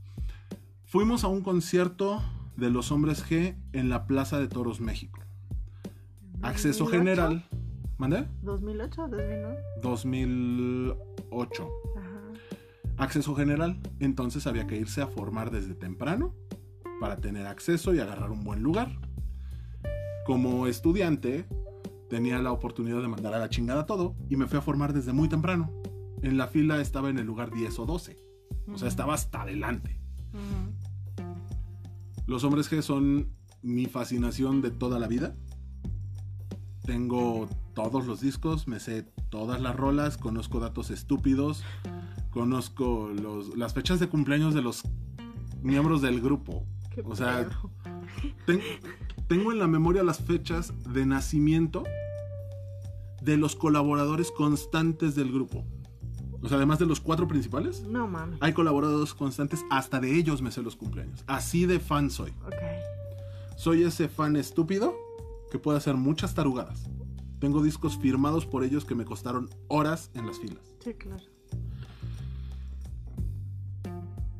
[0.84, 2.22] Fuimos a un concierto
[2.56, 5.20] de los hombres G en la Plaza de Toros, México.
[6.42, 7.48] Acceso 2008, general.
[7.98, 8.28] ¿Mandé?
[8.42, 9.58] 2008, 2009.
[9.82, 11.68] 2008.
[11.96, 12.10] Ajá.
[12.98, 13.80] Acceso general.
[14.00, 16.34] Entonces había que irse a formar desde temprano
[17.00, 18.98] para tener acceso y agarrar un buen lugar.
[20.24, 21.46] Como estudiante,
[22.08, 25.12] tenía la oportunidad de mandar a la chingada todo y me fui a formar desde
[25.12, 25.70] muy temprano.
[26.22, 28.16] En la fila estaba en el lugar 10 o 12.
[28.72, 30.00] O sea, estaba hasta adelante.
[32.26, 33.30] Los hombres G son
[33.62, 35.36] mi fascinación de toda la vida.
[36.84, 41.62] Tengo todos los discos, me sé todas las rolas, conozco datos estúpidos,
[42.30, 44.82] conozco los, las fechas de cumpleaños de los
[45.62, 46.64] miembros del grupo.
[46.96, 47.48] Qué O sea.
[48.46, 48.60] Ten-
[49.28, 51.84] tengo en la memoria las fechas de nacimiento
[53.20, 55.64] de los colaboradores constantes del grupo.
[56.42, 58.38] O sea, además de los cuatro principales, No mames.
[58.40, 61.22] hay colaboradores constantes, hasta de ellos me sé los cumpleaños.
[61.26, 62.30] Así de fan soy.
[62.46, 62.54] Ok.
[63.56, 64.94] Soy ese fan estúpido
[65.50, 66.88] que puede hacer muchas tarugadas.
[67.40, 70.62] Tengo discos firmados por ellos que me costaron horas en las filas.
[70.82, 71.22] Sí, claro.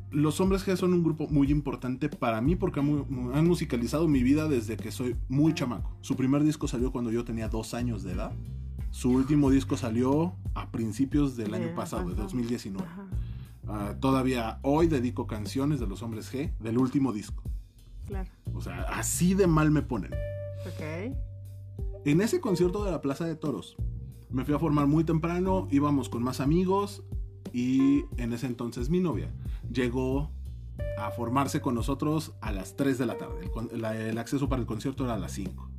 [0.09, 4.07] Los hombres G son un grupo muy importante para mí porque han, mu- han musicalizado
[4.07, 5.91] mi vida desde que soy muy chamaco.
[6.01, 8.31] Su primer disco salió cuando yo tenía dos años de edad.
[8.91, 12.23] Su último disco salió a principios del año pasado, de pasado.
[12.23, 12.87] 2019.
[12.87, 13.07] Ajá.
[13.67, 17.43] Ah, todavía hoy dedico canciones de los hombres G del último disco.
[18.05, 18.29] Claro.
[18.53, 20.13] O sea, así de mal me ponen.
[20.65, 21.13] Ok.
[22.05, 23.75] En ese concierto de la Plaza de Toros,
[24.29, 27.03] me fui a formar muy temprano, íbamos con más amigos
[27.53, 29.31] y en ese entonces mi novia
[29.71, 30.31] llegó
[30.97, 33.35] a formarse con nosotros a las 3 de la tarde.
[33.43, 35.69] El, con- la- el acceso para el concierto era a las 5.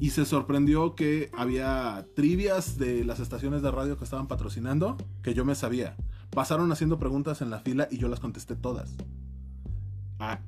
[0.00, 5.34] Y se sorprendió que había trivias de las estaciones de radio que estaban patrocinando que
[5.34, 5.96] yo me sabía.
[6.30, 8.96] Pasaron haciendo preguntas en la fila y yo las contesté todas.
[10.18, 10.40] Ah,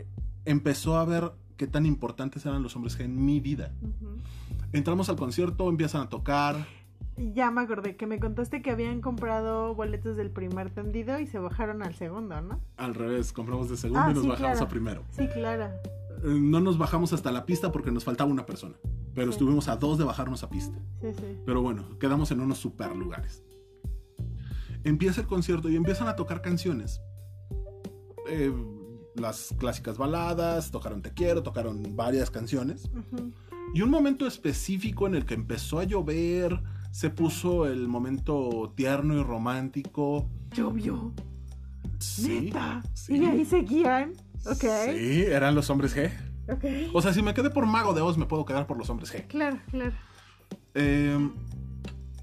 [0.45, 3.73] empezó a ver qué tan importantes eran los hombres G en mi vida.
[4.73, 6.67] Entramos al concierto, empiezan a tocar.
[7.17, 11.39] Ya me acordé que me contaste que habían comprado boletos del primer tendido y se
[11.39, 12.61] bajaron al segundo, ¿no?
[12.77, 14.67] Al revés, compramos de segundo Ah, y nos sí, bajamos claro.
[14.67, 15.05] a primero.
[15.13, 15.65] Sí, claro.
[15.65, 18.75] Eh, No nos bajamos hasta la pista porque nos faltaba una persona.
[19.15, 19.37] Pero Sí.
[19.39, 20.79] estuvimos a dos de bajarnos a pista.
[21.01, 21.39] Sí, sí.
[21.47, 23.43] Pero bueno, quedamos en unos super lugares.
[24.85, 27.01] Empieza el concierto y empiezan a tocar canciones.
[28.29, 28.53] Eh,
[29.15, 32.91] las clásicas baladas, tocaron Te Quiero, tocaron varias canciones.
[33.75, 36.63] Y un momento específico en el que empezó a llover,
[36.97, 40.31] se puso el momento tierno y romántico.
[40.51, 41.12] Llovió.
[41.98, 42.82] Sí, Neta.
[42.94, 43.18] sí.
[43.18, 44.14] Y ahí seguían.
[44.47, 44.64] Ok.
[44.94, 46.10] Sí, eran los hombres G.
[46.48, 46.94] Ok.
[46.94, 49.12] O sea, si me quedé por Mago de Oz, me puedo quedar por los hombres
[49.12, 49.27] G.
[49.27, 49.93] Claro, claro.
[50.73, 51.18] Eh,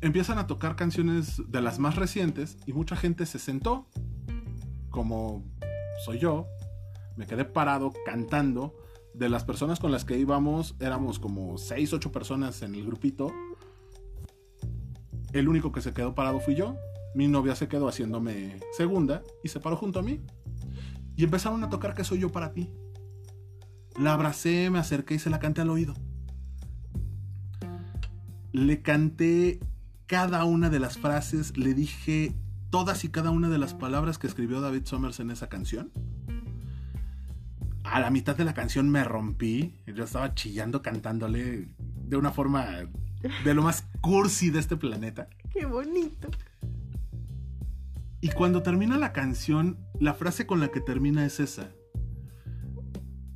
[0.01, 3.87] empiezan a tocar canciones de las más recientes y mucha gente se sentó,
[4.89, 5.43] como
[6.03, 6.47] soy yo.
[7.15, 8.73] Me quedé parado cantando.
[9.13, 13.31] De las personas con las que íbamos, éramos como 6, 8 personas en el grupito.
[15.34, 16.77] El único que se quedó parado fui yo.
[17.15, 20.22] Mi novia se quedó haciéndome segunda y se paró junto a mí.
[21.15, 22.69] Y empezaron a tocar que soy yo para ti.
[23.99, 25.95] La abracé, me acerqué y se la canté al oído.
[28.51, 29.60] Le canté
[30.05, 32.35] cada una de las frases, le dije
[32.69, 35.91] todas y cada una de las palabras que escribió David Summers en esa canción.
[37.84, 42.89] A la mitad de la canción me rompí, yo estaba chillando cantándole de una forma
[43.43, 45.27] de lo más cursi de este planeta.
[45.51, 46.29] Qué bonito.
[48.21, 51.71] Y cuando termina la canción, la frase con la que termina es esa.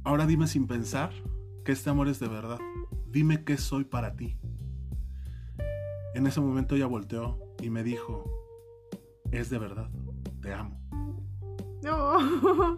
[0.03, 1.11] Ahora dime sin pensar
[1.65, 2.59] que este amor es de verdad.
[3.07, 4.38] Dime qué soy para ti.
[6.15, 8.23] En ese momento ella volteó y me dijo,
[9.31, 9.89] es de verdad,
[10.41, 10.80] te amo.
[11.84, 12.77] No.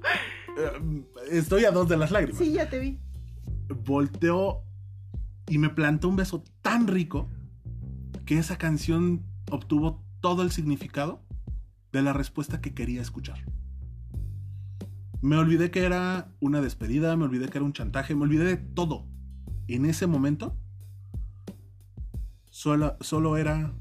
[0.58, 2.40] Eh, Estoy a dos de las lágrimas.
[2.40, 3.00] Sí, ya te vi.
[3.86, 4.64] Volteó
[5.50, 7.28] y me plantó un beso tan rico
[8.26, 11.24] que esa canción obtuvo todo el significado
[11.92, 13.40] de la respuesta que quería escuchar.
[15.22, 18.58] Me olvidé que era una despedida, me olvidé que era un chantaje, me olvidé de
[18.58, 19.08] todo.
[19.68, 20.56] En ese momento,
[22.52, 23.74] solo, solo era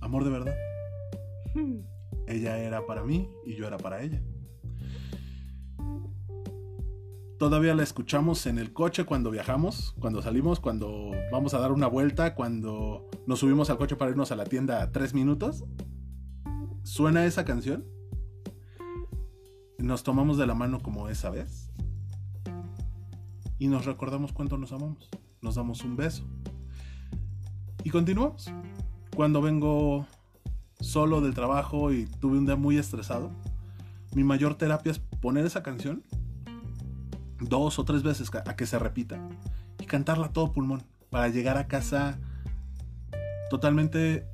[0.00, 0.54] amor de verdad.
[2.26, 4.20] Ella era para mí y yo era para ella.
[7.44, 11.86] Todavía la escuchamos en el coche cuando viajamos, cuando salimos, cuando vamos a dar una
[11.86, 15.62] vuelta, cuando nos subimos al coche para irnos a la tienda tres minutos.
[16.84, 17.84] Suena esa canción.
[19.76, 21.70] Nos tomamos de la mano como esa vez.
[23.58, 25.10] Y nos recordamos cuánto nos amamos.
[25.42, 26.24] Nos damos un beso.
[27.82, 28.50] Y continuamos.
[29.14, 30.06] Cuando vengo
[30.80, 33.30] solo del trabajo y tuve un día muy estresado,
[34.14, 36.02] mi mayor terapia es poner esa canción
[37.48, 39.18] dos o tres veces a que se repita
[39.78, 42.18] y cantarla a todo pulmón para llegar a casa
[43.50, 44.26] totalmente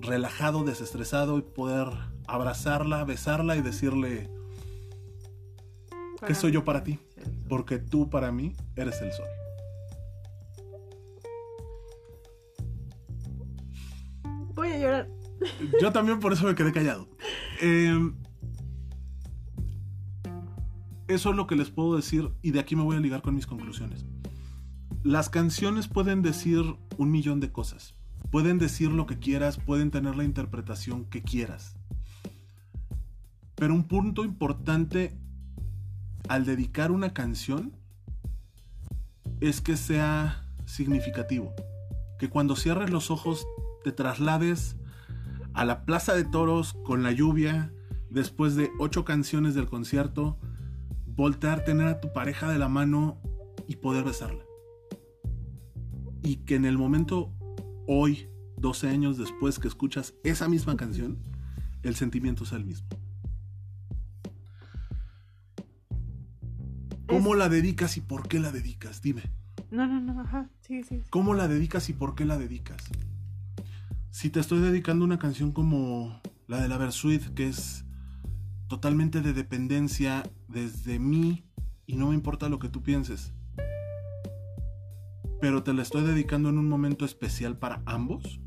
[0.00, 1.88] relajado, desestresado y poder
[2.26, 4.28] abrazarla, besarla y decirle
[6.26, 6.98] que soy yo para ti,
[7.48, 9.26] porque tú para mí eres el sol.
[14.54, 15.08] Voy a llorar.
[15.80, 17.06] Yo también por eso me quedé callado.
[17.60, 18.10] Eh,
[21.08, 23.34] eso es lo que les puedo decir y de aquí me voy a ligar con
[23.34, 24.04] mis conclusiones.
[25.04, 26.64] Las canciones pueden decir
[26.98, 27.94] un millón de cosas.
[28.30, 31.76] Pueden decir lo que quieras, pueden tener la interpretación que quieras.
[33.54, 35.16] Pero un punto importante
[36.28, 37.72] al dedicar una canción
[39.40, 41.54] es que sea significativo.
[42.18, 43.46] Que cuando cierres los ojos
[43.84, 44.76] te traslades
[45.54, 47.72] a la Plaza de Toros con la lluvia,
[48.10, 50.38] después de ocho canciones del concierto,
[51.16, 53.18] voltear, tener a tu pareja de la mano
[53.66, 54.44] y poder besarla.
[56.22, 57.32] Y que en el momento
[57.86, 58.28] hoy,
[58.58, 61.18] 12 años después que escuchas esa misma canción,
[61.82, 62.88] el sentimiento sea el mismo.
[67.06, 69.00] ¿Cómo la dedicas y por qué la dedicas?
[69.00, 69.22] Dime.
[69.70, 71.02] No, no, no, ajá, sí, sí.
[71.10, 72.82] ¿Cómo la dedicas y por qué la dedicas?
[74.10, 77.85] Si te estoy dedicando una canción como la de la Versuit, que es
[78.68, 81.44] totalmente de dependencia desde mí
[81.86, 83.32] y no me importa lo que tú pienses,
[85.40, 88.40] pero te la estoy dedicando en un momento especial para ambos,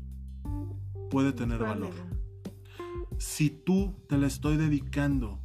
[1.10, 1.94] puede tener valor.
[3.18, 5.40] Si tú te la estoy dedicando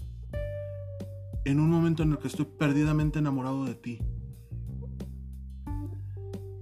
[1.46, 4.00] en un momento en el que estoy perdidamente enamorado de ti,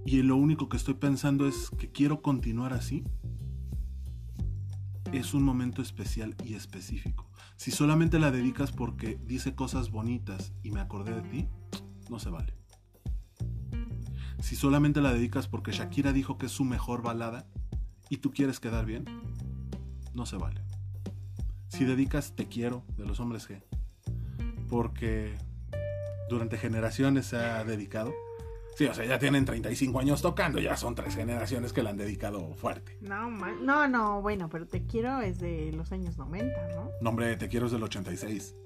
[0.06, 3.04] y lo único que estoy pensando es que quiero continuar así,
[5.12, 7.30] es un momento especial y específico.
[7.56, 11.48] Si solamente la dedicas porque dice cosas bonitas y me acordé de ti,
[12.10, 12.54] no se vale.
[14.40, 17.46] Si solamente la dedicas porque Shakira dijo que es su mejor balada
[18.10, 19.04] y tú quieres quedar bien,
[20.12, 20.62] no se vale.
[21.68, 23.62] Si dedicas Te quiero de los hombres G,
[24.68, 25.34] porque
[26.28, 28.12] durante generaciones se ha dedicado,
[28.76, 31.96] Sí, o sea, ya tienen 35 años tocando, ya son tres generaciones que la han
[31.96, 32.98] dedicado fuerte.
[33.00, 36.90] No, no, no, bueno, pero Te Quiero es de los años 90, ¿no?
[37.00, 38.56] No, hombre, Te Quiero es del 86.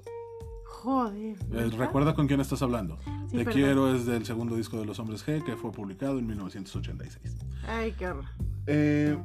[0.64, 1.36] Joder.
[1.52, 2.98] Eh, recuerda con quién estás hablando.
[3.30, 7.36] Te Quiero es del segundo disco de Los Hombres G, que fue publicado en 1986.
[7.66, 8.24] Ay, qué horror.
[8.66, 9.18] Eh,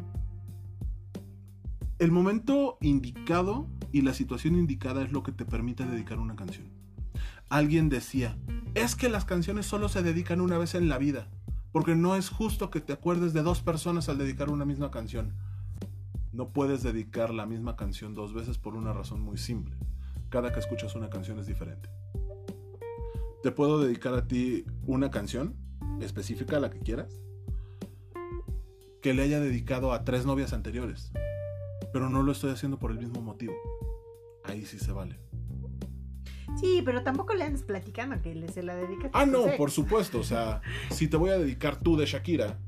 [2.00, 6.68] el momento indicado y la situación indicada es lo que te permite dedicar una canción.
[7.50, 8.36] Alguien decía,
[8.76, 11.28] es que las canciones solo se dedican una vez en la vida,
[11.72, 15.34] porque no es justo que te acuerdes de dos personas al dedicar una misma canción.
[16.32, 19.76] No puedes dedicar la misma canción dos veces por una razón muy simple.
[20.30, 21.90] Cada que escuchas una canción es diferente.
[23.44, 25.56] Te puedo dedicar a ti una canción
[26.02, 27.22] específica, la que quieras,
[29.02, 31.12] que le haya dedicado a tres novias anteriores,
[31.92, 33.54] pero no lo estoy haciendo por el mismo motivo.
[34.44, 35.20] Ahí sí se vale.
[36.60, 39.10] Sí, pero tampoco le andes platicando que se la dedica.
[39.14, 40.20] Ah, no, por supuesto.
[40.20, 42.60] O sea, si te voy a dedicar tú de Shakira,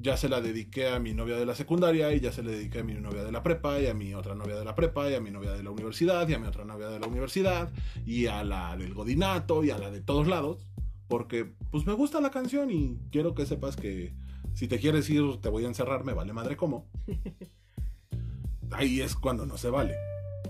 [0.00, 2.80] ya se la dediqué a mi novia de la secundaria y ya se le dediqué
[2.80, 5.14] a mi novia de la prepa y a mi otra novia de la prepa y
[5.14, 7.72] a mi novia de la universidad y a mi otra novia de la universidad
[8.04, 10.66] y a la del godinato y a la de todos lados.
[11.08, 14.12] Porque pues me gusta la canción y quiero que sepas que
[14.54, 16.88] si te quieres ir te voy a encerrar, me vale madre cómo.
[18.72, 19.94] Ahí es cuando no se vale.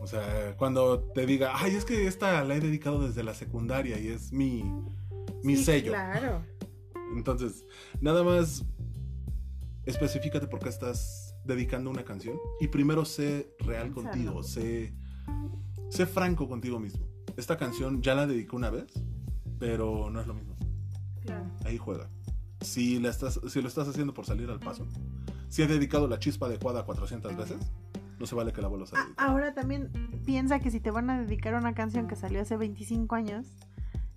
[0.07, 3.99] O sea, cuando te diga, ay, es que esta la he dedicado desde la secundaria
[3.99, 4.63] y es mi,
[5.43, 5.91] mi sello.
[5.91, 6.45] Claro.
[7.17, 7.67] Entonces,
[8.01, 8.65] nada más
[9.85, 14.95] especificate por qué estás dedicando una canción y primero sé real contigo, sé,
[15.89, 17.05] sé franco contigo mismo.
[17.37, 18.87] Esta canción ya la dediqué una vez,
[19.59, 20.55] pero no es lo mismo.
[21.23, 21.51] Claro.
[21.65, 22.09] Ahí juega.
[22.61, 24.87] Si, la estás, si lo estás haciendo por salir al paso,
[25.49, 27.59] si has dedicado la chispa adecuada 400 veces,
[28.19, 29.29] no se vale que la vuelvas a dedicar.
[29.29, 29.91] Ahora también
[30.25, 33.47] piensa que si te van a dedicar una canción que salió hace 25 años,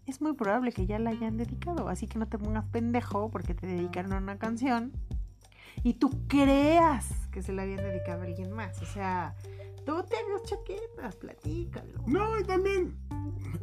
[0.06, 1.90] es muy probable que ya la hayan dedicado.
[1.90, 4.92] Así que no te pongas pendejo porque te dedicaron a una canción
[5.84, 8.82] y tú creas que se la habían dedicado a alguien más.
[8.82, 9.36] O sea,
[9.86, 12.04] tú te hagas chaquetas, platícalo.
[12.08, 12.96] No, y también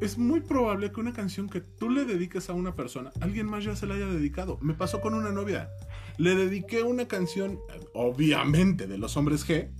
[0.00, 3.64] es muy probable que una canción que tú le dediques a una persona, alguien más
[3.64, 4.58] ya se la haya dedicado.
[4.60, 5.70] Me pasó con una novia.
[6.18, 7.58] Le dediqué una canción,
[7.92, 9.70] obviamente, de los hombres G,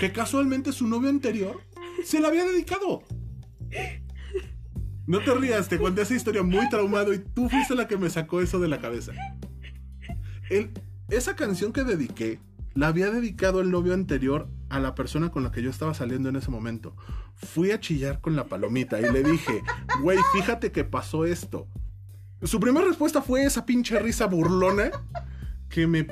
[0.00, 1.60] que casualmente su novio anterior
[2.04, 3.02] se la había dedicado.
[5.06, 8.08] No te rías, te conté esa historia muy traumado y tú fuiste la que me
[8.08, 9.12] sacó eso de la cabeza.
[11.08, 12.40] esa canción que dediqué
[12.74, 16.28] la había dedicado el novio anterior a la persona con la que yo estaba saliendo
[16.28, 16.96] en ese momento.
[17.36, 19.62] Fui a chillar con la palomita y le dije,
[20.00, 21.68] güey, fíjate que pasó esto.
[22.42, 24.90] Su primera respuesta fue esa pinche risa burlona
[25.68, 26.06] que me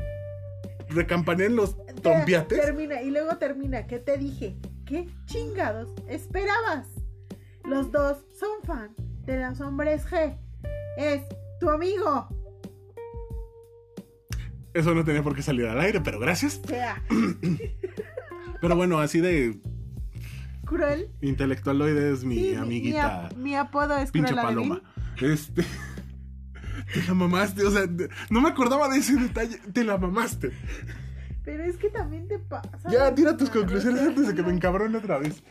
[0.88, 2.60] recampané en los trompiates.
[2.60, 3.86] Termina, y luego termina.
[3.86, 4.56] ¿Qué te dije?
[4.84, 6.86] ¿Qué chingados esperabas?
[7.64, 10.36] Los dos son fan de los hombres G.
[10.96, 11.22] Es
[11.60, 12.28] tu amigo.
[14.74, 16.60] Eso no tenía por qué salir al aire, pero gracias.
[16.66, 17.02] Sea.
[18.60, 19.60] pero bueno, así de.
[20.64, 21.10] cruel.
[21.20, 23.28] Intelectualoide es mi Sí, amiguita.
[23.36, 24.82] Mi, mi apodo es pinche paloma.
[25.20, 25.62] Este.
[26.94, 27.86] Te la mamaste, o sea,
[28.28, 29.58] no me acordaba de ese detalle.
[29.72, 30.50] Te la mamaste.
[31.44, 32.88] Pero es que también te pasa.
[32.90, 35.42] Ya, tira tus conclusiones antes de que me encabrone otra vez.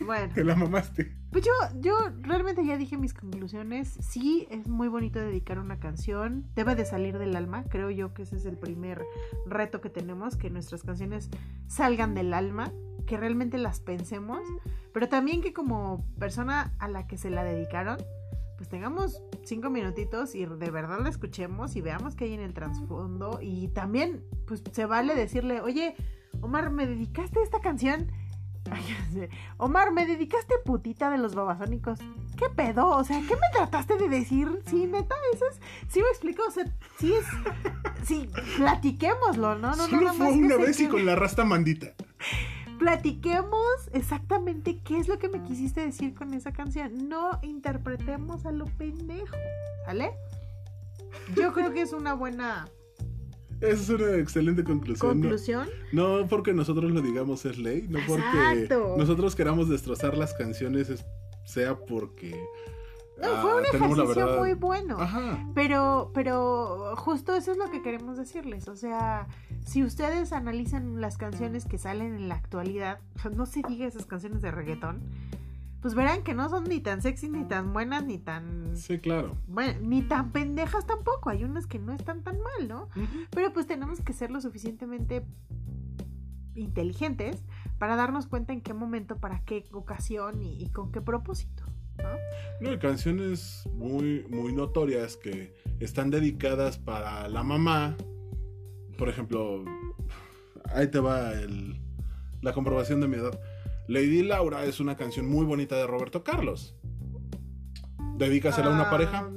[0.00, 1.14] Bueno, Te la mamaste.
[1.30, 3.96] pues yo, yo realmente ya dije mis conclusiones.
[4.00, 6.46] Sí, es muy bonito dedicar una canción.
[6.54, 7.64] Debe de salir del alma.
[7.68, 9.02] Creo yo que ese es el primer
[9.46, 11.28] reto que tenemos, que nuestras canciones
[11.66, 12.72] salgan del alma,
[13.06, 14.40] que realmente las pensemos,
[14.94, 17.98] pero también que como persona a la que se la dedicaron,
[18.56, 22.54] pues tengamos cinco minutitos y de verdad la escuchemos y veamos qué hay en el
[22.54, 23.38] trasfondo.
[23.42, 25.96] Y también, pues se vale decirle, oye,
[26.40, 28.10] Omar, ¿me dedicaste esta canción?
[28.70, 29.28] Ay.
[29.58, 31.98] Omar, ¿me dedicaste putita de los babasónicos?
[32.36, 32.88] ¿Qué pedo?
[32.88, 34.62] O sea, ¿qué me trataste de decir?
[34.66, 35.60] Sí, neta, eso es.
[35.88, 36.64] Sí me explico, o sea,
[36.98, 37.24] sí es.
[38.04, 39.70] Sí, platiquémoslo, ¿no?
[39.70, 41.94] No, no, Solo fue una vez y con la rasta mandita.
[42.78, 47.08] Platiquemos exactamente qué es lo que me quisiste decir con esa canción.
[47.08, 49.36] No interpretemos a lo pendejo,
[49.86, 50.12] ¿sale?
[51.36, 52.66] Yo creo que es una buena
[53.60, 55.20] Esa es una excelente conclusión.
[55.20, 55.68] conclusión.
[55.92, 58.94] No porque nosotros lo digamos es ley, no porque Exacto.
[58.98, 61.04] nosotros queramos destrozar las canciones, es-
[61.44, 62.38] sea porque
[63.20, 64.98] No, ah, fue un ejercicio muy bueno.
[64.98, 65.46] Ajá.
[65.54, 68.68] Pero, pero justo eso es lo que queremos decirles.
[68.68, 69.28] O sea,
[69.64, 72.98] si ustedes analizan las canciones que salen en la actualidad,
[73.34, 75.02] no se diga esas canciones de reggaetón,
[75.80, 79.36] pues verán que no son ni tan sexy, ni tan buenas, ni tan Sí, claro.
[79.46, 81.30] bueno, ni tan pendejas tampoco.
[81.30, 82.88] Hay unas que no están tan mal, ¿no?
[83.30, 85.24] Pero pues tenemos que ser lo suficientemente
[86.54, 87.44] inteligentes
[87.78, 91.64] para darnos cuenta en qué momento, para qué ocasión y, y con qué propósito.
[92.02, 92.08] ¿No?
[92.60, 97.96] No, hay canciones muy, muy notorias que están dedicadas para la mamá.
[98.98, 99.64] Por ejemplo,
[100.66, 101.80] ahí te va el-
[102.42, 103.38] la comprobación de mi edad.
[103.88, 106.74] Lady Laura es una canción muy bonita de Roberto Carlos.
[108.16, 109.30] Dedícasela a una Ah, pareja.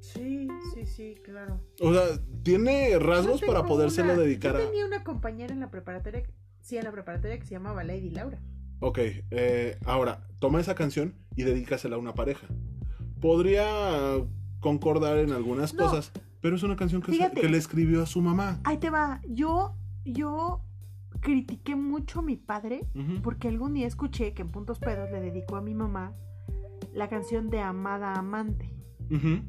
[0.00, 1.60] Sí, sí, sí, claro.
[1.80, 2.02] O sea,
[2.42, 4.66] tiene rasgos para podérselo una- dedicar Yo a.
[4.66, 6.22] tenía una compañera en la preparatoria,
[6.60, 8.38] sí, en la preparatoria que se llamaba Lady Laura.
[8.80, 8.98] Ok,
[9.30, 12.46] eh, ahora, toma esa canción y dedícasela a una pareja.
[13.20, 13.66] Podría
[14.60, 15.84] concordar en algunas No.
[15.84, 17.40] cosas, pero es una canción que, se- Fíjate.
[17.40, 18.60] que le escribió a su mamá.
[18.64, 19.20] Ahí te va.
[19.28, 19.74] Yo,
[20.04, 20.62] yo
[21.20, 22.86] critiqué mucho a mi padre
[23.22, 26.14] porque algún día escuché que en Puntos Pedos le dedicó a mi mamá
[26.94, 28.74] la canción de Amada Amante.
[29.10, 29.42] Ujú.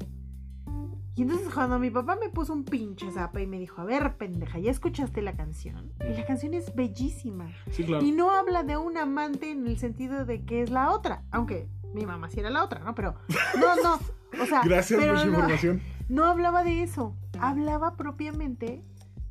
[1.14, 4.16] Y entonces cuando mi papá me puso un pinche zapa y me dijo, a ver,
[4.16, 5.92] pendeja, ¿ya escuchaste la canción?
[6.00, 7.50] Y la canción es bellísima.
[7.70, 8.04] Sí, claro.
[8.04, 11.22] Y no habla de un amante en el sentido de que es la otra.
[11.30, 12.94] Aunque mi mamá sí era la otra, ¿no?
[12.94, 13.14] Pero
[13.60, 13.98] no, no.
[14.42, 15.82] O sea, Gracias pero por su no, información.
[16.08, 17.14] no hablaba de eso.
[17.38, 18.82] Hablaba propiamente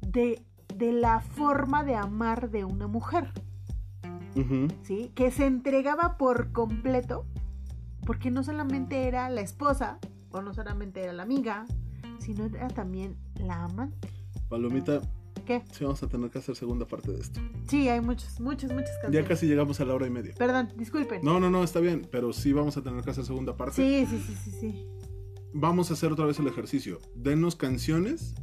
[0.02, 0.46] de,
[0.76, 3.32] de la forma de amar de una mujer.
[4.84, 5.12] ¿sí?
[5.16, 7.26] Que se entregaba por completo,
[8.06, 10.00] porque no solamente era la esposa,
[10.32, 11.66] o no solamente era la amiga,
[12.20, 14.10] sino era también la amante.
[14.50, 15.02] Palomita,
[15.46, 15.64] ¿Qué?
[15.72, 17.40] sí vamos a tener que hacer segunda parte de esto.
[17.68, 19.30] Sí, hay muchas, muchas, muchas Ya canciones.
[19.30, 20.34] casi llegamos a la hora y media.
[20.38, 21.22] Perdón, disculpen.
[21.24, 23.76] No, no, no, está bien, pero sí vamos a tener que hacer segunda parte.
[23.76, 24.88] Sí, sí, sí, sí, sí.
[25.54, 27.00] Vamos a hacer otra vez el ejercicio.
[27.16, 28.36] Denos canciones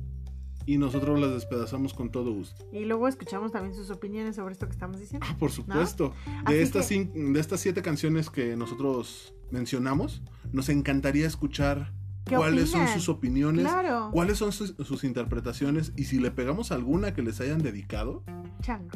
[0.68, 2.62] y nosotros las despedazamos con todo gusto.
[2.72, 5.26] Y luego escuchamos también sus opiniones sobre esto que estamos diciendo.
[5.28, 6.12] Ah, por supuesto.
[6.46, 10.20] De estas, que- de estas siete canciones que nosotros mencionamos,
[10.52, 11.94] nos encantaría escuchar
[12.26, 14.10] ¿Qué cuáles son sus opiniones, Claro.
[14.12, 18.22] cuáles son sus, sus interpretaciones y si le pegamos alguna que les hayan dedicado,
[18.60, 18.90] Chango.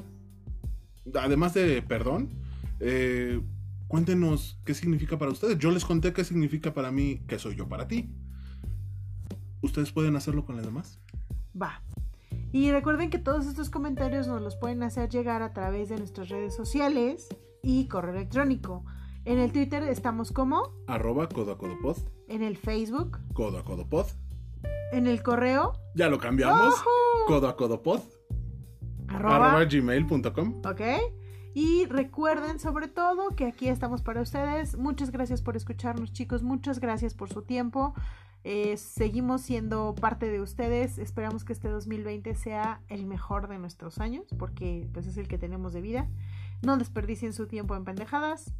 [1.14, 2.28] además de perdón,
[2.80, 3.40] eh,
[3.88, 5.56] cuéntenos qué significa para ustedes.
[5.58, 8.10] Yo les conté qué significa para mí, qué soy yo para ti.
[9.62, 10.98] ¿Ustedes pueden hacerlo con las demás?
[11.60, 11.82] Va.
[12.52, 16.28] Y recuerden que todos estos comentarios nos los pueden hacer llegar a través de nuestras
[16.28, 17.28] redes sociales
[17.62, 18.84] y correo electrónico.
[19.24, 21.96] En el Twitter estamos como, Arroba codo a codo pod,
[22.28, 24.06] en el Facebook, codo a codo pod.
[24.92, 26.74] en el correo, Ya lo cambiamos.
[26.74, 26.90] ¡Ojo!
[27.28, 28.00] Codo a codo pod.
[29.08, 30.60] arroba, Arroba gmail.com.
[30.66, 30.80] ¿ok?
[31.54, 34.76] Y recuerden sobre todo que aquí estamos para ustedes.
[34.76, 37.94] Muchas gracias por escucharnos chicos, muchas gracias por su tiempo.
[38.44, 40.98] Eh, seguimos siendo parte de ustedes.
[40.98, 45.38] Esperamos que este 2020 sea el mejor de nuestros años, porque pues es el que
[45.38, 46.08] tenemos de vida.
[46.62, 48.52] No desperdicien su tiempo en pendejadas.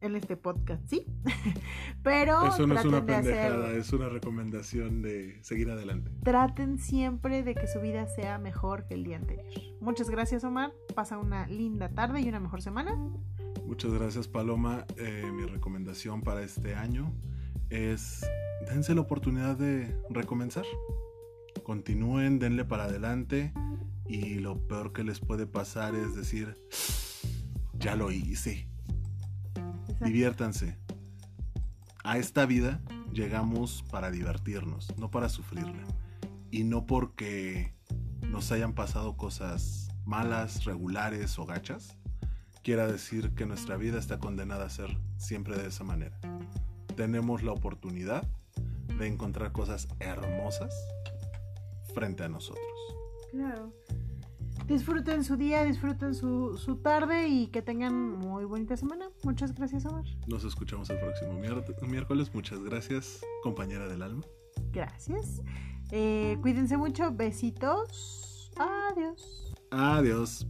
[0.00, 1.06] En este podcast, sí.
[2.02, 6.10] Pero Eso no es una hacer- pendejada, es una recomendación de seguir adelante.
[6.22, 9.46] traten siempre de que su vida sea mejor que el día anterior.
[9.80, 10.74] Muchas gracias, Omar.
[10.94, 12.94] Pasa una linda tarde y una mejor semana.
[13.66, 14.84] Muchas gracias, Paloma.
[14.98, 17.10] Eh, mi recomendación para este año
[17.70, 18.24] es
[18.68, 20.64] dense la oportunidad de recomenzar.
[21.62, 23.52] Continúen, denle para adelante
[24.06, 26.56] y lo peor que les puede pasar es decir,
[27.78, 28.68] ya lo hice.
[30.00, 30.76] Diviértanse.
[32.02, 32.82] A esta vida
[33.12, 35.84] llegamos para divertirnos, no para sufrirla.
[36.50, 37.74] Y no porque
[38.30, 41.96] nos hayan pasado cosas malas, regulares o gachas,
[42.62, 46.18] quiera decir que nuestra vida está condenada a ser siempre de esa manera.
[46.96, 48.26] Tenemos la oportunidad
[48.98, 50.74] de encontrar cosas hermosas
[51.94, 52.64] frente a nosotros.
[53.30, 53.72] Claro.
[54.66, 59.10] Disfruten su día, disfruten su, su tarde y que tengan muy bonita semana.
[59.22, 60.04] Muchas gracias, Omar.
[60.26, 61.34] Nos escuchamos el próximo
[61.86, 62.34] miércoles.
[62.34, 64.22] Muchas gracias, compañera del alma.
[64.72, 65.42] Gracias.
[65.90, 67.12] Eh, cuídense mucho.
[67.12, 68.50] Besitos.
[68.56, 69.54] Adiós.
[69.70, 70.46] Adiós.